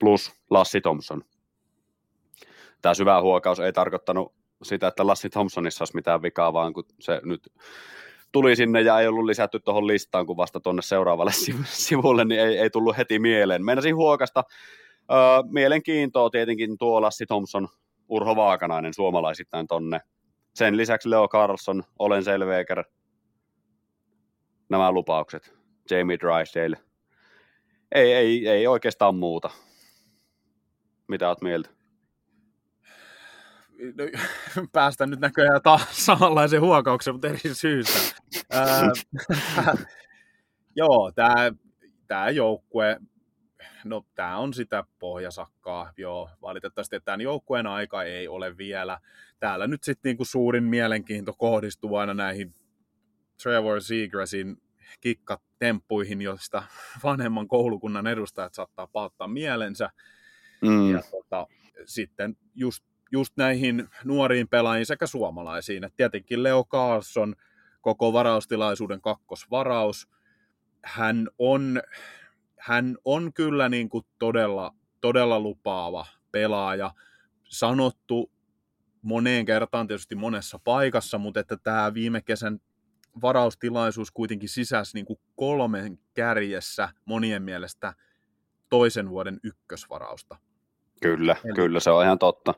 plus 0.00 0.32
Lassi 0.50 0.80
Thompson. 0.80 1.22
Tämä 2.82 2.94
syvä 2.94 3.20
huokaus 3.20 3.60
ei 3.60 3.72
tarkoittanut 3.72 4.34
sitä, 4.62 4.86
että 4.86 5.06
Lassi 5.06 5.30
Thompsonissa 5.30 5.82
olisi 5.82 5.94
mitään 5.94 6.22
vikaa, 6.22 6.52
vaan 6.52 6.72
kun 6.72 6.84
se 7.00 7.20
nyt 7.24 7.52
tuli 8.32 8.56
sinne 8.56 8.80
ja 8.80 9.00
ei 9.00 9.08
ollut 9.08 9.24
lisätty 9.24 9.60
tuohon 9.60 9.86
listaan, 9.86 10.26
kun 10.26 10.36
vasta 10.36 10.60
tuonne 10.60 10.82
seuraavalle 10.82 11.32
sivulle, 11.64 12.24
niin 12.24 12.40
ei, 12.40 12.58
ei 12.58 12.70
tullut 12.70 12.96
heti 12.96 13.18
mieleen. 13.18 13.64
Meinasin 13.64 13.96
huokasta. 13.96 14.44
Öö, 15.12 15.18
mielenkiintoa 15.50 16.30
tietenkin 16.30 16.78
tuo 16.78 17.02
Lassi 17.02 17.26
Thompson, 17.26 17.68
Urho 18.08 18.36
Vaakanainen 18.36 18.94
suomalaisittain 18.94 19.66
tonne. 19.66 20.00
Sen 20.54 20.76
lisäksi 20.76 21.10
Leo 21.10 21.28
Carlson, 21.28 21.82
Olen 21.98 22.24
Selveker, 22.24 22.84
nämä 24.68 24.92
lupaukset, 24.92 25.54
Jamie 25.90 26.18
Drysdale. 26.18 26.89
Ei, 27.92 28.12
ei, 28.12 28.48
ei 28.48 28.66
oikeastaan 28.66 29.14
muuta. 29.14 29.50
Mitä 31.08 31.28
oot 31.28 31.42
mieltä? 31.42 31.70
No, 33.80 34.04
päästään 34.72 35.10
nyt 35.10 35.20
näköjään 35.20 35.62
taas 35.62 36.06
samanlaisen 36.06 36.60
huokauksen, 36.60 37.14
mutta 37.14 37.28
eri 37.28 37.54
syystä. 37.54 37.98
joo, 40.76 41.12
tämä 41.14 41.52
tää 42.06 42.30
joukkue, 42.30 43.00
no 43.84 44.04
tämä 44.14 44.38
on 44.38 44.54
sitä 44.54 44.84
pohjasakkaa, 44.98 45.92
joo, 45.96 46.30
valitettavasti, 46.42 46.96
että 46.96 47.04
tämän 47.04 47.20
joukkueen 47.20 47.66
aika 47.66 48.02
ei 48.02 48.28
ole 48.28 48.56
vielä. 48.56 48.98
Täällä 49.38 49.66
nyt 49.66 49.82
sitten 49.82 50.10
niinku 50.10 50.24
suurin 50.24 50.64
mielenkiinto 50.64 51.32
kohdistuu 51.38 51.96
aina 51.96 52.14
näihin 52.14 52.54
Trevor 53.42 53.82
Seagrassin 53.82 54.56
kikkatemppuihin, 55.00 56.22
joista 56.22 56.62
vanhemman 57.04 57.48
koulukunnan 57.48 58.06
edustajat 58.06 58.54
saattaa 58.54 58.86
paottaa 58.86 59.28
mielensä. 59.28 59.90
Mm. 60.62 60.90
Ja 60.92 61.02
tota, 61.10 61.46
sitten 61.84 62.36
just, 62.54 62.84
just 63.12 63.36
näihin 63.36 63.88
nuoriin 64.04 64.48
pelaajiin 64.48 64.86
sekä 64.86 65.06
suomalaisiin. 65.06 65.84
Et 65.84 65.96
tietenkin 65.96 66.42
Leo 66.42 66.64
Carlson, 66.64 67.34
koko 67.80 68.12
varaustilaisuuden 68.12 69.00
kakkosvaraus. 69.00 70.08
Hän 70.84 71.28
on, 71.38 71.82
hän 72.58 72.96
on 73.04 73.32
kyllä 73.32 73.68
niin 73.68 73.88
kuin 73.88 74.06
todella, 74.18 74.74
todella 75.00 75.40
lupaava 75.40 76.06
pelaaja. 76.32 76.94
Sanottu 77.44 78.30
moneen 79.02 79.44
kertaan 79.44 79.86
tietysti 79.86 80.14
monessa 80.14 80.58
paikassa, 80.64 81.18
mutta 81.18 81.40
että 81.40 81.56
tämä 81.56 81.94
viime 81.94 82.20
kesän 82.20 82.60
varaustilaisuus 83.22 84.10
kuitenkin 84.10 84.48
sisäsi 84.48 84.94
niin 84.94 85.06
kuin 85.06 85.20
kolmen 85.36 85.98
kärjessä 86.14 86.88
monien 87.04 87.42
mielestä 87.42 87.94
toisen 88.68 89.10
vuoden 89.10 89.40
ykkösvarausta. 89.42 90.36
Kyllä, 91.02 91.36
Eli- 91.44 91.54
kyllä, 91.54 91.80
se 91.80 91.90
on 91.90 92.04
ihan 92.04 92.18
totta. 92.18 92.54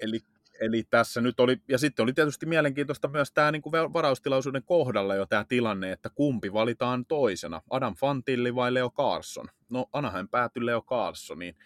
Eli, 0.00 0.20
eli 0.60 0.82
tässä 0.90 1.20
nyt 1.20 1.40
oli, 1.40 1.62
ja 1.68 1.78
sitten 1.78 2.02
oli 2.02 2.12
tietysti 2.12 2.46
mielenkiintoista 2.46 3.08
myös 3.08 3.32
tämä 3.32 3.52
niin 3.52 3.62
varaustilaisuuden 3.92 4.62
kohdalla 4.62 5.14
jo 5.14 5.26
tämä 5.26 5.44
tilanne, 5.48 5.92
että 5.92 6.10
kumpi 6.10 6.52
valitaan 6.52 7.06
toisena, 7.06 7.62
Adam 7.70 7.94
Fantilli 7.94 8.54
vai 8.54 8.74
Leo 8.74 8.90
Carlson. 8.90 9.46
No 9.70 9.86
Anaheim 9.92 10.28
päätyi 10.28 10.66
Leo 10.66 10.82
Carlsoniin, 10.82 11.56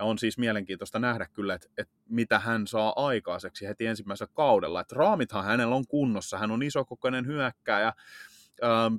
ja 0.00 0.04
on 0.04 0.18
siis 0.18 0.38
mielenkiintoista 0.38 0.98
nähdä 0.98 1.26
kyllä, 1.32 1.54
että, 1.54 1.68
että 1.78 1.94
mitä 2.08 2.38
hän 2.38 2.66
saa 2.66 2.92
aikaiseksi 3.06 3.66
heti 3.66 3.86
ensimmäisellä 3.86 4.32
kaudella. 4.34 4.80
Että 4.80 4.94
raamithan 4.94 5.44
hänellä 5.44 5.74
on 5.74 5.86
kunnossa, 5.86 6.38
hän 6.38 6.50
on 6.50 6.62
isokokoinen 6.62 7.26
hyökkääjä, 7.26 7.92
ähm, 8.64 8.94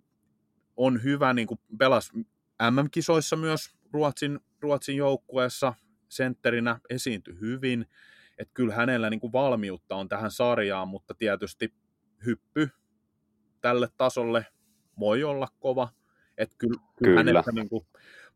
on 0.77 1.03
hyvä, 1.03 1.33
niin 1.33 1.47
kuin 1.47 1.59
pelas 1.77 2.11
MM-kisoissa 2.71 3.35
myös 3.35 3.75
Ruotsin, 3.93 4.39
Ruotsin 4.59 4.97
joukkueessa 4.97 5.73
sentterinä 6.09 6.79
esiintyi 6.89 7.39
hyvin, 7.39 7.85
että 8.37 8.53
kyllä 8.53 8.73
hänellä 8.75 9.09
niin 9.09 9.19
kuin 9.19 9.33
valmiutta 9.33 9.95
on 9.95 10.09
tähän 10.09 10.31
sarjaan, 10.31 10.87
mutta 10.87 11.13
tietysti 11.13 11.73
hyppy 12.25 12.69
tälle 13.61 13.87
tasolle 13.97 14.45
voi 14.99 15.23
olla 15.23 15.47
kova, 15.59 15.89
että 16.37 16.55
kyllä, 16.57 16.79
kyllä. 16.79 16.91
Kyllä. 16.97 17.19
hänellä 17.19 17.43
niin 17.51 17.69
kuin, 17.69 17.85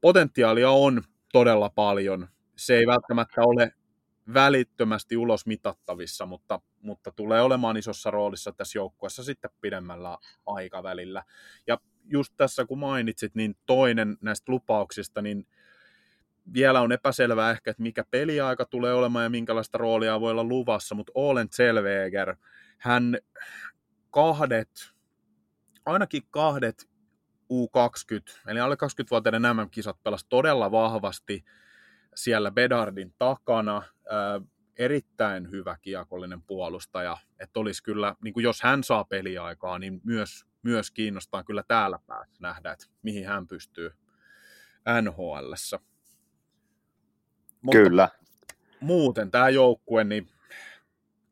potentiaalia 0.02 0.70
on 0.70 1.04
todella 1.32 1.70
paljon. 1.70 2.28
Se 2.56 2.76
ei 2.78 2.88
välttämättä 2.88 3.42
ole 3.42 3.72
välittömästi 4.34 5.18
ulos 5.18 5.46
mitattavissa, 5.46 6.26
mutta, 6.26 6.62
mutta 6.82 7.12
tulee 7.12 7.42
olemaan 7.42 7.78
isossa 7.78 8.12
roolissa 8.12 8.52
tässä 8.52 8.78
joukkueessa 8.78 9.24
sitten 9.24 9.52
pidemmällä 9.62 10.18
aikavälillä. 10.46 11.24
Ja 11.68 11.78
just 12.06 12.34
tässä 12.38 12.66
kun 12.66 12.80
mainitsit, 12.80 13.36
niin 13.36 13.56
toinen 13.66 14.18
näistä 14.22 14.52
lupauksista, 14.52 15.22
niin 15.22 15.48
vielä 16.54 16.82
on 16.82 16.92
epäselvää 16.92 17.52
ehkä, 17.52 17.72
että 17.72 17.84
mikä 17.84 18.04
peliaika 18.12 18.66
tulee 18.66 18.94
olemaan 18.94 19.24
ja 19.24 19.30
minkälaista 19.30 19.78
roolia 19.78 20.20
voi 20.22 20.32
olla 20.32 20.44
luvassa, 20.44 20.96
mutta 20.96 21.12
Olen 21.16 21.50
Zellweger, 21.50 22.36
hän 22.78 23.18
kahdet, 24.12 24.70
ainakin 25.86 26.24
kahdet 26.32 26.90
U20, 27.54 28.40
eli 28.48 28.60
alle 28.60 28.76
20-vuotiaiden 28.76 29.42
MM-kisat 29.42 30.04
pelasi 30.04 30.26
todella 30.30 30.72
vahvasti 30.72 31.46
siellä 32.16 32.52
Bedardin 32.52 33.14
takana, 33.18 33.84
ää, 34.10 34.42
erittäin 34.78 35.52
hyvä 35.52 35.78
kiekollinen 35.82 36.42
puolustaja, 36.42 37.18
että 37.40 37.60
olisi 37.60 37.84
kyllä, 37.84 38.16
niin 38.24 38.34
kuin 38.34 38.44
jos 38.44 38.62
hän 38.62 38.84
saa 38.84 39.04
peliaikaa, 39.04 39.80
niin 39.80 40.02
myös, 40.04 40.46
myös 40.64 40.92
kiinnostaa 40.92 41.44
kyllä 41.44 41.64
täällä 41.68 42.00
päässä 42.08 42.38
nähdä, 42.40 42.72
että 42.72 42.86
mihin 43.04 43.28
hän 43.28 43.48
pystyy 43.48 43.92
NHLssä. 45.02 45.80
Mutta 47.62 47.78
Kyllä. 47.78 48.10
muuten 48.80 49.32
tämä 49.32 49.50
joukkue, 49.50 50.04
niin 50.04 50.30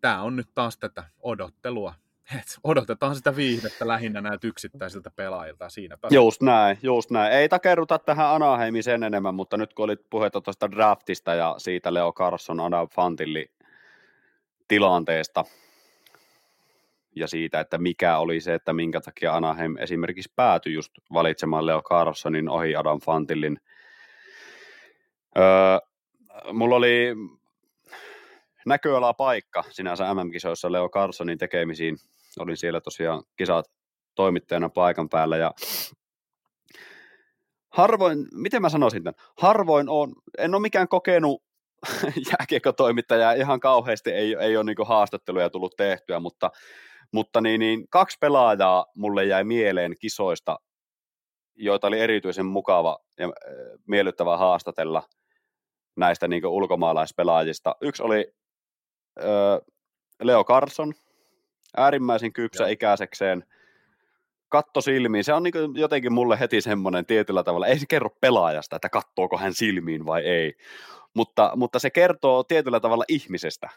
tämä 0.01 0.21
on 0.21 0.35
nyt 0.35 0.49
taas 0.55 0.77
tätä 0.77 1.03
odottelua. 1.21 1.93
Et 2.39 2.57
odotetaan 2.63 3.15
sitä 3.15 3.35
viihdettä 3.35 3.87
lähinnä 3.87 4.21
näiltä 4.21 4.47
yksittäisiltä 4.47 5.11
pelaajilta 5.15 5.63
ja 5.63 5.69
siinäpä. 5.69 6.07
Just 6.11 6.41
näin, 6.41 6.77
just 6.81 7.11
näin. 7.11 7.33
Ei 7.33 7.49
takerruta 7.49 7.99
tähän 7.99 8.29
Anaheimin 8.29 8.83
sen 8.83 9.03
enemmän, 9.03 9.35
mutta 9.35 9.57
nyt 9.57 9.73
kun 9.73 9.83
olit 9.83 10.09
puhetta 10.09 10.41
tuosta 10.41 10.71
draftista 10.71 11.33
ja 11.33 11.55
siitä 11.57 11.93
Leo 11.93 12.13
Carson 12.13 12.59
Adam 12.59 12.89
Fantilli 12.89 13.51
tilanteesta 14.67 15.45
ja 17.15 17.27
siitä, 17.27 17.59
että 17.59 17.77
mikä 17.77 18.17
oli 18.17 18.39
se, 18.39 18.53
että 18.53 18.73
minkä 18.73 19.01
takia 19.01 19.35
Anaheim 19.35 19.77
esimerkiksi 19.77 20.33
päätyi 20.35 20.73
just 20.73 20.91
valitsemaan 21.13 21.65
Leo 21.65 21.81
Carsonin 21.81 22.49
ohi 22.49 22.75
Adam 22.75 22.99
Fantillin. 23.01 23.57
Öö, 25.37 25.43
mulla 26.53 26.75
oli 26.75 27.15
näköalapaikka 28.65 29.63
sinänsä 29.69 30.13
MM-kisoissa 30.13 30.71
Leo 30.71 30.89
Carsonin 30.89 31.37
tekemisiin. 31.37 31.97
Olin 32.39 32.57
siellä 32.57 32.81
tosiaan 32.81 33.23
kisat 33.37 33.65
toimittajana 34.15 34.69
paikan 34.69 35.09
päällä 35.09 35.37
ja 35.37 35.51
harvoin, 37.73 38.27
miten 38.33 38.61
mä 38.61 38.69
sanoisin 38.69 39.03
tämän, 39.03 39.15
harvoin 39.37 39.89
on, 39.89 40.13
en 40.37 40.55
ole 40.55 40.61
mikään 40.61 40.87
kokenut 40.87 41.43
jääkiekkotoimittaja, 42.31 43.31
ihan 43.31 43.59
kauheasti 43.59 44.11
ei, 44.11 44.35
ei 44.39 44.57
ole 44.57 44.63
niin 44.63 44.87
haastatteluja 44.87 45.49
tullut 45.49 45.73
tehtyä, 45.77 46.19
mutta, 46.19 46.51
mutta 47.13 47.41
niin, 47.41 47.59
niin, 47.59 47.87
kaksi 47.89 48.17
pelaajaa 48.21 48.85
mulle 48.95 49.25
jäi 49.25 49.43
mieleen 49.43 49.95
kisoista, 49.99 50.57
joita 51.55 51.87
oli 51.87 51.99
erityisen 51.99 52.45
mukava 52.45 52.99
ja 53.19 53.25
äh, 53.25 53.31
miellyttävä 53.87 54.37
haastatella 54.37 55.03
näistä 55.95 56.27
niin 56.27 56.45
ulkomaalaispelaajista. 56.45 57.75
Yksi 57.81 58.03
oli 58.03 58.33
ö, 59.19 59.25
Leo 60.23 60.43
Carson, 60.43 60.93
äärimmäisen 61.77 62.33
kypsä 62.33 62.63
Joo. 62.63 62.71
ikäisekseen, 62.71 63.43
katto 64.49 64.81
silmiin, 64.81 65.23
se 65.23 65.33
on 65.33 65.43
niin 65.43 65.53
jotenkin 65.75 66.13
mulle 66.13 66.39
heti 66.39 66.61
semmoinen 66.61 67.05
tietyllä 67.05 67.43
tavalla, 67.43 67.67
ei 67.67 67.79
se 67.79 67.85
kerro 67.89 68.09
pelaajasta, 68.21 68.75
että 68.75 68.89
kattooko 68.89 69.37
hän 69.37 69.53
silmiin 69.53 70.05
vai 70.05 70.21
ei, 70.21 70.53
mutta, 71.13 71.51
mutta 71.55 71.79
se 71.79 71.89
kertoo 71.89 72.43
tietyllä 72.43 72.79
tavalla 72.79 73.03
ihmisestä, 73.07 73.69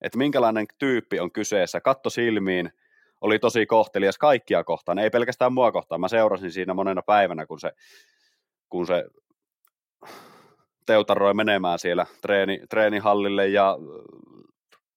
että 0.00 0.18
minkälainen 0.18 0.66
tyyppi 0.78 1.20
on 1.20 1.32
kyseessä, 1.32 1.80
katto 1.80 2.10
silmiin, 2.10 2.72
oli 3.20 3.38
tosi 3.38 3.66
kohtelias 3.66 4.18
kaikkia 4.18 4.64
kohtaan, 4.64 4.98
ei 4.98 5.10
pelkästään 5.10 5.52
mua 5.52 5.72
kohtaan, 5.72 6.00
mä 6.00 6.08
seurasin 6.08 6.52
siinä 6.52 6.74
monena 6.74 7.02
päivänä, 7.02 7.46
kun 7.46 7.60
se, 7.60 7.72
kun 8.68 8.86
se 8.86 9.04
teutaroi 10.86 11.34
menemään 11.34 11.78
siellä 11.78 12.06
treeni, 12.22 12.60
treenihallille 12.70 13.48
ja 13.48 13.76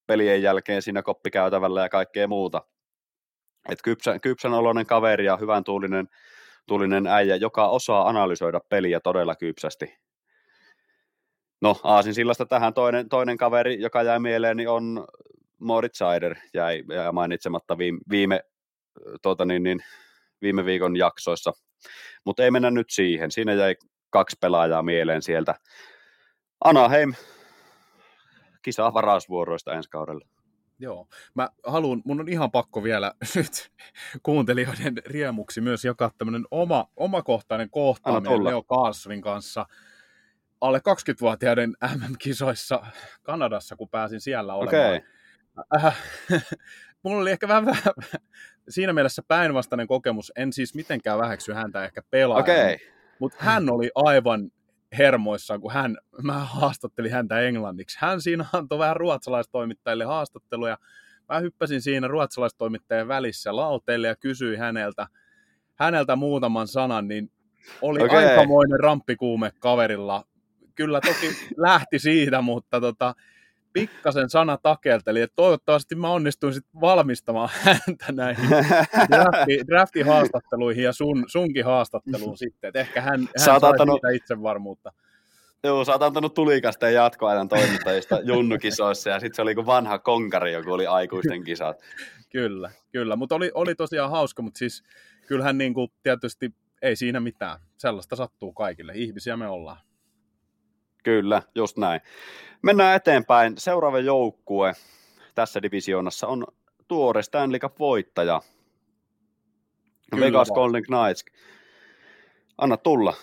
pelien 0.08 0.42
jälkeen 0.42 0.82
siinä 0.82 1.04
koppikäytävällä 1.04 1.82
ja 1.82 1.90
kaikkea 1.90 2.28
muuta. 2.28 2.62
Et 3.70 3.80
kypsän, 3.84 4.22
kypsän 4.22 4.54
oloinen 4.54 4.86
kaveri 4.86 5.26
ja 5.26 5.38
hyvän 5.38 5.64
tuulinen, 5.64 6.08
tuulinen 6.68 7.08
äijä, 7.08 7.36
joka 7.36 7.68
osaa 7.68 8.10
analysoida 8.10 8.60
peliä 8.70 9.00
todella 9.00 9.36
kypsästi. 9.36 9.98
No, 11.62 11.76
Aasin 11.84 12.14
sillasta 12.14 12.46
tähän 12.46 12.74
toinen, 12.74 13.10
toinen 13.10 13.38
kaveri, 13.38 13.82
joka 13.82 14.04
jäi 14.04 14.20
mieleen, 14.20 14.58
niin 14.58 14.70
on 14.70 15.08
Moritz 15.60 15.98
Seider, 15.98 16.36
jäi, 16.54 16.84
jäi 16.94 17.12
mainitsematta 17.12 17.78
viime, 17.78 18.00
viime, 18.10 18.42
tuota 19.22 19.46
niin, 19.46 19.64
niin, 19.64 19.84
viime 20.42 20.66
viikon 20.66 20.96
jaksoissa. 20.96 21.54
Mutta 22.26 22.44
ei 22.44 22.52
mennä 22.52 22.72
nyt 22.72 22.90
siihen. 22.90 23.32
Siinä 23.32 23.54
jäi 23.54 23.76
kaksi 24.10 24.38
pelaajaa 24.42 24.84
mieleen 24.84 25.22
sieltä. 25.22 25.56
Anaheim, 26.64 27.14
kisa 28.68 28.94
varausvuoroista 28.94 29.74
ensi 29.74 29.90
kaudella. 29.90 30.28
Joo. 30.80 31.08
Mä 31.36 31.50
haluan, 31.68 32.02
mun 32.06 32.20
on 32.20 32.30
ihan 32.30 32.52
pakko 32.52 32.84
vielä 32.84 33.12
nyt 33.36 33.72
kuuntelijoiden 34.24 34.98
riemuksi 35.06 35.62
myös 35.62 35.86
jakaa 35.86 36.12
tämmöinen 36.18 36.46
oma, 36.52 36.88
omakohtainen 36.96 37.70
kohtaaminen. 37.70 38.44
Leo 38.44 38.64
Carlsonin 38.64 39.22
kanssa 39.22 39.66
alle 40.62 40.78
20-vuotiaiden 40.78 41.74
MM-kisoissa 41.96 42.86
Kanadassa, 43.24 43.76
kun 43.76 43.90
pääsin 43.90 44.22
siellä 44.22 44.54
olemaan. 44.54 44.86
Okei, 44.86 45.02
Äh, 45.76 45.98
mulla 47.04 47.22
oli 47.22 47.32
ehkä 47.32 47.48
vähän, 47.48 47.66
vähän 47.66 47.94
siinä 48.70 48.94
mielessä 48.94 49.22
päinvastainen 49.28 49.88
kokemus. 49.88 50.32
En 50.36 50.54
siis 50.54 50.76
mitenkään 50.76 51.20
väheksy 51.20 51.54
häntä 51.54 51.86
ehkä 51.86 52.02
pelaajana, 52.10 52.42
okei. 52.42 52.78
mutta 53.20 53.38
hän 53.40 53.70
oli 53.70 53.90
aivan 53.96 54.52
hermoissaan, 54.98 55.62
kun 55.62 55.72
hän, 55.72 55.98
mä 56.24 56.34
haastattelin 56.34 57.12
häntä 57.12 57.40
englanniksi. 57.40 57.98
Hän 58.02 58.22
siinä 58.22 58.46
antoi 58.54 58.80
vähän 58.80 58.96
ruotsalaistoimittajille 58.96 60.06
haastatteluja. 60.06 60.78
Mä 61.30 61.40
hyppäsin 61.40 61.82
siinä 61.82 62.08
ruotsalaistoimittajien 62.08 63.08
välissä 63.08 63.56
lauteille 63.56 64.08
ja 64.08 64.16
kysyin 64.16 64.60
häneltä, 64.60 65.08
häneltä 65.76 66.16
muutaman 66.16 66.68
sanan, 66.68 67.08
niin 67.08 67.32
oli 67.82 68.04
okay. 68.04 68.26
aikamoinen 68.26 68.80
ramppikuume 68.80 69.52
kaverilla. 69.60 70.24
Kyllä 70.76 71.02
toki 71.02 71.28
lähti 71.58 72.00
siitä, 72.00 72.42
mutta 72.42 72.82
tota, 72.82 73.16
pikkasen 73.82 74.30
sana 74.30 74.58
takelteli, 74.58 75.22
että 75.22 75.36
toivottavasti 75.36 75.96
mä 75.96 76.10
onnistuin 76.10 76.54
sit 76.54 76.66
valmistamaan 76.82 77.50
häntä 77.66 78.12
näihin 78.12 78.50
drafti, 79.12 79.60
drafti-haastatteluihin 79.68 80.84
ja 80.84 80.94
sun, 80.94 81.26
sunkin 81.28 81.66
haastatteluun 81.66 82.38
sitten. 82.44 82.68
Et 82.68 82.76
ehkä 82.76 83.02
hän, 83.02 83.20
hän 83.20 83.28
sai 83.38 83.54
oot 83.54 83.64
antanut- 83.64 83.96
siitä 83.96 84.10
itsevarmuutta. 84.10 84.94
Joo, 85.64 85.86
sä 85.86 85.92
oot 85.92 86.04
antanut 86.04 86.34
tulikasteen 86.34 86.94
jatkoajan 86.94 87.48
toimittajista 87.48 88.20
junnukisoissa 88.24 89.10
ja 89.10 89.20
sitten 89.20 89.36
se 89.36 89.42
oli 89.42 89.56
kuin 89.56 89.66
vanha 89.66 90.00
konkari, 90.00 90.54
joku 90.54 90.72
oli 90.72 90.88
aikuisten 90.88 91.44
kisat. 91.44 91.82
Kyllä, 92.30 92.72
kyllä. 92.92 93.16
Mutta 93.16 93.36
oli, 93.36 93.52
oli 93.54 93.76
tosiaan 93.76 94.12
hauska, 94.12 94.42
mutta 94.42 94.58
siis 94.58 94.84
kyllähän 95.28 95.58
niin 95.58 95.74
kuin, 95.74 95.92
tietysti 96.04 96.54
ei 96.82 96.96
siinä 96.96 97.20
mitään. 97.20 97.60
Sellaista 97.78 98.16
sattuu 98.16 98.54
kaikille. 98.54 98.94
Ihmisiä 98.96 99.38
me 99.38 99.48
ollaan. 99.48 99.78
Kyllä, 101.04 101.42
just 101.56 101.78
näin. 101.78 102.02
Mennään 102.62 102.96
eteenpäin. 102.96 103.58
Seuraava 103.58 104.00
joukkue. 104.00 104.74
tässä 105.36 105.62
divisioonassa 105.62 106.28
on 106.28 106.48
tuore 106.88 107.24
Stanley 107.24 107.60
Cup-voittaja. 107.60 108.42
Kyllä 110.12 110.26
Vegas 110.26 110.50
vaan. 110.50 110.56
Golden 110.56 110.84
Knights. 110.84 111.26
Anna 112.58 112.78
tulla. 112.78 113.14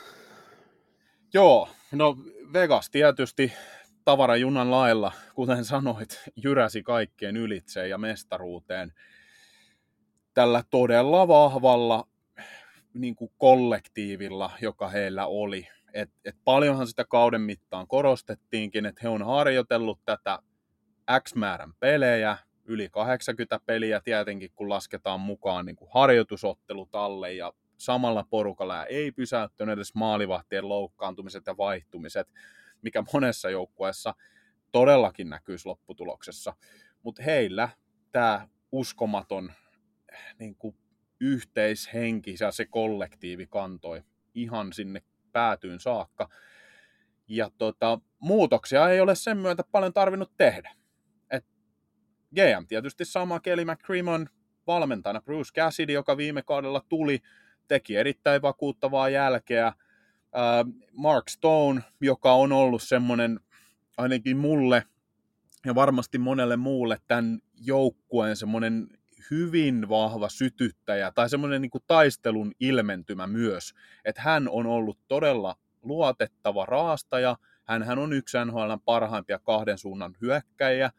Joo, 1.34 1.68
no 1.92 2.16
Vegas 2.52 2.90
tietysti 2.90 3.52
tavarajunan 4.04 4.70
lailla, 4.70 5.12
kuten 5.34 5.64
sanoit, 5.64 6.22
jyräsi 6.36 6.82
kaikkien 6.82 7.36
ylitse 7.36 7.88
ja 7.88 7.98
mestaruuteen 7.98 8.92
tällä 10.34 10.62
todella 10.70 11.28
vahvalla 11.28 12.08
niin 12.94 13.16
kuin 13.16 13.30
kollektiivilla, 13.38 14.50
joka 14.60 14.88
heillä 14.88 15.26
oli. 15.26 15.68
Et, 15.94 16.10
et 16.24 16.36
paljonhan 16.44 16.86
sitä 16.86 17.04
kauden 17.04 17.40
mittaan 17.40 17.86
korostettiinkin, 17.86 18.86
että 18.86 19.00
he 19.02 19.08
on 19.08 19.26
harjoitellut 19.26 20.00
tätä 20.04 20.38
X 21.20 21.34
määrän 21.34 21.72
pelejä, 21.80 22.38
yli 22.64 22.88
80 22.88 23.60
peliä 23.66 24.00
tietenkin, 24.00 24.50
kun 24.54 24.68
lasketaan 24.68 25.20
mukaan 25.20 25.66
niin 25.66 25.76
kuin 25.76 25.90
harjoitusottelut 25.94 26.94
alle 26.94 27.32
ja 27.32 27.52
samalla 27.76 28.26
porukalla 28.30 28.76
ja 28.76 28.84
ei 28.84 29.12
pysäyttänyt 29.12 29.72
edes 29.72 29.94
maalivahtien 29.94 30.68
loukkaantumiset 30.68 31.42
ja 31.46 31.56
vaihtumiset, 31.56 32.28
mikä 32.82 33.04
monessa 33.12 33.50
joukkueessa 33.50 34.14
todellakin 34.72 35.30
näkyisi 35.30 35.66
lopputuloksessa. 35.66 36.54
Mutta 37.02 37.22
heillä 37.22 37.68
tämä 38.12 38.48
uskomaton 38.72 39.52
niin 40.38 40.56
kuin 40.56 40.76
yhteishenki 41.20 42.34
ja 42.40 42.52
se 42.52 42.64
kollektiivi 42.64 43.46
kantoi 43.46 44.02
ihan 44.34 44.72
sinne 44.72 45.02
päätyyn 45.34 45.80
saakka. 45.80 46.28
Ja 47.28 47.50
tota, 47.58 47.98
muutoksia 48.18 48.90
ei 48.90 49.00
ole 49.00 49.14
sen 49.14 49.38
myötä 49.38 49.64
paljon 49.72 49.92
tarvinnut 49.92 50.32
tehdä. 50.36 50.74
Et 51.30 51.44
GM 52.34 52.66
tietysti 52.68 53.04
sama 53.04 53.40
Kelly 53.40 53.64
McCrimmon 53.64 54.28
valmentajana 54.66 55.22
Bruce 55.22 55.52
Cassidy, 55.52 55.92
joka 55.92 56.16
viime 56.16 56.42
kaudella 56.42 56.82
tuli, 56.88 57.22
teki 57.68 57.96
erittäin 57.96 58.42
vakuuttavaa 58.42 59.08
jälkeä. 59.08 59.66
Äh, 59.66 59.74
Mark 60.92 61.28
Stone, 61.28 61.80
joka 62.00 62.32
on 62.32 62.52
ollut 62.52 62.82
semmoinen 62.82 63.40
ainakin 63.96 64.36
mulle 64.36 64.82
ja 65.66 65.74
varmasti 65.74 66.18
monelle 66.18 66.56
muulle 66.56 66.98
tämän 67.08 67.38
joukkueen 67.54 68.36
semmoinen 68.36 68.88
hyvin 69.30 69.88
vahva 69.88 70.28
sytyttäjä 70.28 71.12
tai 71.14 71.30
semmoinen 71.30 71.62
niin 71.62 71.70
kuin 71.70 71.84
taistelun 71.86 72.52
ilmentymä 72.60 73.26
myös, 73.26 73.74
että 74.04 74.22
hän 74.22 74.48
on 74.48 74.66
ollut 74.66 74.98
todella 75.08 75.56
luotettava 75.82 76.66
raastaja, 76.66 77.36
hän 77.64 77.98
on 77.98 78.12
yksi 78.12 78.38
NHL 78.46 78.72
parhaimpia 78.84 79.38
kahden 79.38 79.78
suunnan 79.78 80.16
hyökkäjiä 80.20 80.90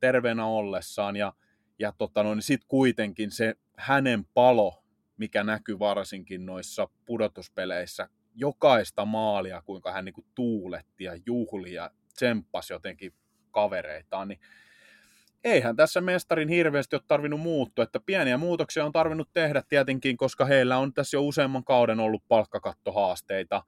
terveenä 0.00 0.46
ollessaan. 0.46 1.16
Ja, 1.16 1.32
ja 1.78 1.92
tota 1.98 2.22
no, 2.22 2.34
niin 2.34 2.42
sitten 2.42 2.68
kuitenkin 2.68 3.30
se 3.30 3.54
hänen 3.76 4.24
palo, 4.34 4.84
mikä 5.16 5.44
näkyy 5.44 5.78
varsinkin 5.78 6.46
noissa 6.46 6.88
pudotuspeleissä, 7.04 8.08
jokaista 8.34 9.04
maalia, 9.04 9.62
kuinka 9.62 9.92
hän 9.92 10.04
niin 10.04 10.12
kuin 10.12 10.26
tuuletti 10.34 11.04
ja 11.04 11.12
juhli 11.26 11.74
ja 11.74 11.90
tsemppasi 12.14 12.72
jotenkin 12.72 13.12
kavereitaan, 13.50 14.28
niin 14.28 14.40
eihän 15.44 15.76
tässä 15.76 16.00
mestarin 16.00 16.48
hirveästi 16.48 16.96
ole 16.96 17.02
tarvinnut 17.08 17.40
muuttua, 17.40 17.82
että 17.82 18.00
pieniä 18.06 18.38
muutoksia 18.38 18.84
on 18.84 18.92
tarvinnut 18.92 19.28
tehdä 19.32 19.62
tietenkin, 19.68 20.16
koska 20.16 20.44
heillä 20.44 20.78
on 20.78 20.94
tässä 20.94 21.16
jo 21.16 21.22
useamman 21.22 21.64
kauden 21.64 22.00
ollut 22.00 22.22
palkkakattohaasteita, 22.28 23.62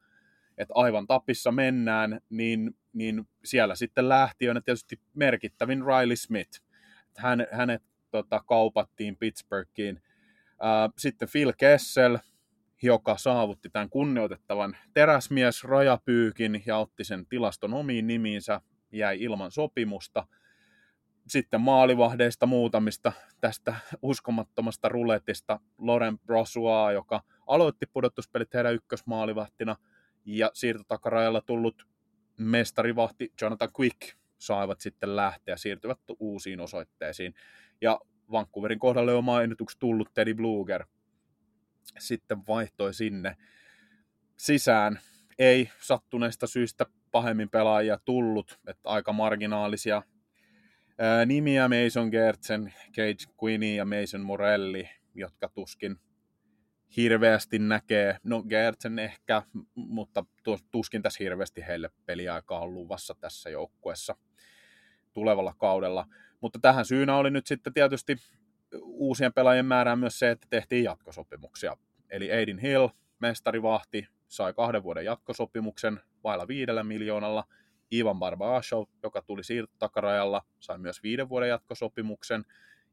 että 0.58 0.74
aivan 0.74 1.06
tapissa 1.06 1.52
mennään, 1.52 2.20
niin, 2.30 2.76
niin 2.92 3.28
siellä 3.44 3.74
sitten 3.74 4.08
lähtiönä 4.08 4.60
tietysti 4.60 5.00
merkittävin 5.14 5.82
Riley 5.86 6.16
Smith. 6.16 6.62
Hän, 7.16 7.46
hänet 7.52 7.82
tota, 8.10 8.42
kaupattiin 8.46 9.16
Pittsburghiin. 9.16 10.02
Sitten 10.98 11.28
Phil 11.32 11.52
Kessel, 11.58 12.18
joka 12.82 13.16
saavutti 13.16 13.70
tämän 13.70 13.90
kunnioitettavan 13.90 14.76
teräsmies 14.94 15.64
rajapyykin 15.64 16.62
ja 16.66 16.76
otti 16.76 17.04
sen 17.04 17.26
tilaston 17.26 17.74
omiin 17.74 18.06
nimiinsä, 18.06 18.60
jäi 18.92 19.22
ilman 19.22 19.50
sopimusta. 19.50 20.26
Sitten 21.26 21.60
maalivahdeista 21.60 22.46
muutamista 22.46 23.12
tästä 23.40 23.74
uskomattomasta 24.02 24.88
ruletista 24.88 25.60
Loren 25.78 26.18
Brossois, 26.18 26.94
joka 26.94 27.22
aloitti 27.46 27.86
pudotuspelit 27.86 28.54
heidän 28.54 28.74
ykkösmaalivahtina, 28.74 29.76
ja 30.24 30.50
siirtotakarajalla 30.54 31.40
tullut 31.40 31.86
mestarivahti 32.38 33.32
Jonathan 33.42 33.68
Quick 33.80 34.16
saivat 34.38 34.80
sitten 34.80 35.16
lähteä 35.16 35.56
siirtyvät 35.56 35.98
uusiin 36.18 36.60
osoitteisiin. 36.60 37.34
Ja 37.80 38.00
Vancouverin 38.32 38.78
kohdalle 38.78 39.14
on 39.14 39.24
mainituksi 39.24 39.78
tullut 39.78 40.14
Teddy 40.14 40.34
Bluger 40.34 40.86
sitten 41.98 42.46
vaihtoi 42.48 42.94
sinne 42.94 43.36
sisään. 44.36 44.98
Ei 45.38 45.70
sattuneesta 45.80 46.46
syystä 46.46 46.86
pahemmin 47.10 47.50
pelaajia 47.50 47.98
tullut, 48.04 48.58
että 48.66 48.88
aika 48.88 49.12
marginaalisia 49.12 50.02
nimiä 51.26 51.68
Mason 51.68 52.08
Gertsen, 52.08 52.74
Cage 52.86 53.34
Quinney 53.42 53.74
ja 53.74 53.84
Mason 53.84 54.20
Morelli, 54.20 54.88
jotka 55.14 55.48
tuskin 55.48 55.96
hirveästi 56.96 57.58
näkee, 57.58 58.18
no 58.22 58.42
Gertsen 58.42 58.98
ehkä, 58.98 59.42
mutta 59.74 60.24
tuskin 60.70 61.02
tässä 61.02 61.24
hirveästi 61.24 61.66
heille 61.66 61.90
peliaikaa 62.06 62.60
on 62.60 62.74
luvassa 62.74 63.14
tässä 63.20 63.50
joukkuessa 63.50 64.16
tulevalla 65.12 65.54
kaudella. 65.58 66.06
Mutta 66.40 66.58
tähän 66.58 66.84
syynä 66.84 67.16
oli 67.16 67.30
nyt 67.30 67.46
sitten 67.46 67.72
tietysti 67.72 68.16
uusien 68.82 69.32
pelaajien 69.32 69.66
määrään 69.66 69.98
myös 69.98 70.18
se, 70.18 70.30
että 70.30 70.46
tehtiin 70.50 70.84
jatkosopimuksia. 70.84 71.76
Eli 72.10 72.32
Aiden 72.32 72.58
Hill, 72.58 72.88
mestarivahti, 73.18 74.08
sai 74.28 74.52
kahden 74.54 74.82
vuoden 74.82 75.04
jatkosopimuksen 75.04 76.00
vailla 76.24 76.48
viidellä 76.48 76.84
miljoonalla. 76.84 77.44
Ivan 77.92 78.18
Barbashov, 78.18 78.84
joka 79.02 79.22
tuli 79.22 79.44
siirtotakarajalla, 79.44 80.42
sai 80.60 80.78
myös 80.78 81.02
viiden 81.02 81.28
vuoden 81.28 81.48
jatkosopimuksen. 81.48 82.44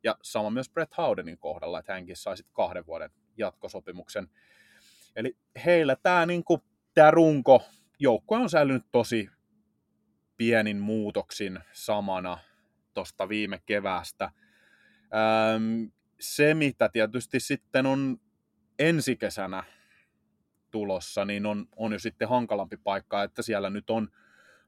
Ja 0.04 0.18
sama 0.22 0.50
myös 0.50 0.70
Brett 0.70 0.98
Howdenin 0.98 1.38
kohdalla, 1.38 1.80
että 1.80 1.94
hänkin 1.94 2.16
sai 2.16 2.38
sitten 2.38 2.54
kahden 2.54 2.86
vuoden 2.86 3.10
jatkosopimuksen. 3.38 4.30
Eli 5.16 5.38
heillä 5.66 5.96
tämä 5.96 6.26
niinku, 6.26 6.64
runko, 7.12 7.64
joukkue 8.00 8.38
on 8.38 8.50
säilynyt 8.50 8.86
tosi 8.92 9.30
pienin 10.38 10.78
muutoksin 10.78 11.60
samana 11.72 12.38
tuosta 12.94 13.30
viime 13.30 13.62
keväästä. 13.66 14.32
Öm, 15.56 15.92
se, 16.20 16.54
mitä 16.54 16.90
tietysti 16.90 17.40
sitten 17.40 17.86
on 17.86 18.18
ensi 18.80 19.16
kesänä 19.16 19.64
tulossa, 20.72 21.26
niin 21.26 21.46
on, 21.46 21.68
on 21.76 21.94
jo 21.94 22.00
sitten 22.00 22.30
hankalampi 22.30 22.78
paikka, 22.78 23.24
että 23.24 23.42
siellä 23.42 23.70
nyt 23.70 23.90
on 23.90 24.10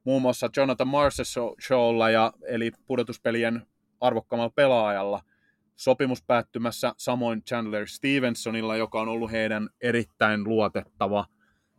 muun 0.06 0.22
muassa 0.22 0.50
Jonathan 0.56 0.88
Marshalla, 0.88 2.10
ja, 2.10 2.32
eli 2.48 2.72
pudotuspelien 2.86 3.66
arvokkaamalla 4.00 4.52
pelaajalla, 4.54 5.22
sopimus 5.76 6.22
päättymässä 6.22 6.94
samoin 6.96 7.42
Chandler 7.42 7.88
Stevensonilla, 7.88 8.76
joka 8.76 9.00
on 9.00 9.08
ollut 9.08 9.30
heidän 9.30 9.68
erittäin 9.80 10.44
luotettava, 10.44 11.26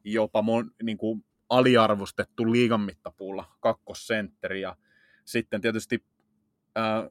jopa 0.04 0.42
mon, 0.42 0.72
niin 0.84 0.98
kuin 0.98 1.26
aliarvostettu 1.50 2.52
liigan 2.52 2.82
mittapuulla 2.82 3.46
kakkosentteri, 3.60 4.62
ja 4.62 4.76
sitten 5.26 5.62
tietysti 5.62 6.06
äh, 6.78 7.10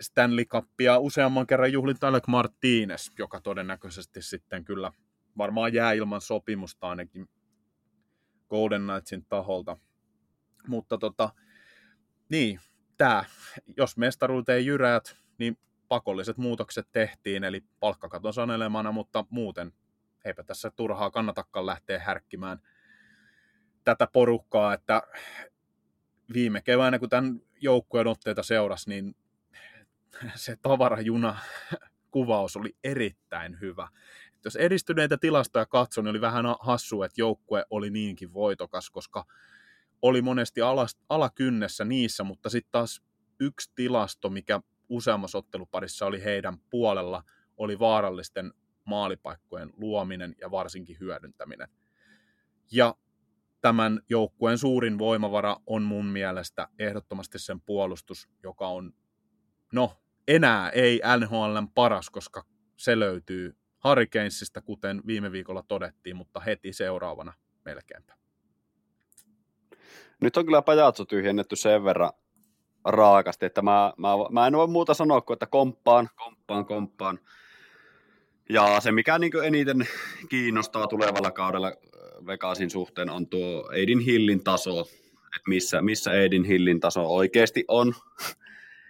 Stanley 0.00 0.44
Cupia 0.44 0.98
useamman 0.98 1.46
kerran 1.46 1.72
juhlin 1.72 1.96
Alec 2.02 2.26
Martinez, 2.26 3.10
joka 3.18 3.40
todennäköisesti 3.40 4.22
sitten 4.22 4.64
kyllä 4.64 4.92
varmaan 5.38 5.74
jää 5.74 5.92
ilman 5.92 6.20
sopimusta 6.20 6.88
ainakin 6.88 7.28
Golden 8.48 8.82
Knightsin 8.82 9.26
taholta. 9.28 9.76
Mutta 10.66 10.98
tota, 10.98 11.30
niin, 12.28 12.60
tämä, 12.96 13.24
jos 13.76 13.96
mestaruudet 13.96 14.48
ei 14.48 14.66
jyräät, 14.66 15.16
niin 15.38 15.58
pakolliset 15.88 16.36
muutokset 16.36 16.88
tehtiin, 16.92 17.44
eli 17.44 17.64
palkkakaton 17.80 18.32
sanelemana, 18.32 18.92
mutta 18.92 19.24
muuten 19.30 19.72
eipä 20.24 20.42
tässä 20.42 20.70
turhaa 20.70 21.10
kannatakaan 21.10 21.66
lähteä 21.66 21.98
härkkimään 21.98 22.58
tätä 23.84 24.08
porukkaa, 24.12 24.74
että 24.74 25.02
viime 26.32 26.62
keväänä, 26.62 26.98
kun 26.98 27.08
tämän 27.08 27.40
joukkueen 27.60 28.06
otteita 28.06 28.42
seurasi, 28.42 28.90
niin 28.90 29.16
se 30.34 30.56
tavarajuna 30.62 31.38
kuvaus 32.10 32.56
oli 32.56 32.76
erittäin 32.84 33.60
hyvä. 33.60 33.88
Et 34.36 34.44
jos 34.44 34.56
edistyneitä 34.56 35.16
tilastoja 35.16 35.66
katsoi, 35.66 36.04
niin 36.04 36.10
oli 36.10 36.20
vähän 36.20 36.44
hassu, 36.60 37.02
että 37.02 37.20
joukkue 37.20 37.64
oli 37.70 37.90
niinkin 37.90 38.32
voitokas, 38.32 38.90
koska 38.90 39.24
oli 40.02 40.22
monesti 40.22 40.60
alas, 40.60 40.96
alakynnessä 41.08 41.84
niissä, 41.84 42.24
mutta 42.24 42.50
sitten 42.50 42.72
taas 42.72 43.02
yksi 43.40 43.72
tilasto, 43.74 44.30
mikä 44.30 44.60
useammassa 44.88 45.38
otteluparissa 45.38 46.06
oli 46.06 46.24
heidän 46.24 46.58
puolella, 46.70 47.24
oli 47.56 47.78
vaarallisten 47.78 48.52
maalipaikkojen 48.84 49.70
luominen 49.76 50.34
ja 50.40 50.50
varsinkin 50.50 50.96
hyödyntäminen. 51.00 51.68
Ja 52.72 52.94
tämän 53.60 54.00
joukkueen 54.08 54.58
suurin 54.58 54.98
voimavara 54.98 55.56
on 55.66 55.82
mun 55.82 56.06
mielestä 56.06 56.68
ehdottomasti 56.78 57.38
sen 57.38 57.60
puolustus, 57.60 58.28
joka 58.42 58.68
on 58.68 58.92
no 59.72 59.96
enää 60.28 60.70
ei 60.70 61.00
NHLn 61.20 61.68
paras, 61.74 62.10
koska 62.10 62.44
se 62.76 62.98
löytyy 62.98 63.56
Hurricanesista, 63.84 64.62
kuten 64.62 65.02
viime 65.06 65.32
viikolla 65.32 65.64
todettiin, 65.68 66.16
mutta 66.16 66.40
heti 66.40 66.72
seuraavana 66.72 67.32
melkeinpä. 67.64 68.19
Nyt 70.20 70.36
on 70.36 70.44
kyllä 70.44 70.62
pajatso 70.62 71.04
tyhjennetty 71.04 71.56
sen 71.56 71.84
verran 71.84 72.12
raakasti, 72.84 73.46
että 73.46 73.62
mä, 73.62 73.92
mä, 73.96 74.08
mä 74.30 74.46
en 74.46 74.56
voi 74.56 74.66
muuta 74.68 74.94
sanoa 74.94 75.20
kuin, 75.20 75.34
että 75.34 75.46
komppaan, 75.46 76.08
komppaan, 76.16 76.66
komppaan. 76.66 77.18
Ja 78.48 78.80
se, 78.80 78.92
mikä 78.92 79.18
niin 79.18 79.32
eniten 79.44 79.86
kiinnostaa 80.28 80.86
tulevalla 80.86 81.30
kaudella 81.30 81.68
äh, 81.68 82.26
Vegasin 82.26 82.70
suhteen, 82.70 83.10
on 83.10 83.26
tuo 83.26 83.68
Aidin 83.70 84.00
Hillin 84.00 84.44
taso, 84.44 84.80
että 84.80 85.48
missä, 85.48 85.82
missä 85.82 86.10
Aidin 86.10 86.44
Hillin 86.44 86.80
taso 86.80 87.14
oikeasti 87.14 87.64
on. 87.68 87.94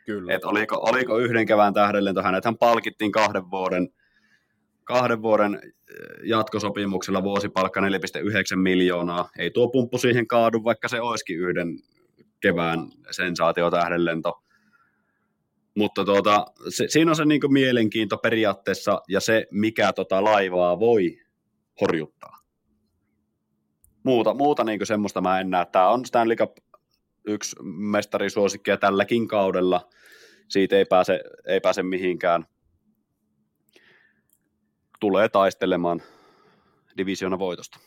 Kyllä. 0.07 0.35
Et 0.35 0.45
oliko, 0.45 0.77
oliko 0.77 1.19
yhden 1.19 1.47
kevään 1.47 1.75
tähdellento, 1.75 2.23
hänethän 2.23 2.59
palkittiin 2.59 3.13
kahden 3.13 3.51
vuoden, 3.51 3.89
kahden 4.91 5.23
vuoden 5.23 5.55
äh, 5.55 5.61
jatkosopimuksella 6.25 7.23
vuosipalkka 7.23 7.81
4,9 7.81 7.87
miljoonaa. 8.57 9.31
Ei 9.39 9.51
tuo 9.51 9.69
pumppu 9.69 9.99
siihen 9.99 10.27
kaadu, 10.27 10.65
vaikka 10.65 10.89
se 10.89 11.01
olisikin 11.01 11.39
yhden 11.39 11.79
kevään 12.41 12.79
sensaatio 13.11 13.71
tähdenlento. 13.71 14.43
Mutta 15.77 16.05
tuota, 16.05 16.47
se, 16.69 16.89
siinä 16.89 17.11
on 17.11 17.17
se 17.17 17.25
niin 17.25 17.53
mielenkiinto 17.53 18.17
periaatteessa 18.17 19.01
ja 19.09 19.21
se, 19.21 19.47
mikä 19.51 19.93
tota 19.93 20.25
laivaa 20.25 20.81
voi 20.81 21.19
horjuttaa. 21.81 22.37
Muuta, 24.03 24.35
muuta 24.35 24.65
niin 24.65 24.87
semmoista 24.87 25.21
mä 25.21 25.41
en 25.41 25.51
näe. 25.51 25.67
Tämä 25.73 25.89
on 25.89 26.07
Stanley 26.07 26.37
Cup 26.37 26.57
yksi 27.25 27.57
mestarisuosikki 27.63 28.71
ja 28.71 28.77
tälläkin 28.77 29.29
kaudella 29.29 29.89
siitä 30.49 30.77
ei 30.77 30.85
pääse, 30.85 31.21
ei 31.47 31.61
pääse 31.61 31.83
mihinkään. 31.83 32.47
Tulee 35.01 35.29
taistelemaan 35.29 36.03
divisiona 36.97 37.39
voitosta. 37.39 37.79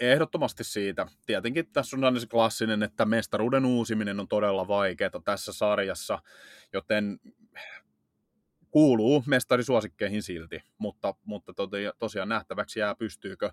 Ehdottomasti 0.00 0.64
siitä. 0.64 1.06
Tietenkin 1.26 1.66
tässä 1.72 1.96
on 1.96 2.04
aina 2.04 2.20
se 2.20 2.26
klassinen, 2.26 2.82
että 2.82 3.04
mestaruuden 3.04 3.64
uusiminen 3.64 4.20
on 4.20 4.28
todella 4.28 4.68
vaikeaa 4.68 5.10
tässä 5.24 5.52
sarjassa, 5.52 6.18
joten 6.72 7.20
kuuluu 8.70 9.24
mestarisuosikkeihin 9.26 10.22
silti, 10.22 10.60
mutta, 10.78 11.14
mutta 11.24 11.52
tosiaan 11.98 12.28
nähtäväksi 12.28 12.80
jää, 12.80 12.94
pystyykö 12.94 13.50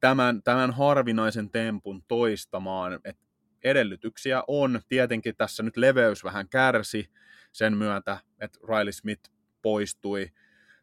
tämän, 0.00 0.42
tämän 0.42 0.70
harvinaisen 0.70 1.50
tempun 1.50 2.02
toistamaan. 2.08 3.00
Et 3.04 3.18
edellytyksiä 3.64 4.42
on. 4.46 4.80
Tietenkin 4.88 5.36
tässä 5.36 5.62
nyt 5.62 5.76
leveys 5.76 6.24
vähän 6.24 6.48
kärsi 6.48 7.10
sen 7.52 7.76
myötä, 7.76 8.18
että 8.40 8.58
Riley 8.68 8.92
Smith 8.92 9.30
poistui 9.62 10.32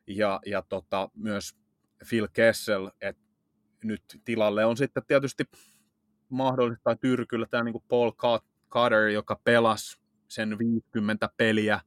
ja, 0.10 0.40
ja 0.46 0.62
tota, 0.62 1.10
myös 1.16 1.56
Phil 2.10 2.28
Kessel, 2.34 2.90
että 3.02 3.24
nyt 3.84 4.04
tilalle 4.26 4.66
on 4.66 4.78
sitten 4.78 5.04
tietysti 5.08 5.44
mahdollista 6.30 6.84
tai 6.84 6.96
tyrkyllä 7.02 7.46
tämä 7.52 7.64
niin 7.64 7.84
Paul 7.88 8.12
Carter, 8.70 9.08
joka 9.08 9.40
pelasi 9.44 10.00
sen 10.28 10.58
50 10.60 11.30
peliä 11.38 11.80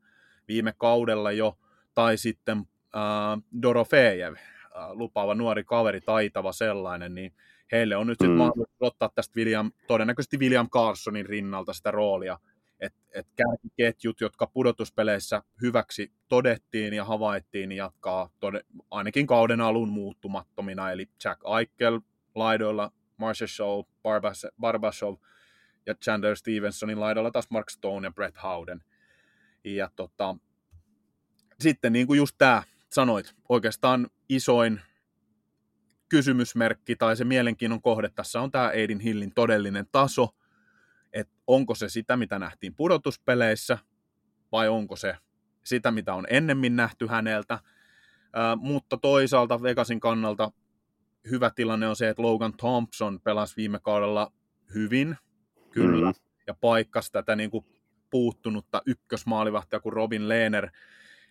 viime 0.49 0.75
kaudella 0.79 1.33
jo, 1.33 1.59
tai 1.95 2.17
sitten 2.17 2.59
äh, 2.97 3.43
Dorofejev, 3.63 4.35
äh, 4.35 4.91
lupaava 4.91 5.35
nuori 5.35 5.65
kaveri, 5.65 6.01
taitava 6.01 6.53
sellainen, 6.53 7.15
niin 7.15 7.35
heille 7.73 7.97
on 7.97 8.07
nyt 8.07 8.21
mm. 8.21 8.25
sitten 8.25 8.39
mahdollisuus 8.39 8.77
ottaa 8.81 9.11
tästä 9.15 9.37
William, 9.37 9.73
todennäköisesti 9.87 10.39
William 10.39 10.71
Carsonin 10.71 11.27
rinnalta 11.27 11.73
sitä 11.73 11.91
roolia, 11.91 12.39
että 12.83 13.01
et 13.15 13.27
kärkiketjut, 13.37 14.21
jotka 14.21 14.47
pudotuspeleissä 14.47 15.43
hyväksi 15.63 16.13
todettiin 16.29 16.95
ja 16.95 17.05
havaittiin, 17.05 17.69
niin 17.69 17.77
jatkaa 17.77 18.31
tode, 18.41 18.61
ainakin 18.91 19.27
kauden 19.27 19.61
alun 19.61 19.89
muuttumattomina, 19.89 20.91
eli 20.91 21.09
Jack 21.25 21.41
Eichel 21.59 22.01
laidoilla, 22.35 22.93
Marcia 23.17 23.47
Shaw, 23.47 23.81
Barbasov 24.61 25.17
ja 25.87 25.95
Chandler 25.95 26.37
Stevensonin 26.37 27.01
laidalla 27.01 27.31
taas 27.31 27.51
Mark 27.51 27.71
Stone 27.71 28.07
ja 28.07 28.11
Brett 28.11 28.43
Howden. 28.43 28.85
Ja 29.65 29.91
tota, 29.97 30.37
sitten 31.61 31.93
niin 31.93 32.07
kuin 32.07 32.17
just 32.17 32.35
tämä 32.39 32.63
sanoit, 32.91 33.35
oikeastaan 33.49 34.11
isoin 34.29 34.81
kysymysmerkki 36.09 36.97
tai 36.97 37.17
se 37.17 37.25
mielenkiinnon 37.25 37.83
kohde 37.83 38.09
tässä 38.09 38.41
on 38.41 38.51
tämä 38.51 38.67
Aidin 38.67 39.01
Hillin 39.01 39.35
todellinen 39.35 39.87
taso– 39.93 40.29
että 41.13 41.35
onko 41.47 41.75
se 41.75 41.89
sitä, 41.89 42.17
mitä 42.17 42.39
nähtiin 42.39 42.75
pudotuspeleissä, 42.75 43.79
vai 44.53 44.69
onko 44.69 44.97
se 44.97 45.17
sitä, 45.65 45.91
mitä 45.91 46.15
on 46.15 46.27
ennemmin 46.31 46.77
nähty 46.77 47.07
häneltä. 47.07 47.59
Ää, 48.33 48.57
mutta 48.57 48.97
toisaalta 48.97 49.63
Vegasin 49.63 50.01
kannalta 50.01 50.53
hyvä 51.31 51.51
tilanne 51.51 51.89
on 51.89 51.97
se, 51.97 52.09
että 52.09 52.23
Logan 52.23 52.57
Thompson 52.57 53.21
pelasi 53.21 53.57
viime 53.57 53.79
kaudella 53.79 54.33
hyvin, 54.75 55.17
kyllä, 55.71 56.11
mm. 56.11 56.15
ja 56.47 56.55
paikkasi 56.55 57.13
tätä 57.13 57.37
niin 57.37 57.51
kuin 57.51 57.65
puuttunutta 58.11 58.83
ykkösmaalivahtia, 58.87 59.81
kun 59.81 59.93
Robin 59.93 60.29
Lehner 60.29 60.71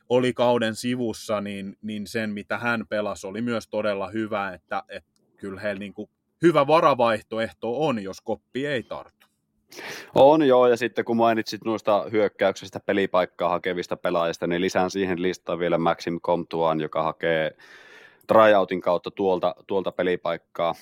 oli 0.09 0.34
kauden 0.34 0.75
sivussa, 0.75 1.41
niin, 1.41 1.77
niin 1.82 2.07
sen, 2.07 2.29
mitä 2.29 2.57
hän 2.57 2.88
pelasi, 2.88 3.27
oli 3.27 3.41
myös 3.41 3.67
todella 3.67 4.09
hyvä, 4.09 4.53
että, 4.53 4.84
että 4.89 5.11
kyllä 5.38 5.61
heillä 5.61 5.79
niin 5.79 5.93
kuin 5.93 6.09
hyvä 6.41 6.67
varavaihtoehto 6.67 7.88
on, 7.88 8.03
jos 8.03 8.21
koppi 8.21 8.65
ei 8.65 8.84
tartu. 8.84 9.27
On 10.15 10.47
joo, 10.47 10.67
ja 10.67 10.78
sitten 10.78 11.05
kun 11.05 11.17
mainitsit 11.17 11.65
noista 11.65 12.05
hyökkäyksestä 12.11 12.80
pelipaikkaa 12.80 13.49
hakevista 13.49 13.97
pelaajista, 13.97 14.47
niin 14.47 14.61
lisään 14.61 14.91
siihen 14.91 15.22
listaan 15.22 15.59
vielä 15.59 15.78
Maxim 15.78 16.22
Comtuan, 16.22 16.82
joka 16.82 17.03
hakee 17.03 17.51
tryoutin 18.28 18.82
kautta 18.82 19.11
tuolta, 19.11 19.55
tuolta 19.67 19.91
pelipaikkaa. 19.91 20.76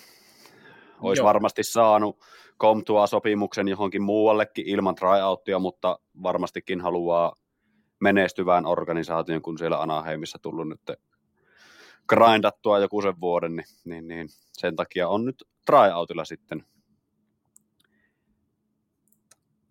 Olisi 1.01 1.19
joo. 1.19 1.27
varmasti 1.27 1.63
saanut 1.63 2.19
Comtua 2.59 3.07
sopimuksen 3.07 3.67
johonkin 3.67 4.01
muuallekin 4.01 4.67
ilman 4.67 4.95
tryouttia, 4.95 5.59
mutta 5.59 5.99
varmastikin 6.23 6.81
haluaa 6.81 7.35
menestyvään 7.99 8.65
organisaation, 8.65 9.41
kun 9.41 9.57
siellä 9.57 9.81
Anaheimissa 9.81 10.39
tullut 10.41 10.69
nyt 10.69 10.81
grindattua 12.09 12.79
joku 12.79 13.01
sen 13.01 13.21
vuoden, 13.21 13.55
niin, 13.55 13.65
niin, 13.85 14.07
niin 14.07 14.27
sen 14.53 14.75
takia 14.75 15.07
on 15.07 15.25
nyt 15.25 15.43
tryoutilla 15.65 16.25
sitten 16.25 16.65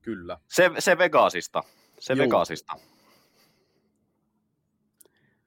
Kyllä. 0.09 0.39
Se, 0.47 0.71
se 0.79 0.99
Vegasista. 0.99 1.63
Se 1.99 2.13
Juu. 2.13 2.25
Vegasista. 2.25 2.73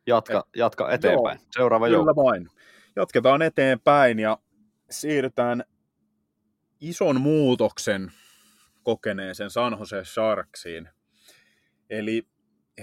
Jatka, 0.08 0.40
Et, 0.40 0.56
jatka 0.56 0.92
eteenpäin. 0.92 1.40
Joo, 1.40 1.48
Seuraava 1.52 1.86
kyllä 1.86 1.98
joukko. 1.98 2.24
vain. 2.24 2.50
Jatketaan 2.96 3.42
eteenpäin 3.42 4.20
ja 4.20 4.38
siirrytään 4.90 5.64
ison 6.82 7.22
muutoksen 7.22 8.12
kokeneeseen 8.84 9.50
San 9.50 9.78
Jose 9.80 10.04
Sharksiin. 10.04 10.90
Eli 11.90 12.28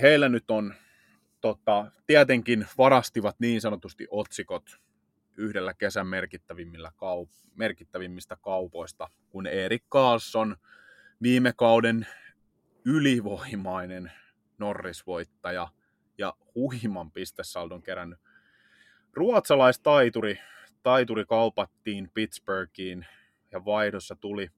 heillä 0.01 0.29
nyt 0.29 0.51
on, 0.51 0.75
tota, 1.41 1.91
tietenkin 2.07 2.67
varastivat 2.79 3.37
niin 3.41 3.61
sanotusti 3.61 4.07
otsikot 4.11 4.65
yhdellä 5.37 5.75
kesän 5.75 6.07
merkittävimmillä 6.07 6.93
kaup- 6.97 7.49
merkittävimmistä 7.55 8.37
kaupoista, 8.41 9.11
kun 9.31 9.47
Erik 9.47 9.85
Karlsson– 9.89 10.57
viime 11.23 11.53
kauden 11.57 12.07
ylivoimainen 12.85 14.13
Norris-voittaja 14.59 15.69
ja 16.19 16.35
huiman 16.55 17.11
pistesaldon 17.11 17.83
kerännyt 17.83 18.19
ruotsalaistaituri. 19.13 20.39
Taituri 20.83 21.25
kaupattiin 21.25 22.11
Pittsburghiin 22.15 23.07
ja 23.53 23.65
vaihdossa 23.65 24.17
tuli 24.17 24.51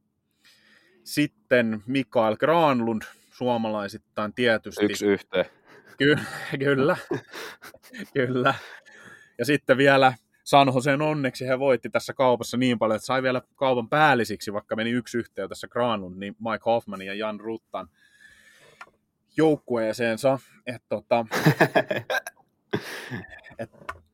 sitten 1.05 1.83
Mikael 1.87 2.37
Granlund, 2.37 3.03
suomalaisittain 3.31 4.35
tietysti. 4.35 4.85
Yksi 4.85 5.07
yhteen. 5.07 5.45
Ky- 5.99 6.19
kyllä, 6.59 6.97
kyllä. 8.15 8.55
Ja 9.39 9.45
sitten 9.45 9.77
vielä 9.77 10.13
San 10.45 10.73
Joseen 10.75 11.03
onneksi 11.03 11.47
he 11.47 11.59
voitti 11.59 11.91
tässä 11.91 12.15
kaupassa 12.15 12.57
niin 12.57 12.79
paljon, 12.79 12.97
että 12.97 13.07
sai 13.07 13.23
vielä 13.23 13.43
kaupan 13.55 13.89
päällisiksi, 13.89 14.53
vaikka 14.53 14.77
meni 14.77 14.91
yksi 14.91 15.19
yhteen 15.19 15.49
tässä 15.49 15.69
Granlund, 15.69 16.19
niin 16.19 16.37
Mike 16.39 16.63
Hoffman 16.67 17.03
ja 17.03 17.15
Jan 17.15 17.41
Ruttan 17.41 17.89
joukkueeseensa. 19.37 20.39
Että 20.67 20.87
tota, 20.89 21.27
et 23.59 23.71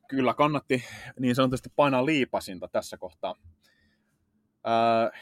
kyllä 0.08 0.34
kannatti 0.34 0.84
niin 1.20 1.34
sanotusti 1.34 1.68
painaa 1.76 2.06
liipasinta 2.06 2.68
tässä 2.68 2.96
kohtaa. 2.98 3.34
Öö, 4.66 5.20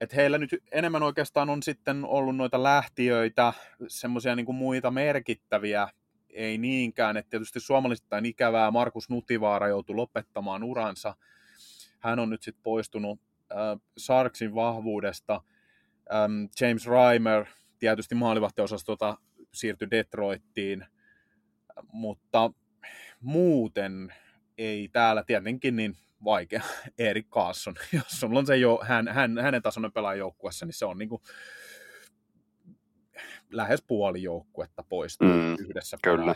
että 0.00 0.16
heillä 0.16 0.38
nyt 0.38 0.50
enemmän 0.72 1.02
oikeastaan 1.02 1.50
on 1.50 1.62
sitten 1.62 2.04
ollut 2.04 2.36
noita 2.36 2.62
lähtiöitä, 2.62 3.52
semmoisia 3.88 4.36
niin 4.36 4.54
muita 4.54 4.90
merkittäviä 4.90 5.88
ei 6.32 6.58
niinkään, 6.58 7.16
että 7.16 7.30
tietysti 7.30 7.60
suomalaisittain 7.60 8.26
ikävää, 8.26 8.70
Markus 8.70 9.10
Nutivaara 9.10 9.68
joutui 9.68 9.96
lopettamaan 9.96 10.64
uransa, 10.64 11.16
hän 11.98 12.18
on 12.18 12.30
nyt 12.30 12.42
sitten 12.42 12.62
poistunut 12.62 13.20
äh, 13.52 13.80
Sarksin 13.98 14.54
vahvuudesta, 14.54 15.42
ähm, 16.14 16.44
James 16.60 16.86
Reimer, 16.86 17.44
tietysti 17.78 18.14
maalivahtiosastolta 18.14 19.18
siirtyi 19.54 19.90
Detroittiin, 19.90 20.86
mutta 21.92 22.52
muuten 23.20 24.14
ei 24.58 24.88
täällä 24.88 25.24
tietenkin 25.24 25.76
niin 25.76 25.96
vaikea. 26.24 26.62
Erik 26.98 27.30
Kaasson, 27.30 27.74
jos 27.92 28.06
sulla 28.20 28.38
on 28.38 28.46
se 28.46 28.56
jo, 28.56 28.80
hän, 28.82 29.08
hän, 29.08 29.38
hänen 29.38 29.62
tasoinen 29.62 29.92
pelaaja 29.92 30.18
joukkuessa, 30.18 30.66
niin 30.66 30.74
se 30.74 30.84
on 30.84 30.98
niin 30.98 31.08
kuin 31.08 31.22
lähes 33.52 33.82
puoli 33.86 34.22
joukkuetta 34.22 34.82
poistuu 34.88 35.28
mm, 35.28 35.56
yhdessä 35.58 35.96
kyllä. 36.02 36.34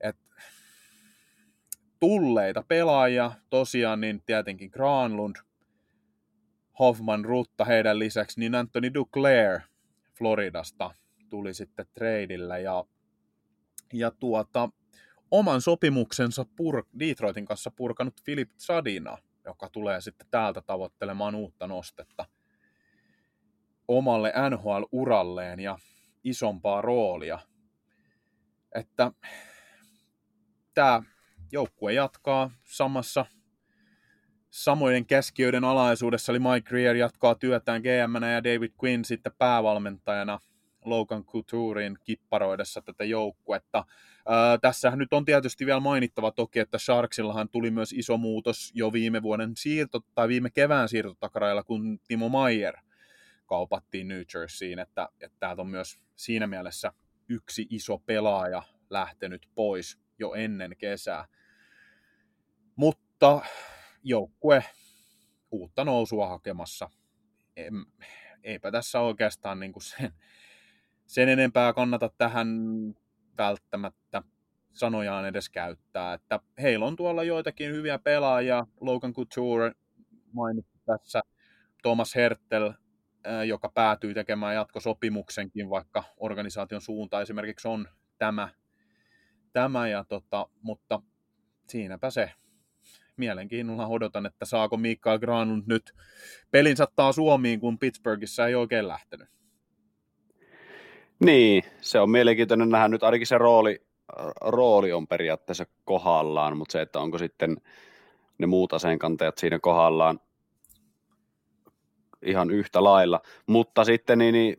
Et, 0.00 0.16
tulleita 2.00 2.64
pelaajia 2.68 3.32
tosiaan, 3.50 4.00
niin 4.00 4.22
tietenkin 4.26 4.70
Granlund, 4.70 5.36
Hoffman, 6.78 7.24
Rutta 7.24 7.64
heidän 7.64 7.98
lisäksi, 7.98 8.40
niin 8.40 8.54
Anthony 8.54 8.94
Duclair 8.94 9.60
Floridasta 10.18 10.94
tuli 11.30 11.54
sitten 11.54 11.86
treidillä 11.94 12.58
ja, 12.58 12.84
ja 13.92 14.10
tuota, 14.10 14.68
oman 15.30 15.60
sopimuksensa 15.60 16.46
pur, 16.56 16.84
Detroitin 16.98 17.46
kanssa 17.46 17.70
purkanut 17.70 18.14
Philip 18.24 18.50
Sadina, 18.56 19.18
joka 19.44 19.68
tulee 19.72 20.00
sitten 20.00 20.26
täältä 20.30 20.60
tavoittelemaan 20.60 21.34
uutta 21.34 21.66
nostetta 21.66 22.26
omalle 23.88 24.32
NHL-uralleen 24.50 25.60
ja 25.60 25.78
isompaa 26.24 26.82
roolia. 26.82 27.38
Että 28.74 29.12
tämä 30.74 31.02
joukkue 31.52 31.92
jatkaa 31.92 32.50
samassa 32.64 33.26
samojen 34.50 35.06
käskijöiden 35.06 35.64
alaisuudessa, 35.64 36.32
eli 36.32 36.38
Mike 36.38 36.68
Greer 36.68 36.96
jatkaa 36.96 37.34
työtään 37.34 37.82
gm 37.82 38.22
ja 38.22 38.44
David 38.44 38.72
Quinn 38.84 39.04
sitten 39.04 39.32
päävalmentajana 39.38 40.40
Logan 40.84 41.24
Coutourin 41.24 41.98
kipparoidessa 42.04 42.82
tätä 42.82 43.04
joukkuetta. 43.04 43.84
Ää, 44.28 44.58
tässähän 44.58 44.98
nyt 44.98 45.12
on 45.12 45.24
tietysti 45.24 45.66
vielä 45.66 45.80
mainittava 45.80 46.30
toki, 46.30 46.58
että 46.58 46.78
Sharksillahan 46.78 47.48
tuli 47.48 47.70
myös 47.70 47.92
iso 47.92 48.16
muutos 48.16 48.72
jo 48.74 48.92
viime 48.92 49.22
vuoden 49.22 49.52
siirto, 49.56 50.00
tai 50.14 50.28
viime 50.28 50.50
kevään 50.50 50.88
siirtotakarajalla, 50.88 51.62
kun 51.62 51.98
Timo 52.08 52.28
Mayer 52.28 52.76
kaupattiin 53.48 54.08
New 54.08 54.22
Jerseyin, 54.34 54.78
että, 54.78 55.08
että 55.20 55.36
täältä 55.40 55.62
on 55.62 55.68
myös 55.68 55.98
siinä 56.16 56.46
mielessä 56.46 56.92
yksi 57.28 57.66
iso 57.70 57.98
pelaaja 57.98 58.62
lähtenyt 58.90 59.48
pois 59.54 59.98
jo 60.18 60.34
ennen 60.34 60.76
kesää. 60.78 61.26
Mutta 62.76 63.40
joukkue 64.02 64.64
uutta 65.50 65.84
nousua 65.84 66.28
hakemassa. 66.28 66.90
Eipä 68.42 68.70
tässä 68.70 69.00
oikeastaan 69.00 69.60
niin 69.60 69.72
kuin 69.72 69.82
sen, 69.82 70.12
sen 71.06 71.28
enempää 71.28 71.72
kannata 71.72 72.10
tähän 72.18 72.48
välttämättä 73.38 74.22
sanojaan 74.72 75.26
edes 75.28 75.50
käyttää. 75.50 76.14
Että 76.14 76.40
heillä 76.62 76.86
on 76.86 76.96
tuolla 76.96 77.24
joitakin 77.24 77.70
hyviä 77.70 77.98
pelaajia. 77.98 78.66
Logan 78.80 79.12
Couture 79.14 79.72
mainittu 80.32 80.78
tässä. 80.86 81.22
Thomas 81.82 82.14
Hertel, 82.14 82.72
joka 83.46 83.68
päätyy 83.74 84.14
tekemään 84.14 84.54
jatkosopimuksenkin, 84.54 85.70
vaikka 85.70 86.04
organisaation 86.16 86.80
suunta 86.80 87.20
esimerkiksi 87.20 87.68
on 87.68 87.88
tämä. 88.18 88.48
tämä 89.52 89.88
ja 89.88 90.04
tota, 90.04 90.48
mutta 90.62 91.02
siinäpä 91.68 92.10
se 92.10 92.30
mielenkiinnolla 93.16 93.86
odotan, 93.86 94.26
että 94.26 94.44
saako 94.44 94.76
Mikael 94.76 95.18
Granlund 95.18 95.62
nyt 95.66 95.94
pelinsä 96.50 96.86
taas 96.96 97.14
Suomiin, 97.14 97.60
kun 97.60 97.78
Pittsburghissa 97.78 98.46
ei 98.46 98.54
oikein 98.54 98.88
lähtenyt. 98.88 99.28
Niin, 101.24 101.62
se 101.80 102.00
on 102.00 102.10
mielenkiintoinen 102.10 102.68
nähdä 102.68 102.88
nyt 102.88 103.02
ainakin 103.02 103.26
se 103.26 103.38
rooli, 103.38 103.82
rooli 104.40 104.92
on 104.92 105.06
periaatteessa 105.06 105.66
kohdallaan, 105.84 106.56
mutta 106.56 106.72
se, 106.72 106.82
että 106.82 107.00
onko 107.00 107.18
sitten 107.18 107.56
ne 108.38 108.46
muut 108.46 108.72
aseenkantajat 108.72 109.38
siinä 109.38 109.58
kohdallaan 109.58 110.20
ihan 112.22 112.50
yhtä 112.50 112.84
lailla. 112.84 113.20
Mutta 113.46 113.84
sitten 113.84 114.18
niin, 114.18 114.32
niin 114.32 114.56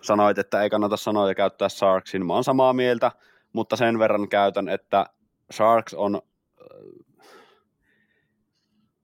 sanoit, 0.00 0.38
että 0.38 0.62
ei 0.62 0.70
kannata 0.70 0.96
sanoa 0.96 1.28
ja 1.28 1.34
käyttää 1.34 1.68
Sharksin. 1.68 2.26
Mä 2.26 2.34
oon 2.34 2.44
samaa 2.44 2.72
mieltä, 2.72 3.12
mutta 3.52 3.76
sen 3.76 3.98
verran 3.98 4.28
käytän, 4.28 4.68
että 4.68 5.06
Sharks 5.52 5.94
on 5.94 6.22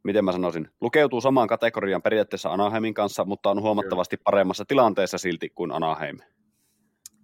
miten 0.09 0.25
mä 0.25 0.33
sanoisin, 0.33 0.71
lukeutuu 0.81 1.21
samaan 1.21 1.49
kategoriaan 1.49 2.03
periaatteessa 2.03 2.53
Anaheimin 2.53 2.95
kanssa, 2.95 3.25
mutta 3.25 3.51
on 3.51 3.63
huomattavasti 3.63 4.17
Kyllä. 4.17 4.25
paremmassa 4.25 4.65
tilanteessa 4.65 5.19
silti 5.19 5.49
kuin 5.49 5.73
Anaheim. 5.73 6.19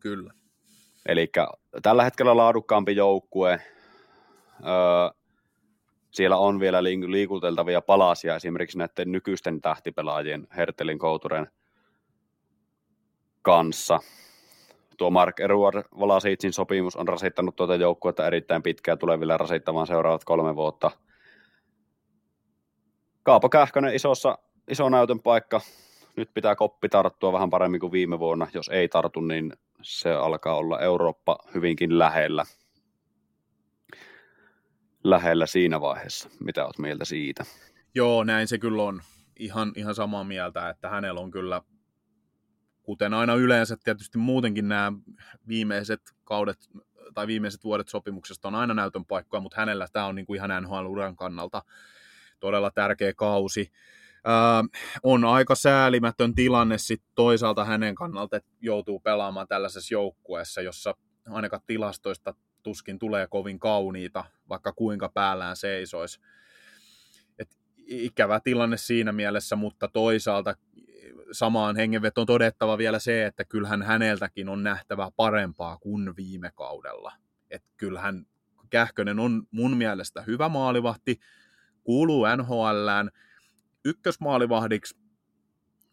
Kyllä. 0.01 0.33
Eli 1.09 1.33
tällä 1.83 2.05
hetkellä 2.05 2.37
laadukkaampi 2.37 2.97
joukkue. 2.97 3.61
Öö, 4.61 5.24
siellä 6.15 6.37
on 6.37 6.61
vielä 6.61 6.83
liikuteltavia 6.85 7.81
palasia 7.81 8.37
esimerkiksi 8.37 8.79
näiden 8.79 9.13
nykyisten 9.13 9.61
tähtipelaajien 9.61 10.47
Hertelin 10.57 10.99
Kouturen 10.99 11.47
kanssa. 13.43 14.01
Tuo 14.97 15.11
Mark 15.11 15.41
Eduard 15.41 15.83
Valasitsin 15.99 16.53
sopimus 16.53 16.97
on 16.97 17.09
rasittanut 17.09 17.57
tuota 17.57 17.75
joukkuetta 17.75 18.27
erittäin 18.27 18.63
pitkään 18.63 18.99
tuleville 18.99 19.37
rasittamaan 19.37 19.87
seuraavat 19.87 20.25
kolme 20.25 20.57
vuotta– 20.57 20.91
Kaapo 23.25 23.49
Kähkönen 23.49 23.95
isossa, 23.95 24.39
iso 24.69 24.89
näytön 24.89 25.21
paikka. 25.21 25.61
Nyt 26.17 26.31
pitää 26.35 26.57
koppi 26.57 26.89
tarttua 26.89 27.33
vähän 27.33 27.51
paremmin 27.51 27.81
kuin 27.81 27.93
viime 27.93 28.19
vuonna. 28.19 28.47
Jos 28.55 28.69
ei 28.69 28.89
tartu, 28.89 29.21
niin 29.21 29.53
se 29.83 30.13
alkaa 30.13 30.57
olla 30.57 30.81
Eurooppa 30.81 31.39
hyvinkin 31.55 31.99
lähellä. 31.99 32.45
Lähellä 35.05 35.47
siinä 35.47 35.81
vaiheessa. 35.81 36.29
Mitä 36.41 36.65
olet 36.65 36.79
mieltä 36.79 37.05
siitä? 37.05 37.45
Joo, 37.95 38.25
näin 38.25 38.49
se 38.49 38.59
kyllä 38.59 38.83
on. 38.83 39.03
Ihan, 39.39 39.73
ihan 39.77 39.95
samaa 39.95 40.25
mieltä, 40.25 40.69
että 40.69 40.89
hänellä 40.89 41.21
on 41.21 41.31
kyllä, 41.31 41.63
kuten 42.83 43.15
aina 43.15 43.35
yleensä 43.35 43.77
tietysti 43.85 44.19
muutenkin 44.19 44.69
nämä 44.69 44.93
viimeiset 45.49 46.01
kaudet 46.25 46.59
tai 47.15 47.27
viimeiset 47.27 47.65
vuodet 47.65 47.89
sopimuksesta 47.89 48.49
on 48.49 48.55
aina 48.55 48.75
näytön 48.75 49.05
paikkoja, 49.05 49.41
mutta 49.41 49.57
hänellä 49.61 49.89
tämä 49.93 50.07
on 50.07 50.15
niin 50.15 50.27
kuin 50.27 50.37
ihan 50.37 50.63
NHL-uran 50.63 51.17
kannalta 51.17 51.63
todella 52.41 52.71
tärkeä 52.71 53.13
kausi. 53.17 53.73
Öö, 54.27 54.79
on 55.03 55.25
aika 55.25 55.55
säälimätön 55.55 56.35
tilanne 56.35 56.79
sit 56.79 57.03
toisaalta 57.15 57.65
hänen 57.65 57.95
kannalta, 57.95 58.37
että 58.37 58.51
joutuu 58.61 59.01
pelaamaan 59.01 59.49
tällaisessa 59.49 59.95
joukkueessa, 59.95 60.61
jossa 60.63 60.95
ainakaan 61.29 61.63
tilastoista 61.67 62.35
tuskin 62.65 62.99
tulee 62.99 63.27
kovin 63.27 63.59
kauniita, 63.59 64.25
vaikka 64.49 64.73
kuinka 64.73 65.09
päällään 65.09 65.57
seisoisi. 65.57 66.21
Et 67.39 67.59
ikävä 67.87 68.41
tilanne 68.41 68.77
siinä 68.77 69.13
mielessä, 69.13 69.57
mutta 69.57 69.89
toisaalta 69.89 70.57
samaan 71.33 71.77
hengenvetoon 71.77 72.27
todettava 72.27 72.79
vielä 72.79 72.99
se, 72.99 73.27
että 73.27 73.45
kyllähän 73.45 73.83
häneltäkin 73.83 74.49
on 74.49 74.63
nähtävä 74.63 75.11
parempaa 75.17 75.79
kuin 75.79 76.17
viime 76.17 76.51
kaudella. 76.55 77.13
Että 77.51 77.69
kyllähän 77.77 78.27
Kähkönen 78.71 79.19
on 79.19 79.47
mun 79.51 79.77
mielestä 79.77 80.23
hyvä 80.23 80.49
maalivahti, 80.49 81.21
kuuluu 81.85 82.27
NHLään. 82.37 83.11
Ykkösmaalivahdiksi 83.85 84.97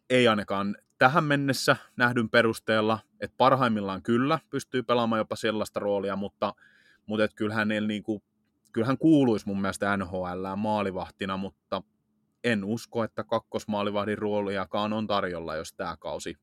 ei 0.09 0.27
ainakaan 0.27 0.77
tähän 1.01 1.23
mennessä 1.23 1.75
nähdyn 1.97 2.29
perusteella, 2.29 2.99
että 3.19 3.37
parhaimmillaan 3.37 4.01
kyllä 4.01 4.39
pystyy 4.49 4.83
pelaamaan 4.83 5.19
jopa 5.19 5.35
sellaista 5.35 5.79
roolia, 5.79 6.15
mutta, 6.15 6.53
mutta 7.05 7.23
että 7.23 7.35
kyllähän, 7.35 7.69
kuin, 8.03 8.23
kyllähän 8.71 8.97
kuuluisi 8.97 9.47
mun 9.47 9.61
mielestä 9.61 9.97
NHL 9.97 10.45
maalivahtina, 10.55 11.37
mutta 11.37 11.81
en 12.43 12.63
usko, 12.63 13.03
että 13.03 13.23
kakkosmaalivahdin 13.23 14.17
rooliakaan 14.17 14.93
on 14.93 15.07
tarjolla, 15.07 15.55
jos 15.55 15.73
tämä 15.73 15.97
kausi 15.99 16.35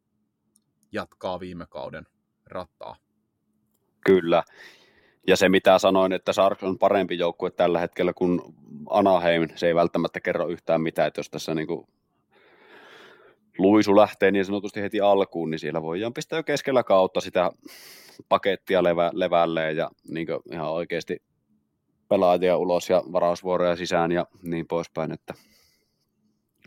jatkaa 0.92 1.40
viime 1.40 1.66
kauden 1.70 2.06
rattaa. 2.46 2.96
Kyllä, 4.06 4.42
ja 5.26 5.36
se, 5.36 5.48
mitä 5.48 5.78
sanoin, 5.78 6.12
että 6.12 6.32
Sharks 6.32 6.62
on 6.62 6.78
parempi 6.78 7.18
joukkue 7.18 7.50
tällä 7.50 7.80
hetkellä 7.80 8.12
kuin 8.12 8.40
Anaheim, 8.90 9.48
se 9.54 9.66
ei 9.66 9.74
välttämättä 9.74 10.20
kerro 10.20 10.48
yhtään 10.48 10.80
mitään, 10.80 11.08
että 11.08 11.18
jos 11.18 11.30
tässä 11.30 11.54
niin 11.54 11.66
kuin 11.66 11.86
luisu 13.58 13.96
lähtee 13.96 14.30
niin 14.30 14.44
sanotusti 14.44 14.82
heti 14.82 15.00
alkuun, 15.00 15.50
niin 15.50 15.58
siellä 15.58 15.82
voidaan 15.82 16.14
pistää 16.14 16.38
jo 16.38 16.42
keskellä 16.42 16.82
kautta 16.82 17.20
sitä 17.20 17.50
pakettia 18.28 18.82
levä, 18.82 19.10
levälleen 19.14 19.76
ja 19.76 19.90
niin 20.08 20.26
ihan 20.52 20.70
oikeasti 20.70 21.22
pelaajia 22.08 22.56
ulos 22.56 22.90
ja 22.90 23.02
varausvuoroja 23.12 23.76
sisään 23.76 24.12
ja 24.12 24.26
niin 24.42 24.66
poispäin, 24.66 25.12
että, 25.12 25.34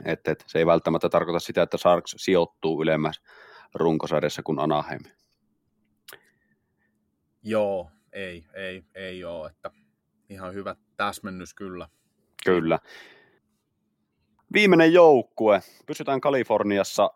että, 0.05 0.31
että 0.31 0.45
se 0.47 0.59
ei 0.59 0.65
välttämättä 0.65 1.09
tarkoita 1.09 1.39
sitä, 1.39 1.61
että 1.61 1.77
Sharks 1.77 2.15
sijoittuu 2.17 2.81
ylemmäs 2.81 3.21
runkosarjassa 3.75 4.43
kuin 4.43 4.59
Anaheim. 4.59 5.01
Joo, 7.43 7.89
ei, 8.13 8.45
ei, 8.53 8.83
ei 8.95 9.23
ole, 9.23 9.49
että 9.49 9.71
ihan 10.29 10.53
hyvä 10.53 10.75
täsmennys 10.97 11.53
kyllä. 11.53 11.87
Kyllä. 12.45 12.79
Viimeinen 14.53 14.93
joukkue. 14.93 15.61
Pysytään 15.85 16.21
Kaliforniassa. 16.21 17.11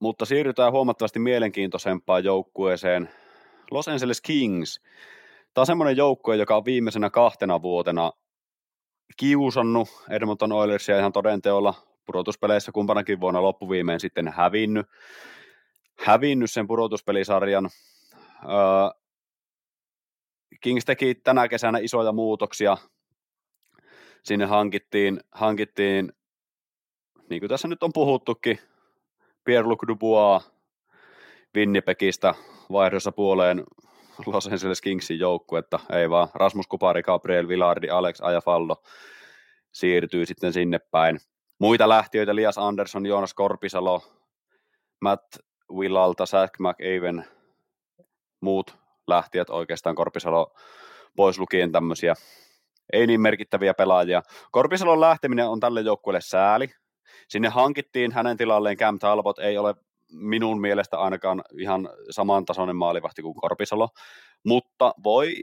mutta 0.00 0.24
siirrytään 0.24 0.72
huomattavasti 0.72 1.18
mielenkiintoisempaan 1.18 2.24
joukkueeseen. 2.24 3.08
Los 3.70 3.88
Angeles 3.88 4.20
Kings. 4.20 4.80
Tämä 5.54 5.62
on 5.62 5.66
semmoinen 5.66 5.96
joukkue, 5.96 6.36
joka 6.36 6.56
on 6.56 6.64
viimeisenä 6.64 7.10
kahtena 7.10 7.62
vuotena 7.62 8.12
kiusannut 9.16 9.88
Edmonton 10.10 10.52
Oilersia 10.52 10.98
ihan 10.98 11.12
todenteolla 11.12 11.74
pudotuspeleissä 12.06 12.72
kumpanakin 12.72 13.20
vuonna 13.20 13.42
loppuviimeen 13.42 14.00
sitten 14.00 14.28
hävinnyt, 14.28 14.86
hävinnyt 15.98 16.50
sen 16.50 16.66
pudotuspelisarjan. 16.66 17.70
Öö, 18.44 19.00
Kings 20.60 20.84
teki 20.84 21.14
tänä 21.14 21.48
kesänä 21.48 21.78
isoja 21.78 22.12
muutoksia. 22.12 22.76
Sinne 24.24 24.46
hankittiin, 24.46 25.20
hankittiin 25.32 26.12
niin 27.30 27.40
kuin 27.40 27.48
tässä 27.48 27.68
nyt 27.68 27.82
on 27.82 27.92
puhuttukin, 27.94 28.58
Pierre-Luc 29.44 29.88
Dubois 29.88 30.52
Winnipegistä 31.56 32.34
vaihdossa 32.72 33.12
puoleen 33.12 33.64
Los 34.26 34.46
Angeles 34.46 34.80
Kingsin 34.80 35.18
joukkuetta, 35.18 35.80
ei 35.92 36.10
vaan 36.10 36.28
Rasmus 36.34 36.66
Kupari, 36.66 37.02
Gabriel 37.02 37.48
Villardi, 37.48 37.90
Alex 37.90 38.20
Ajafallo 38.20 38.82
siirtyy 39.72 40.26
sitten 40.26 40.52
sinne 40.52 40.78
päin. 40.78 41.18
Muita 41.58 41.88
lähtiöitä, 41.88 42.34
Lias 42.34 42.58
Anderson, 42.58 43.06
Joonas 43.06 43.34
Korpisalo, 43.34 44.02
Matt 45.00 45.36
Willalta, 45.72 46.26
Zach 46.26 46.52
McAven, 46.60 47.24
muut 48.40 48.76
lähtijät 49.06 49.50
oikeastaan 49.50 49.96
Korpisalo 49.96 50.54
pois 51.16 51.38
lukien 51.38 51.72
tämmöisiä 51.72 52.14
ei 52.92 53.06
niin 53.06 53.20
merkittäviä 53.20 53.74
pelaajia. 53.74 54.22
Korpisalon 54.50 55.00
lähteminen 55.00 55.48
on 55.48 55.60
tälle 55.60 55.80
joukkueelle 55.80 56.20
sääli. 56.20 56.70
Sinne 57.32 57.48
hankittiin 57.48 58.12
hänen 58.12 58.36
tilalleen 58.36 58.76
Cam 58.76 58.98
Talbot, 58.98 59.38
ei 59.38 59.58
ole 59.58 59.74
minun 60.12 60.60
mielestä 60.60 60.98
ainakaan 60.98 61.42
ihan 61.58 61.88
samantasoinen 62.10 62.76
maalivahti 62.76 63.22
kuin 63.22 63.34
Korpisalo, 63.34 63.88
mutta 64.44 64.94
voi 65.04 65.34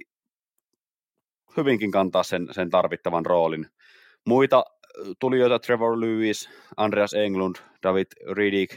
hyvinkin 1.57 1.91
kantaa 1.91 2.23
sen, 2.23 2.47
sen 2.51 2.69
tarvittavan 2.69 3.25
roolin. 3.25 3.67
Muita 4.25 4.65
tulijoita 5.19 5.59
Trevor 5.59 5.99
Lewis, 5.99 6.49
Andreas 6.77 7.13
Englund, 7.13 7.55
David 7.83 8.07
Riddick, 8.31 8.75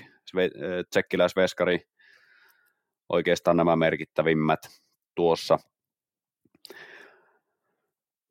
tsekkiläisveskari, 0.91 1.81
oikeastaan 3.09 3.57
nämä 3.57 3.77
merkittävimmät 3.77 4.61
tuossa. 5.15 5.59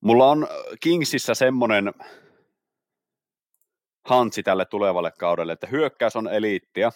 Mulla 0.03 0.25
on 0.31 0.47
Kingsissä 0.79 1.33
semmoinen 1.33 1.93
hantsi 4.05 4.43
tälle 4.43 4.65
tulevalle 4.65 5.11
kaudelle, 5.19 5.53
että 5.53 5.67
hyökkäys 5.67 6.15
on 6.15 6.27
eliittiä. 6.27 6.91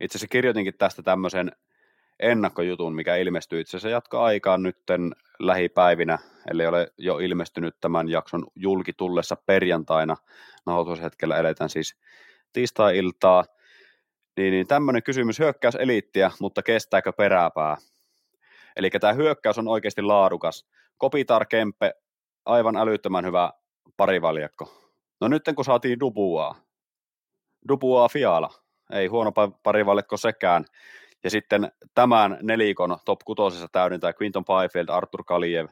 Itse 0.00 0.18
asiassa 0.18 0.28
kirjoitinkin 0.28 0.78
tästä 0.78 1.02
tämmöisen 1.02 1.52
ennakkojutun, 2.20 2.94
mikä 2.94 3.16
ilmestyy 3.16 3.60
itse 3.60 3.70
asiassa 3.70 3.88
jatko 3.88 4.20
aikaan 4.20 4.62
nytten 4.62 5.12
lähipäivinä, 5.38 6.18
eli 6.50 6.66
ole 6.66 6.88
jo 6.98 7.18
ilmestynyt 7.18 7.76
tämän 7.80 8.08
jakson 8.08 8.46
julki 8.54 8.92
tullessa 8.92 9.36
perjantaina. 9.36 10.16
Nauhoitushetkellä 10.66 11.38
eletään 11.38 11.70
siis 11.70 11.96
tiistai-iltaa. 12.52 13.44
Niin, 14.36 14.50
niin 14.50 14.66
tämmöinen 14.66 15.02
kysymys, 15.02 15.38
hyökkäys 15.38 15.74
eliittiä, 15.74 16.30
mutta 16.40 16.62
kestääkö 16.62 17.12
peräpää? 17.12 17.76
Eli 18.76 18.90
tämä 18.90 19.12
hyökkäys 19.12 19.58
on 19.58 19.68
oikeasti 19.68 20.02
laadukas. 20.02 20.66
Kopitar 20.98 21.46
Kempe, 21.46 21.94
aivan 22.44 22.76
älyttömän 22.76 23.24
hyvä 23.24 23.50
parivaljakko. 23.96 24.85
No 25.20 25.28
nyt 25.28 25.42
kun 25.56 25.64
saatiin 25.64 26.00
Dubua, 26.00 26.56
Dubua 27.68 28.08
Fiala, 28.08 28.50
ei 28.92 29.06
huono 29.06 29.32
parivaljakko 29.62 30.16
sekään. 30.16 30.64
Ja 31.24 31.30
sitten 31.30 31.72
tämän 31.94 32.38
nelikon 32.42 32.98
top 33.04 33.20
kutosessa 33.24 33.68
täydentää 33.72 34.12
Quinton 34.22 34.44
Byfield, 34.44 34.88
Arthur 34.88 35.24
Kaliev, 35.24 35.66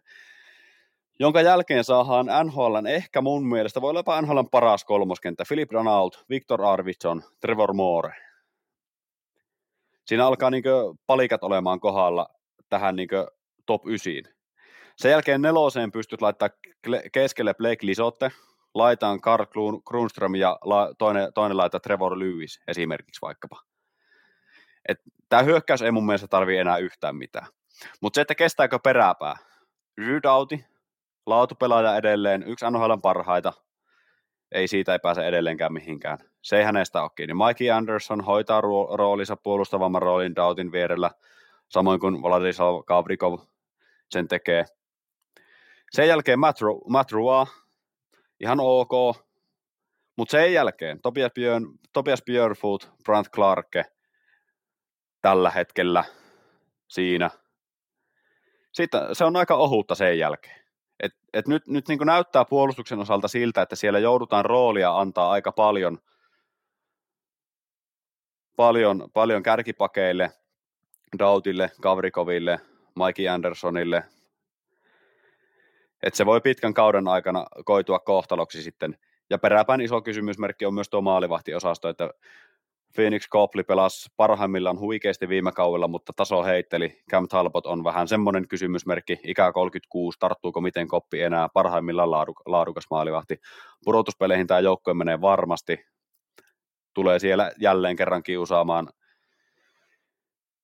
jonka 1.21 1.41
jälkeen 1.41 1.85
saadaan 1.85 2.47
NHL 2.47 2.87
ehkä 2.89 3.21
mun 3.21 3.47
mielestä, 3.47 3.81
voi 3.81 3.91
olla 3.91 3.99
jopa 3.99 4.23
NHL 4.23 4.41
paras 4.51 4.85
kolmoskenttä, 4.85 5.45
Philip 5.49 5.71
Donald, 5.73 6.11
Victor 6.31 6.63
Arvidsson, 6.63 7.23
Trevor 7.41 7.73
Moore. 7.73 8.15
Siinä 10.07 10.27
alkaa 10.27 10.51
niin 10.51 10.65
palikat 11.07 11.45
olemaan 11.45 11.81
kohdalla 11.81 12.27
tähän 12.69 12.97
niin 12.97 13.09
top 13.67 13.87
9. 13.87 14.13
Sen 14.97 15.11
jälkeen 15.11 15.43
neloseen 15.43 15.93
pystyt 15.93 16.23
laittaa 16.23 16.49
keskelle 17.13 17.55
Blake 17.55 17.87
Lisotte, 17.87 18.31
laitaan 18.75 19.21
Karl 19.21 19.45
Grunström 19.87 20.35
ja 20.35 20.59
la, 20.65 20.95
toinen, 20.99 21.33
toinen 21.33 21.57
laittaa 21.57 21.81
Trevor 21.81 22.19
Lewis 22.19 22.61
esimerkiksi 22.69 23.21
vaikkapa. 23.23 23.61
Tämä 25.29 25.43
hyökkäys 25.43 25.83
ei 25.83 25.91
mun 25.91 26.07
mielestä 26.07 26.29
tarvii 26.29 26.59
enää 26.59 26.77
yhtään 26.77 27.17
mitään. 27.17 27.47
Mutta 28.01 28.17
se, 28.17 28.21
että 28.21 28.35
kestääkö 28.35 28.79
peräpää. 28.79 29.37
Rydauti, 29.99 30.65
laatupelaaja 31.27 31.97
edelleen, 31.97 32.43
yksi 32.43 32.67
NHL 32.71 32.95
parhaita, 33.03 33.53
ei 34.53 34.69
siitä 34.69 34.93
ei 34.93 34.99
pääse 34.99 35.27
edelleenkään 35.27 35.73
mihinkään. 35.73 36.19
Se 36.43 36.59
ei 36.59 36.65
hänestä 36.65 37.03
ole 37.03 37.11
kiinni. 37.17 37.35
Mikey 37.35 37.71
Anderson 37.71 38.21
hoitaa 38.21 38.61
roolinsa 38.97 39.37
puolustavamman 39.37 40.03
roolin 40.03 40.37
Dautin 40.37 40.73
vierellä, 40.73 41.11
samoin 41.69 42.01
kuin 42.01 42.23
Vladislav 42.23 42.85
Gavrikov 42.87 43.39
sen 44.11 44.29
tekee. 44.29 44.65
Sen 45.91 46.09
jälkeen 46.09 46.39
Matt, 46.39 46.61
Ru- 46.61 46.91
Matt 46.91 47.13
Rua, 47.13 47.47
ihan 48.45 48.59
ok, 48.61 48.93
mutta 50.17 50.33
sen 50.33 50.53
jälkeen 50.53 51.01
Tobias, 51.01 51.33
Björn, 51.35 51.67
Tobias 51.93 52.23
Björfoot, 52.23 52.91
Brant 53.05 53.29
Clarke 53.31 53.85
tällä 55.21 55.51
hetkellä 55.51 56.05
siinä. 56.89 57.31
Sitten 58.73 59.01
se 59.13 59.25
on 59.25 59.37
aika 59.37 59.55
ohutta 59.55 59.95
sen 59.95 60.19
jälkeen. 60.19 60.65
Et, 61.01 61.13
et 61.33 61.49
nyt 61.49 61.67
nyt 61.67 61.89
niin 61.89 61.99
näyttää 62.05 62.45
puolustuksen 62.45 62.99
osalta 62.99 63.29
siltä, 63.29 63.63
että 63.63 63.77
siellä 63.77 63.99
joudutaan 63.99 64.45
roolia 64.45 64.99
antaa 64.99 65.31
aika 65.31 65.53
paljon, 65.53 65.99
paljon, 68.57 69.09
paljon 69.13 69.43
kärkipakeille, 69.43 70.31
Dautille, 71.19 71.71
Kavrikoville, 71.81 72.61
Mikey 72.95 73.29
Andersonille, 73.29 74.05
että 76.05 76.17
se 76.17 76.27
voi 76.27 76.41
pitkän 76.41 76.75
kauden 76.75 77.09
aikana 77.09 77.47
koitua 77.65 77.99
kohtaloksi 77.99 78.63
sitten. 78.63 78.99
Ja 79.31 79.39
peräpään 79.39 79.81
iso 79.81 80.03
kysymysmerkki 80.03 80.67
on 80.67 80.75
myös 80.75 80.89
tuo 80.89 81.01
maalivahtiosasto, 81.01 81.89
että 81.89 82.11
Phoenix 82.95 83.29
Copley 83.29 83.65
pelasi 83.65 84.09
parhaimmillaan 84.17 84.79
huikeasti 84.79 85.29
viime 85.29 85.53
kaudella, 85.53 85.89
mutta 85.89 86.13
taso 86.17 86.45
heitteli. 86.45 87.03
Cam 87.11 87.29
Talbot 87.29 87.67
on 87.67 87.85
vähän 87.85 88.09
semmoinen 88.09 88.49
kysymysmerkki, 88.49 89.21
ikä 89.25 89.53
36, 89.53 90.19
tarttuuko 90.19 90.61
miten 90.61 90.89
koppi 90.89 91.23
enää, 91.23 91.49
parhaimmillaan 91.55 92.09
laaduk- 92.09 92.43
laadukas 92.47 92.85
maalivahti. 92.91 93.41
Pudotuspeleihin 93.85 94.47
tämä 94.47 94.61
joukkue 94.61 94.95
menee 94.95 95.21
varmasti, 95.21 95.87
tulee 96.95 97.19
siellä 97.19 97.53
jälleen 97.59 97.97
kerran 97.97 98.23
kiusaamaan, 98.23 98.89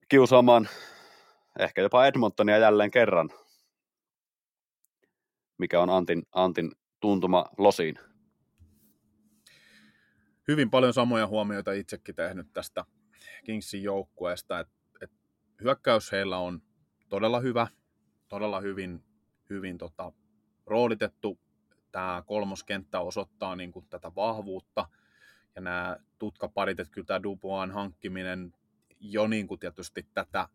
kiusaamaan 0.09 0.69
ehkä 1.59 1.83
jopa 1.83 2.07
Edmontonia 2.07 2.59
jälleen 2.59 2.91
kerran, 2.91 3.31
mikä 5.61 5.81
on 5.81 5.91
Antin, 5.91 6.23
Antin 6.33 6.71
tuntuma 7.01 7.47
losiin. 7.59 7.99
Hyvin 10.49 10.71
paljon 10.71 10.93
samoja 10.93 11.27
huomioita 11.27 11.73
itsekin 11.73 12.15
tehnyt 12.15 12.53
tästä 12.53 12.85
Kingsin 13.45 13.83
joukkueesta, 13.83 14.61
että 14.61 14.75
et 15.01 15.11
hyökkäys 15.63 16.13
heillä 16.13 16.39
on 16.39 16.63
todella 17.09 17.41
hyvä, 17.41 17.67
todella 18.29 18.61
hyvin, 18.61 19.05
hyvin 19.51 19.79
tota, 19.79 20.13
roolitettu. 20.67 21.39
Tämä 21.93 22.23
kolmoskenttä 22.27 23.01
osoittaa 23.01 23.57
niin 23.57 23.73
kuin, 23.73 23.87
tätä 23.91 24.13
vahvuutta 24.17 24.89
ja 25.55 25.61
nämä 25.61 25.97
tutkaparit, 26.19 26.81
että 26.81 26.93
kyllä 26.93 27.07
tämä 27.07 27.23
Dubois 27.23 27.73
hankkiminen 27.73 28.55
jo 29.01 29.27
niin 29.27 29.47
kuin 29.47 29.61
tietysti 29.61 30.07
tätä 30.15 30.49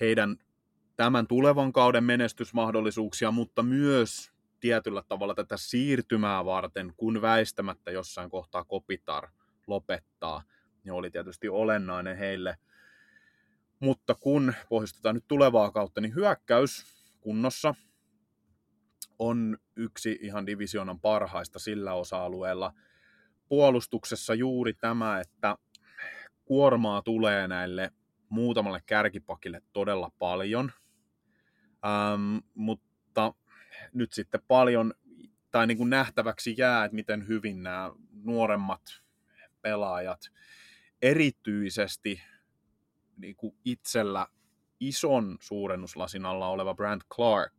heidän 0.00 0.36
tämän 0.98 1.26
tulevan 1.26 1.72
kauden 1.72 2.04
menestysmahdollisuuksia, 2.04 3.30
mutta 3.30 3.62
myös 3.62 4.32
tietyllä 4.60 5.02
tavalla 5.02 5.34
tätä 5.34 5.56
siirtymää 5.56 6.44
varten, 6.44 6.92
kun 6.96 7.22
väistämättä 7.22 7.90
jossain 7.90 8.30
kohtaa 8.30 8.64
Kopitar 8.64 9.28
lopettaa, 9.66 10.42
niin 10.84 10.92
oli 10.92 11.10
tietysti 11.10 11.48
olennainen 11.48 12.16
heille. 12.16 12.56
Mutta 13.80 14.14
kun 14.14 14.54
pohjustetaan 14.68 15.14
nyt 15.14 15.24
tulevaa 15.28 15.70
kautta, 15.70 16.00
niin 16.00 16.14
hyökkäys 16.14 16.84
kunnossa 17.20 17.74
on 19.18 19.58
yksi 19.76 20.18
ihan 20.22 20.46
divisionan 20.46 21.00
parhaista 21.00 21.58
sillä 21.58 21.94
osa-alueella. 21.94 22.72
Puolustuksessa 23.48 24.34
juuri 24.34 24.74
tämä, 24.74 25.20
että 25.20 25.56
kuormaa 26.44 27.02
tulee 27.02 27.48
näille 27.48 27.92
muutamalle 28.28 28.80
kärkipakille 28.86 29.62
todella 29.72 30.10
paljon, 30.18 30.72
ähm, 31.86 32.36
mutta 32.54 33.34
nyt 33.92 34.12
sitten 34.12 34.40
paljon 34.48 34.94
tai 35.50 35.66
niin 35.66 35.78
kuin 35.78 35.90
nähtäväksi 35.90 36.54
jää, 36.58 36.84
että 36.84 36.94
miten 36.94 37.28
hyvin 37.28 37.62
nämä 37.62 37.90
nuoremmat 38.24 38.82
pelaajat 39.62 40.20
erityisesti 41.02 42.22
niin 43.16 43.36
kuin 43.36 43.56
itsellä 43.64 44.26
ison 44.80 45.36
suurennuslasin 45.40 46.26
alla 46.26 46.48
oleva 46.48 46.74
Brand 46.74 47.02
Clark, 47.14 47.54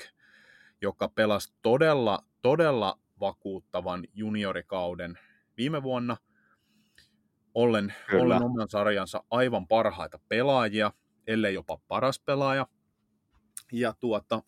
joka 0.81 1.09
pelasi 1.09 1.53
todella, 1.61 2.25
todella 2.41 2.99
vakuuttavan 3.19 4.07
juniorikauden 4.13 5.19
viime 5.57 5.83
vuonna, 5.83 6.17
ollen, 7.53 7.93
ollen 8.13 8.43
oman 8.43 8.69
sarjansa 8.69 9.23
aivan 9.31 9.67
parhaita 9.67 10.19
pelaajia, 10.29 10.91
ellei 11.27 11.53
jopa 11.53 11.77
paras 11.87 12.19
pelaaja. 12.19 12.67
Ja 13.71 13.93
tuota, 13.99 14.43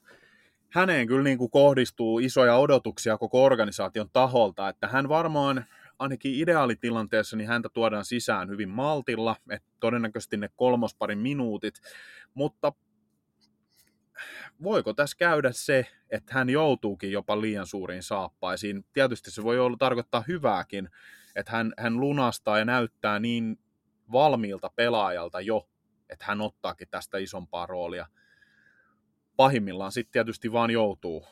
häneen 0.69 1.07
kyllä 1.07 1.23
niin 1.23 1.37
kuin 1.37 1.51
kohdistuu 1.51 2.19
isoja 2.19 2.55
odotuksia 2.55 3.17
koko 3.17 3.43
organisaation 3.43 4.09
taholta, 4.13 4.69
että 4.69 4.87
hän 4.87 5.09
varmaan 5.09 5.65
ainakin 5.99 6.35
ideaalitilanteessa 6.35 7.37
niin 7.37 7.47
häntä 7.47 7.69
tuodaan 7.73 8.05
sisään 8.05 8.49
hyvin 8.49 8.69
maltilla, 8.69 9.35
että 9.49 9.67
todennäköisesti 9.79 10.37
ne 10.37 10.49
kolmosparin 10.55 11.19
minuutit, 11.19 11.75
mutta 12.33 12.73
voiko 14.63 14.93
tässä 14.93 15.17
käydä 15.17 15.51
se, 15.51 15.85
että 16.09 16.33
hän 16.33 16.49
joutuukin 16.49 17.11
jopa 17.11 17.41
liian 17.41 17.67
suuriin 17.67 18.03
saappaisiin? 18.03 18.85
Tietysti 18.93 19.31
se 19.31 19.43
voi 19.43 19.59
olla 19.59 19.77
tarkoittaa 19.79 20.23
hyvääkin, 20.27 20.89
että 21.35 21.51
hän, 21.51 21.73
hän 21.77 21.99
lunastaa 21.99 22.59
ja 22.59 22.65
näyttää 22.65 23.19
niin 23.19 23.59
valmiilta 24.11 24.71
pelaajalta 24.75 25.41
jo, 25.41 25.69
että 26.09 26.25
hän 26.25 26.41
ottaakin 26.41 26.87
tästä 26.91 27.17
isompaa 27.17 27.65
roolia. 27.65 28.07
Pahimmillaan 29.41 29.91
sitten 29.91 30.11
tietysti 30.11 30.51
vaan 30.51 30.71
joutuu, 30.71 31.25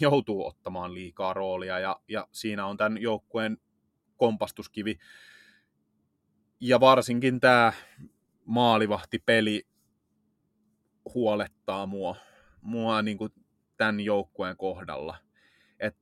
joutuu 0.00 0.46
ottamaan 0.46 0.94
liikaa 0.94 1.34
roolia 1.34 1.78
ja, 1.78 2.00
ja 2.08 2.28
siinä 2.32 2.66
on 2.66 2.76
tämän 2.76 3.02
joukkueen 3.02 3.58
kompastuskivi. 4.16 4.98
Ja 6.60 6.80
varsinkin 6.80 7.40
tämä 7.40 7.72
maalivahtipeli 8.44 9.66
huolettaa 11.14 11.86
mua, 11.86 12.16
mua 12.60 13.02
niin 13.02 13.18
kuin 13.18 13.32
tämän 13.76 14.00
joukkueen 14.00 14.56
kohdalla. 14.56 15.16
Et 15.80 15.96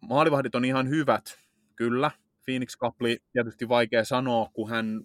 maalivahdit 0.00 0.54
on 0.54 0.64
ihan 0.64 0.88
hyvät, 0.88 1.38
kyllä. 1.76 2.10
Phoenix 2.44 2.76
Kapli 2.76 3.22
tietysti 3.32 3.68
vaikea 3.68 4.04
sanoa, 4.04 4.50
kun 4.52 4.70
hän 4.70 5.00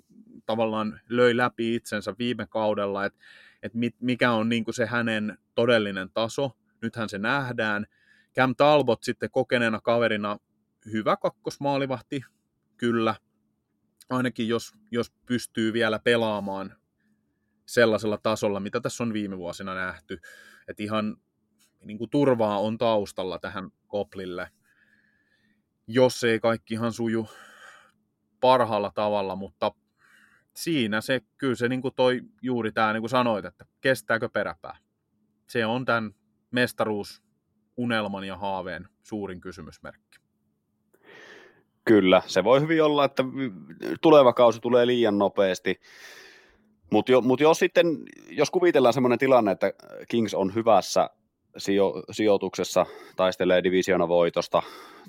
tavallaan 0.45 0.99
löi 1.09 1.38
läpi 1.38 1.76
itsensä 1.76 2.15
viime 2.19 2.47
kaudella, 2.47 3.05
että 3.05 3.19
et 3.63 3.71
mikä 3.99 4.31
on 4.31 4.49
niin 4.49 4.63
kuin 4.63 4.75
se 4.75 4.85
hänen 4.85 5.38
todellinen 5.55 6.09
taso. 6.13 6.51
Nythän 6.81 7.09
se 7.09 7.17
nähdään. 7.17 7.85
Cam 8.35 8.55
Talbot 8.55 9.03
sitten 9.03 9.31
kokeneena 9.31 9.79
kaverina 9.81 10.38
hyvä 10.91 11.17
kakkosmaalivahti, 11.17 12.21
kyllä. 12.77 13.15
Ainakin 14.09 14.47
jos, 14.47 14.73
jos 14.91 15.11
pystyy 15.25 15.73
vielä 15.73 15.99
pelaamaan 15.99 16.75
sellaisella 17.65 18.17
tasolla, 18.17 18.59
mitä 18.59 18.79
tässä 18.81 19.03
on 19.03 19.13
viime 19.13 19.38
vuosina 19.38 19.75
nähty. 19.75 20.19
Että 20.67 20.84
ihan 20.84 21.17
niin 21.84 21.97
kuin 21.97 22.09
turvaa 22.09 22.59
on 22.59 22.77
taustalla 22.77 23.39
tähän 23.39 23.71
koplille, 23.88 24.51
jos 25.88 26.23
ei 26.23 26.39
kaikki 26.39 26.73
ihan 26.73 26.93
suju 26.93 27.29
parhaalla 28.39 28.91
tavalla, 28.95 29.35
mutta 29.35 29.71
siinä 30.57 31.01
se, 31.01 31.21
kyllä 31.38 31.55
se 31.55 31.69
niin 31.69 31.81
kuin 31.81 31.93
toi 31.95 32.21
juuri 32.41 32.71
tämä, 32.71 32.93
niin 32.93 33.01
kuin 33.01 33.09
sanoit, 33.09 33.45
että 33.45 33.65
kestääkö 33.81 34.29
peräpää. 34.29 34.77
Se 35.47 35.65
on 35.65 35.85
tämän 35.85 36.11
mestaruus 36.51 37.23
unelman 37.77 38.23
ja 38.23 38.38
haaveen 38.38 38.88
suurin 39.03 39.41
kysymysmerkki. 39.41 40.17
Kyllä, 41.85 42.21
se 42.25 42.43
voi 42.43 42.61
hyvin 42.61 42.84
olla, 42.84 43.05
että 43.05 43.23
tuleva 44.01 44.34
kausi 44.34 44.59
tulee 44.59 44.88
liian 44.88 45.17
nopeasti. 45.17 45.79
Mutta 46.91 47.11
jo, 47.11 47.21
mut 47.21 47.39
jos 47.39 47.59
sitten, 47.59 47.88
jos 48.29 48.51
kuvitellaan 48.51 48.93
sellainen 48.93 49.19
tilanne, 49.19 49.51
että 49.51 49.73
Kings 50.07 50.34
on 50.34 50.55
hyvässä 50.55 51.09
sijo, 51.57 52.03
sijoituksessa, 52.11 52.85
taistelee 53.15 53.63
divisiona 53.63 54.07
voitosta 54.07 54.61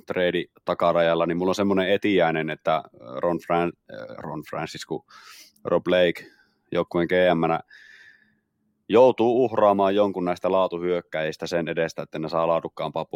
trade 0.06 0.44
takarajalla, 0.64 1.26
niin 1.26 1.38
mulla 1.38 1.50
on 1.50 1.54
semmoinen 1.54 1.90
etiäinen, 1.92 2.50
että 2.50 2.82
Ron, 3.16 3.38
Fran, 3.46 3.72
Ron 4.18 4.42
Francis, 4.50 4.86
Rob 5.64 5.84
Blake 5.84 6.26
joukkueen 6.72 7.08
gm 7.08 7.40
joutuu 8.88 9.44
uhraamaan 9.44 9.94
jonkun 9.94 10.24
näistä 10.24 10.52
laatuhyökkäjistä 10.52 11.46
sen 11.46 11.68
edestä, 11.68 12.02
että 12.02 12.18
ne 12.18 12.28
saa 12.28 12.48
laadukkaampaa 12.48 13.06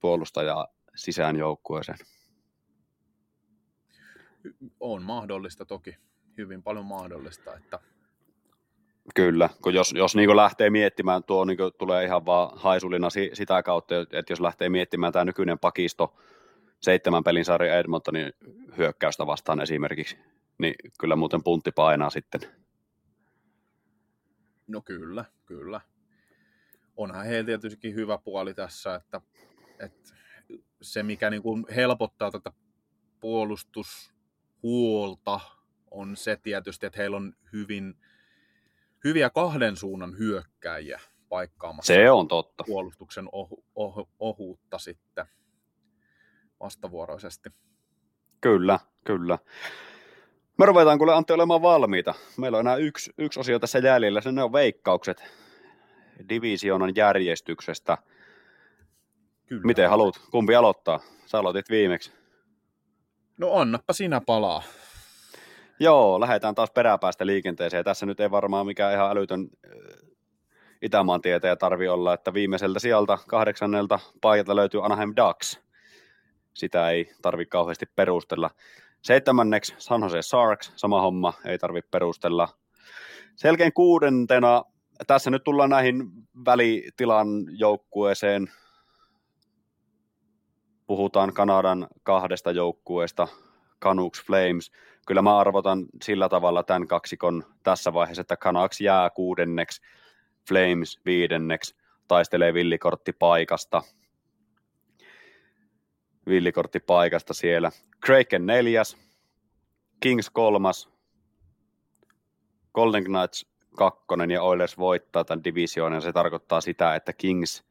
puolustajaa 0.00 0.66
sisään 0.94 1.36
joukkueeseen. 1.36 1.98
On 4.80 5.02
mahdollista 5.02 5.64
toki, 5.64 5.96
hyvin 6.36 6.62
paljon 6.62 6.84
mahdollista, 6.84 7.56
että 7.56 7.78
Kyllä, 9.14 9.50
kun 9.62 9.74
jos, 9.74 9.92
jos 9.92 10.16
niin 10.16 10.36
lähtee 10.36 10.70
miettimään, 10.70 11.24
tuo 11.24 11.44
niin 11.44 11.58
tulee 11.78 12.04
ihan 12.04 12.26
vaan 12.26 12.58
haisulina 12.58 13.08
sitä 13.32 13.62
kautta, 13.62 14.00
että 14.00 14.32
jos 14.32 14.40
lähtee 14.40 14.68
miettimään 14.68 15.12
tämä 15.12 15.24
nykyinen 15.24 15.58
pakisto, 15.58 16.16
seitsemän 16.80 17.24
pelin 17.24 17.44
sarja 17.44 17.78
Edmontonin 17.78 18.32
hyökkäystä 18.76 19.26
vastaan 19.26 19.60
esimerkiksi, 19.60 20.18
niin 20.58 20.74
kyllä 21.00 21.16
muuten 21.16 21.42
puntti 21.42 21.72
painaa 21.72 22.10
sitten. 22.10 22.40
No 24.66 24.80
kyllä, 24.80 25.24
kyllä. 25.46 25.80
Onhan 26.96 27.26
heillä 27.26 27.46
tietysti 27.46 27.94
hyvä 27.94 28.18
puoli 28.18 28.54
tässä, 28.54 28.94
että, 28.94 29.20
että 29.78 30.10
se 30.82 31.02
mikä 31.02 31.30
niin 31.30 31.42
kuin 31.42 31.66
helpottaa 31.74 32.30
tätä 32.30 32.52
puolustushuolta 33.20 35.40
on 35.90 36.16
se 36.16 36.38
tietysti, 36.42 36.86
että 36.86 36.98
heillä 36.98 37.16
on 37.16 37.32
hyvin– 37.52 37.94
hyviä 39.08 39.30
kahden 39.30 39.76
suunnan 39.76 40.18
hyökkäjiä 40.18 41.00
paikkaamassa. 41.28 41.94
Se 41.94 42.10
on 42.10 42.28
totta. 42.28 42.64
Puolustuksen 42.66 43.28
ohu, 43.32 43.64
ohu, 43.74 44.08
ohuutta 44.18 44.78
sitten 44.78 45.26
vastavuoroisesti. 46.60 47.50
Kyllä, 48.40 48.78
kyllä. 49.04 49.38
Me 50.58 50.66
ruvetaan 50.66 50.98
kuule 50.98 51.14
Antti 51.14 51.32
olemaan 51.32 51.62
valmiita. 51.62 52.14
Meillä 52.36 52.58
on 52.58 52.66
enää 52.66 52.76
yksi, 52.76 53.12
yksi 53.18 53.40
osio 53.40 53.58
tässä 53.58 53.78
jäljellä, 53.78 54.20
se 54.20 54.32
ne 54.32 54.42
on 54.42 54.52
veikkaukset 54.52 55.24
divisionan 56.28 56.92
järjestyksestä. 56.96 57.98
Kyllä. 59.46 59.62
Miten 59.64 59.90
haluat? 59.90 60.14
Kumpi 60.30 60.54
aloittaa? 60.54 61.00
Sä 61.26 61.38
aloitit 61.38 61.70
viimeksi. 61.70 62.12
No 63.38 63.54
annappa 63.54 63.92
sinä 63.92 64.20
palaa. 64.26 64.62
Joo, 65.80 66.20
lähdetään 66.20 66.54
taas 66.54 66.70
peräpäästä 66.70 67.26
liikenteeseen. 67.26 67.84
Tässä 67.84 68.06
nyt 68.06 68.20
ei 68.20 68.30
varmaan 68.30 68.66
mikään 68.66 68.94
ihan 68.94 69.10
älytön 69.10 69.48
Itämaan 70.82 71.20
tietäjä 71.20 71.56
tarvi 71.56 71.88
olla, 71.88 72.14
että 72.14 72.34
viimeiseltä 72.34 72.78
sieltä 72.78 73.18
kahdeksannelta 73.28 73.98
paikalta 74.20 74.56
löytyy 74.56 74.84
Anaheim 74.84 75.12
Ducks. 75.16 75.60
Sitä 76.54 76.90
ei 76.90 77.12
tarvi 77.22 77.46
kauheasti 77.46 77.86
perustella. 77.96 78.50
Seitsemänneksi 79.02 79.74
San 79.78 80.02
Jose 80.02 80.22
Sharks, 80.22 80.72
sama 80.76 81.00
homma, 81.00 81.32
ei 81.44 81.58
tarvi 81.58 81.82
perustella. 81.82 82.48
Selkeän 83.36 83.72
kuudentena, 83.72 84.64
tässä 85.06 85.30
nyt 85.30 85.44
tullaan 85.44 85.70
näihin 85.70 86.04
välitilan 86.44 87.28
joukkueeseen. 87.58 88.50
Puhutaan 90.86 91.34
Kanadan 91.34 91.86
kahdesta 92.02 92.50
joukkueesta, 92.50 93.28
Canucks 93.86 94.22
Flames– 94.26 94.72
kyllä 95.06 95.22
mä 95.22 95.38
arvotan 95.38 95.86
sillä 96.02 96.28
tavalla 96.28 96.62
tämän 96.62 96.88
kaksikon 96.88 97.44
tässä 97.62 97.92
vaiheessa, 97.92 98.20
että 98.20 98.36
Canucks 98.36 98.80
jää 98.80 99.10
kuudenneksi, 99.10 99.82
Flames 100.48 101.00
viidenneksi, 101.04 101.76
taistelee 102.08 102.54
villikortti 102.54 103.12
paikasta. 103.12 103.82
Villikortti 106.26 106.80
paikasta 106.80 107.34
siellä. 107.34 107.70
Kraken 108.00 108.46
neljäs, 108.46 108.96
Kings 110.00 110.30
kolmas, 110.30 110.88
Golden 112.74 113.04
Knights 113.04 113.46
kakkonen 113.76 114.30
ja 114.30 114.42
Oilers 114.42 114.78
voittaa 114.78 115.24
tämän 115.24 115.44
divisioonan. 115.44 116.02
Se 116.02 116.12
tarkoittaa 116.12 116.60
sitä, 116.60 116.94
että 116.94 117.12
Kings 117.12 117.64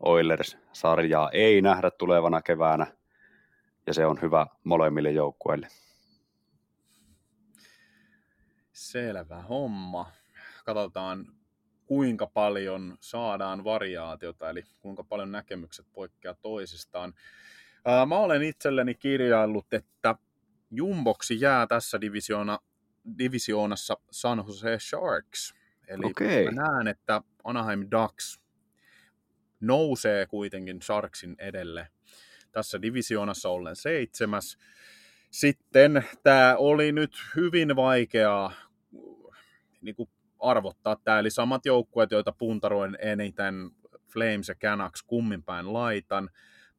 Oilers-sarjaa 0.00 1.30
ei 1.30 1.62
nähdä 1.62 1.90
tulevana 1.90 2.42
keväänä, 2.42 2.86
ja 3.86 3.94
se 3.94 4.06
on 4.06 4.18
hyvä 4.22 4.46
molemmille 4.64 5.10
joukkueille. 5.10 5.68
Selvä 8.72 9.42
homma. 9.42 10.12
Katsotaan, 10.64 11.26
kuinka 11.86 12.26
paljon 12.26 12.96
saadaan 13.00 13.64
variaatiota, 13.64 14.50
eli 14.50 14.62
kuinka 14.80 15.04
paljon 15.04 15.32
näkemykset 15.32 15.86
poikkeaa 15.92 16.34
toisistaan. 16.34 17.14
Mä 18.06 18.16
olen 18.18 18.42
itselleni 18.42 18.94
kirjaillut, 18.94 19.72
että 19.72 20.14
Jumboksi 20.70 21.40
jää 21.40 21.66
tässä 21.66 22.00
divisioona, 22.00 22.58
divisioonassa 23.18 23.96
San 24.10 24.44
Jose 24.46 24.78
Sharks. 24.78 25.54
Eli 25.88 26.06
okay. 26.06 26.44
mä 26.44 26.50
näen, 26.50 26.88
että 26.88 27.22
Anaheim 27.44 27.80
Ducks 27.90 28.40
nousee 29.60 30.26
kuitenkin 30.26 30.82
Sharksin 30.82 31.36
edelle 31.38 31.88
tässä 32.56 32.82
divisioonassa 32.82 33.48
ollen 33.48 33.76
seitsemäs. 33.76 34.58
Sitten 35.30 36.04
tämä 36.22 36.56
oli 36.58 36.92
nyt 36.92 37.12
hyvin 37.36 37.76
vaikeaa 37.76 38.52
niin 39.80 39.94
kuin 39.94 40.08
arvottaa 40.38 40.96
tämä, 41.04 41.18
eli 41.18 41.30
samat 41.30 41.66
joukkueet, 41.66 42.10
joita 42.10 42.32
puntaroin 42.32 42.98
eniten, 43.00 43.54
Flames 44.12 44.48
ja 44.48 44.54
Canucks 44.54 45.02
kummin 45.02 45.42
päin 45.42 45.72
laitan. 45.72 46.30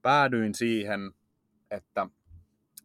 Päädyin 0.02 0.56
siihen, 0.56 1.12
että 1.72 2.10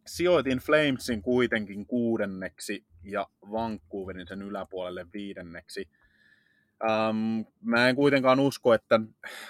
sijoitin 0.07 0.57
Flamesin 0.57 1.21
kuitenkin 1.21 1.85
kuudenneksi 1.85 2.85
ja 3.03 3.27
Vancouverin 3.51 4.27
sen 4.27 4.41
yläpuolelle 4.41 5.05
viidenneksi. 5.13 5.89
Um, 7.09 7.45
mä 7.61 7.89
en 7.89 7.95
kuitenkaan 7.95 8.39
usko, 8.39 8.73
että 8.73 8.99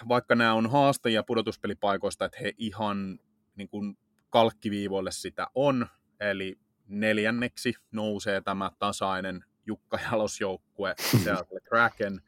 vaikka 0.07 0.35
nämä 0.35 0.53
on 0.53 0.69
haastajia 0.69 1.23
pudotuspelipaikoista, 1.23 2.25
että 2.25 2.37
he 2.41 2.53
ihan 2.57 3.19
niin 3.55 3.69
kuin 3.69 3.97
kalkkiviivoille 4.29 5.11
sitä 5.11 5.47
on, 5.55 5.87
eli 6.19 6.59
neljänneksi 6.87 7.73
nousee 7.91 8.41
tämä 8.41 8.71
tasainen 8.79 9.45
Jukka 9.65 9.99
Jalosjoukkue, 10.11 10.95
Seattle 11.23 11.59
Kraken. 11.69 12.21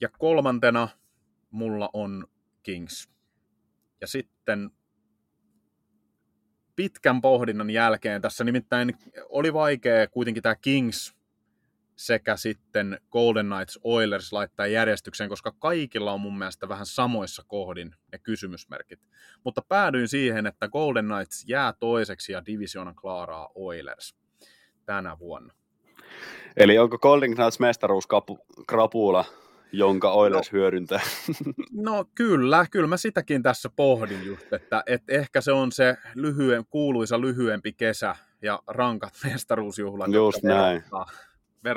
Ja 0.00 0.08
kolmantena 0.08 0.88
mulla 1.50 1.90
on 1.92 2.26
Kings. 2.62 3.08
Ja 4.00 4.06
sitten 4.06 4.70
pitkän 6.76 7.20
pohdinnan 7.20 7.70
jälkeen 7.70 8.22
tässä 8.22 8.44
nimittäin 8.44 8.94
oli 9.28 9.52
vaikea 9.52 10.06
kuitenkin 10.06 10.42
tämä 10.42 10.54
Kings 10.54 11.16
sekä 11.96 12.36
sitten 12.36 13.00
Golden 13.12 13.46
Knights 13.46 13.78
Oilers 13.84 14.32
laittaa 14.32 14.66
järjestykseen, 14.66 15.30
koska 15.30 15.52
kaikilla 15.58 16.12
on 16.12 16.20
mun 16.20 16.38
mielestä 16.38 16.68
vähän 16.68 16.86
samoissa 16.86 17.42
kohdin 17.46 17.94
ne 18.12 18.18
kysymysmerkit. 18.18 19.00
Mutta 19.44 19.62
päädyin 19.68 20.08
siihen, 20.08 20.46
että 20.46 20.68
Golden 20.68 21.04
Knights 21.06 21.44
jää 21.48 21.72
toiseksi 21.72 22.32
ja 22.32 22.46
divisioonan 22.46 22.94
klaaraa 22.94 23.50
Oilers 23.54 24.16
tänä 24.86 25.18
vuonna. 25.18 25.54
Eli 26.56 26.78
onko 26.78 26.98
Golden 26.98 27.34
Knights 27.34 27.60
mestaruuskrapula, 27.60 29.24
jonka 29.72 30.12
Oilers 30.12 30.52
no, 30.52 30.58
hyödyntää? 30.58 31.00
No 31.72 32.04
kyllä, 32.14 32.66
kyllä 32.70 32.86
mä 32.86 32.96
sitäkin 32.96 33.42
tässä 33.42 33.70
pohdin 33.76 34.26
just, 34.26 34.52
että, 34.52 34.82
että 34.86 35.12
ehkä 35.12 35.40
se 35.40 35.52
on 35.52 35.72
se 35.72 35.96
lyhyen, 36.14 36.64
kuuluisa 36.70 37.20
lyhyempi 37.20 37.72
kesä 37.72 38.16
ja 38.42 38.62
rankat 38.66 39.12
mestaruusjuhlat. 39.24 40.12
Just 40.12 40.42
näin. 40.42 40.74
Verottaa. 40.76 41.06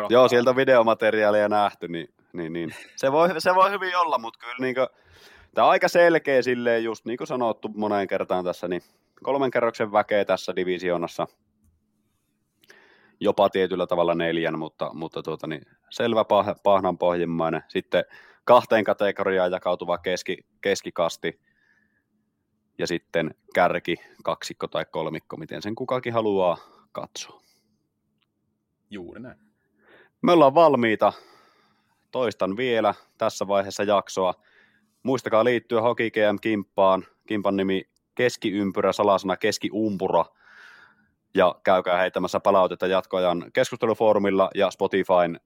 Joo, 0.09 0.27
sieltä 0.27 0.49
on 0.49 0.55
videomateriaalia 0.55 1.49
nähty, 1.49 1.87
niin, 1.87 2.07
niin, 2.33 2.53
niin. 2.53 2.75
Se, 2.95 3.11
voi, 3.11 3.41
se 3.41 3.55
voi 3.55 3.71
hyvin 3.71 3.97
olla, 3.97 4.17
mutta 4.17 4.39
kyllä 4.39 4.55
niin 4.59 4.75
kuin, 4.75 4.87
tämä 5.55 5.65
on 5.65 5.71
aika 5.71 5.87
selkeä 5.87 6.41
silleen, 6.41 6.83
just 6.83 7.05
niin 7.05 7.17
kuin 7.17 7.27
sanottu 7.27 7.69
moneen 7.75 8.07
kertaan 8.07 8.45
tässä, 8.45 8.67
niin 8.67 8.81
kolmen 9.23 9.51
kerroksen 9.51 9.91
väkeä 9.91 10.25
tässä 10.25 10.55
divisioonassa, 10.55 11.27
jopa 13.19 13.49
tietyllä 13.49 13.87
tavalla 13.87 14.15
neljän, 14.15 14.59
mutta, 14.59 14.93
mutta 14.93 15.23
tuota, 15.23 15.47
niin, 15.47 15.61
selvä 15.89 16.25
pah, 16.25 16.47
pahnanpohjimmainen. 16.63 17.63
Sitten 17.67 18.03
kahteen 18.45 18.83
kategoriaan 18.83 19.51
jakautuva 19.51 19.97
keski, 19.97 20.37
keskikasti 20.61 21.39
ja 22.77 22.87
sitten 22.87 23.35
kärki, 23.53 23.95
kaksikko 24.23 24.67
tai 24.67 24.85
kolmikko, 24.85 25.37
miten 25.37 25.61
sen 25.61 25.75
kukakin 25.75 26.13
haluaa 26.13 26.57
katsoa. 26.91 27.41
Juuri 28.89 29.21
näin. 29.21 29.48
Me 30.21 30.31
ollaan 30.31 30.55
valmiita. 30.55 31.13
Toistan 32.11 32.57
vielä 32.57 32.93
tässä 33.17 33.47
vaiheessa 33.47 33.83
jaksoa. 33.83 34.33
Muistakaa 35.03 35.43
liittyä 35.43 35.81
Hoki 35.81 36.11
GM-kimppaan. 36.11 37.05
Kimpan 37.27 37.57
nimi 37.57 37.83
keskiympyrä, 38.15 38.93
salasana 38.93 39.37
keskiumpura. 39.37 40.25
Ja 41.35 41.55
käykää 41.63 41.97
heittämässä 41.97 42.39
palautetta 42.39 42.87
jatkoajan 42.87 43.45
keskustelufoorumilla 43.53 44.49
ja 44.55 44.71
Spotifyn 44.71 45.39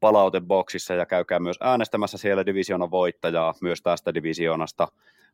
palauteboksissa 0.00 0.94
ja 0.94 1.06
käykää 1.06 1.40
myös 1.40 1.56
äänestämässä 1.60 2.18
siellä 2.18 2.46
divisioonan 2.46 2.90
voittajaa 2.90 3.54
myös 3.60 3.82
tästä 3.82 4.14
divisioonasta. 4.14 4.88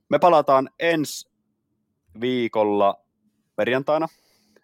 Me 0.09 0.19
palataan 0.19 0.71
ensi 0.79 1.31
viikolla 2.21 3.05
perjantaina, 3.57 4.09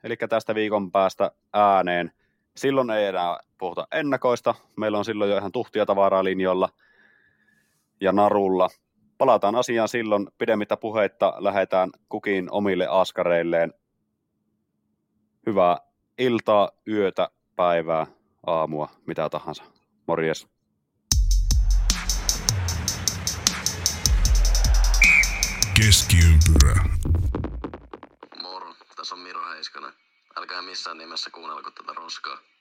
eli 0.04 0.16
tästä 0.16 0.54
viikon 0.54 0.92
päästä 0.92 1.30
ääneen– 1.52 2.10
Silloin 2.56 2.90
ei 2.90 3.06
enää 3.06 3.38
puhuta 3.58 3.86
ennakoista. 3.92 4.54
Meillä 4.76 4.98
on 4.98 5.04
silloin 5.04 5.30
jo 5.30 5.38
ihan 5.38 5.52
tuhtia 5.52 5.86
tavaraa 5.86 6.24
linjoilla 6.24 6.68
ja 8.00 8.12
narulla. 8.12 8.68
Palataan 9.18 9.54
asiaan 9.54 9.88
silloin. 9.88 10.28
Pidemmittä 10.38 10.76
puheitta 10.76 11.34
lähdetään 11.38 11.90
kukin 12.08 12.50
omille 12.50 12.86
askareilleen. 12.90 13.74
Hyvää 15.46 15.78
iltaa, 16.18 16.70
yötä, 16.88 17.28
päivää, 17.56 18.06
aamua, 18.46 18.88
mitä 19.06 19.28
tahansa. 19.30 19.64
Morjes. 20.06 20.46
Keskiympyrä. 25.74 26.82
Älkää 30.46 30.62
missään 30.62 30.98
nimessä 30.98 31.30
kuunnelko 31.30 31.70
tätä 31.70 31.92
roskaa. 31.92 32.55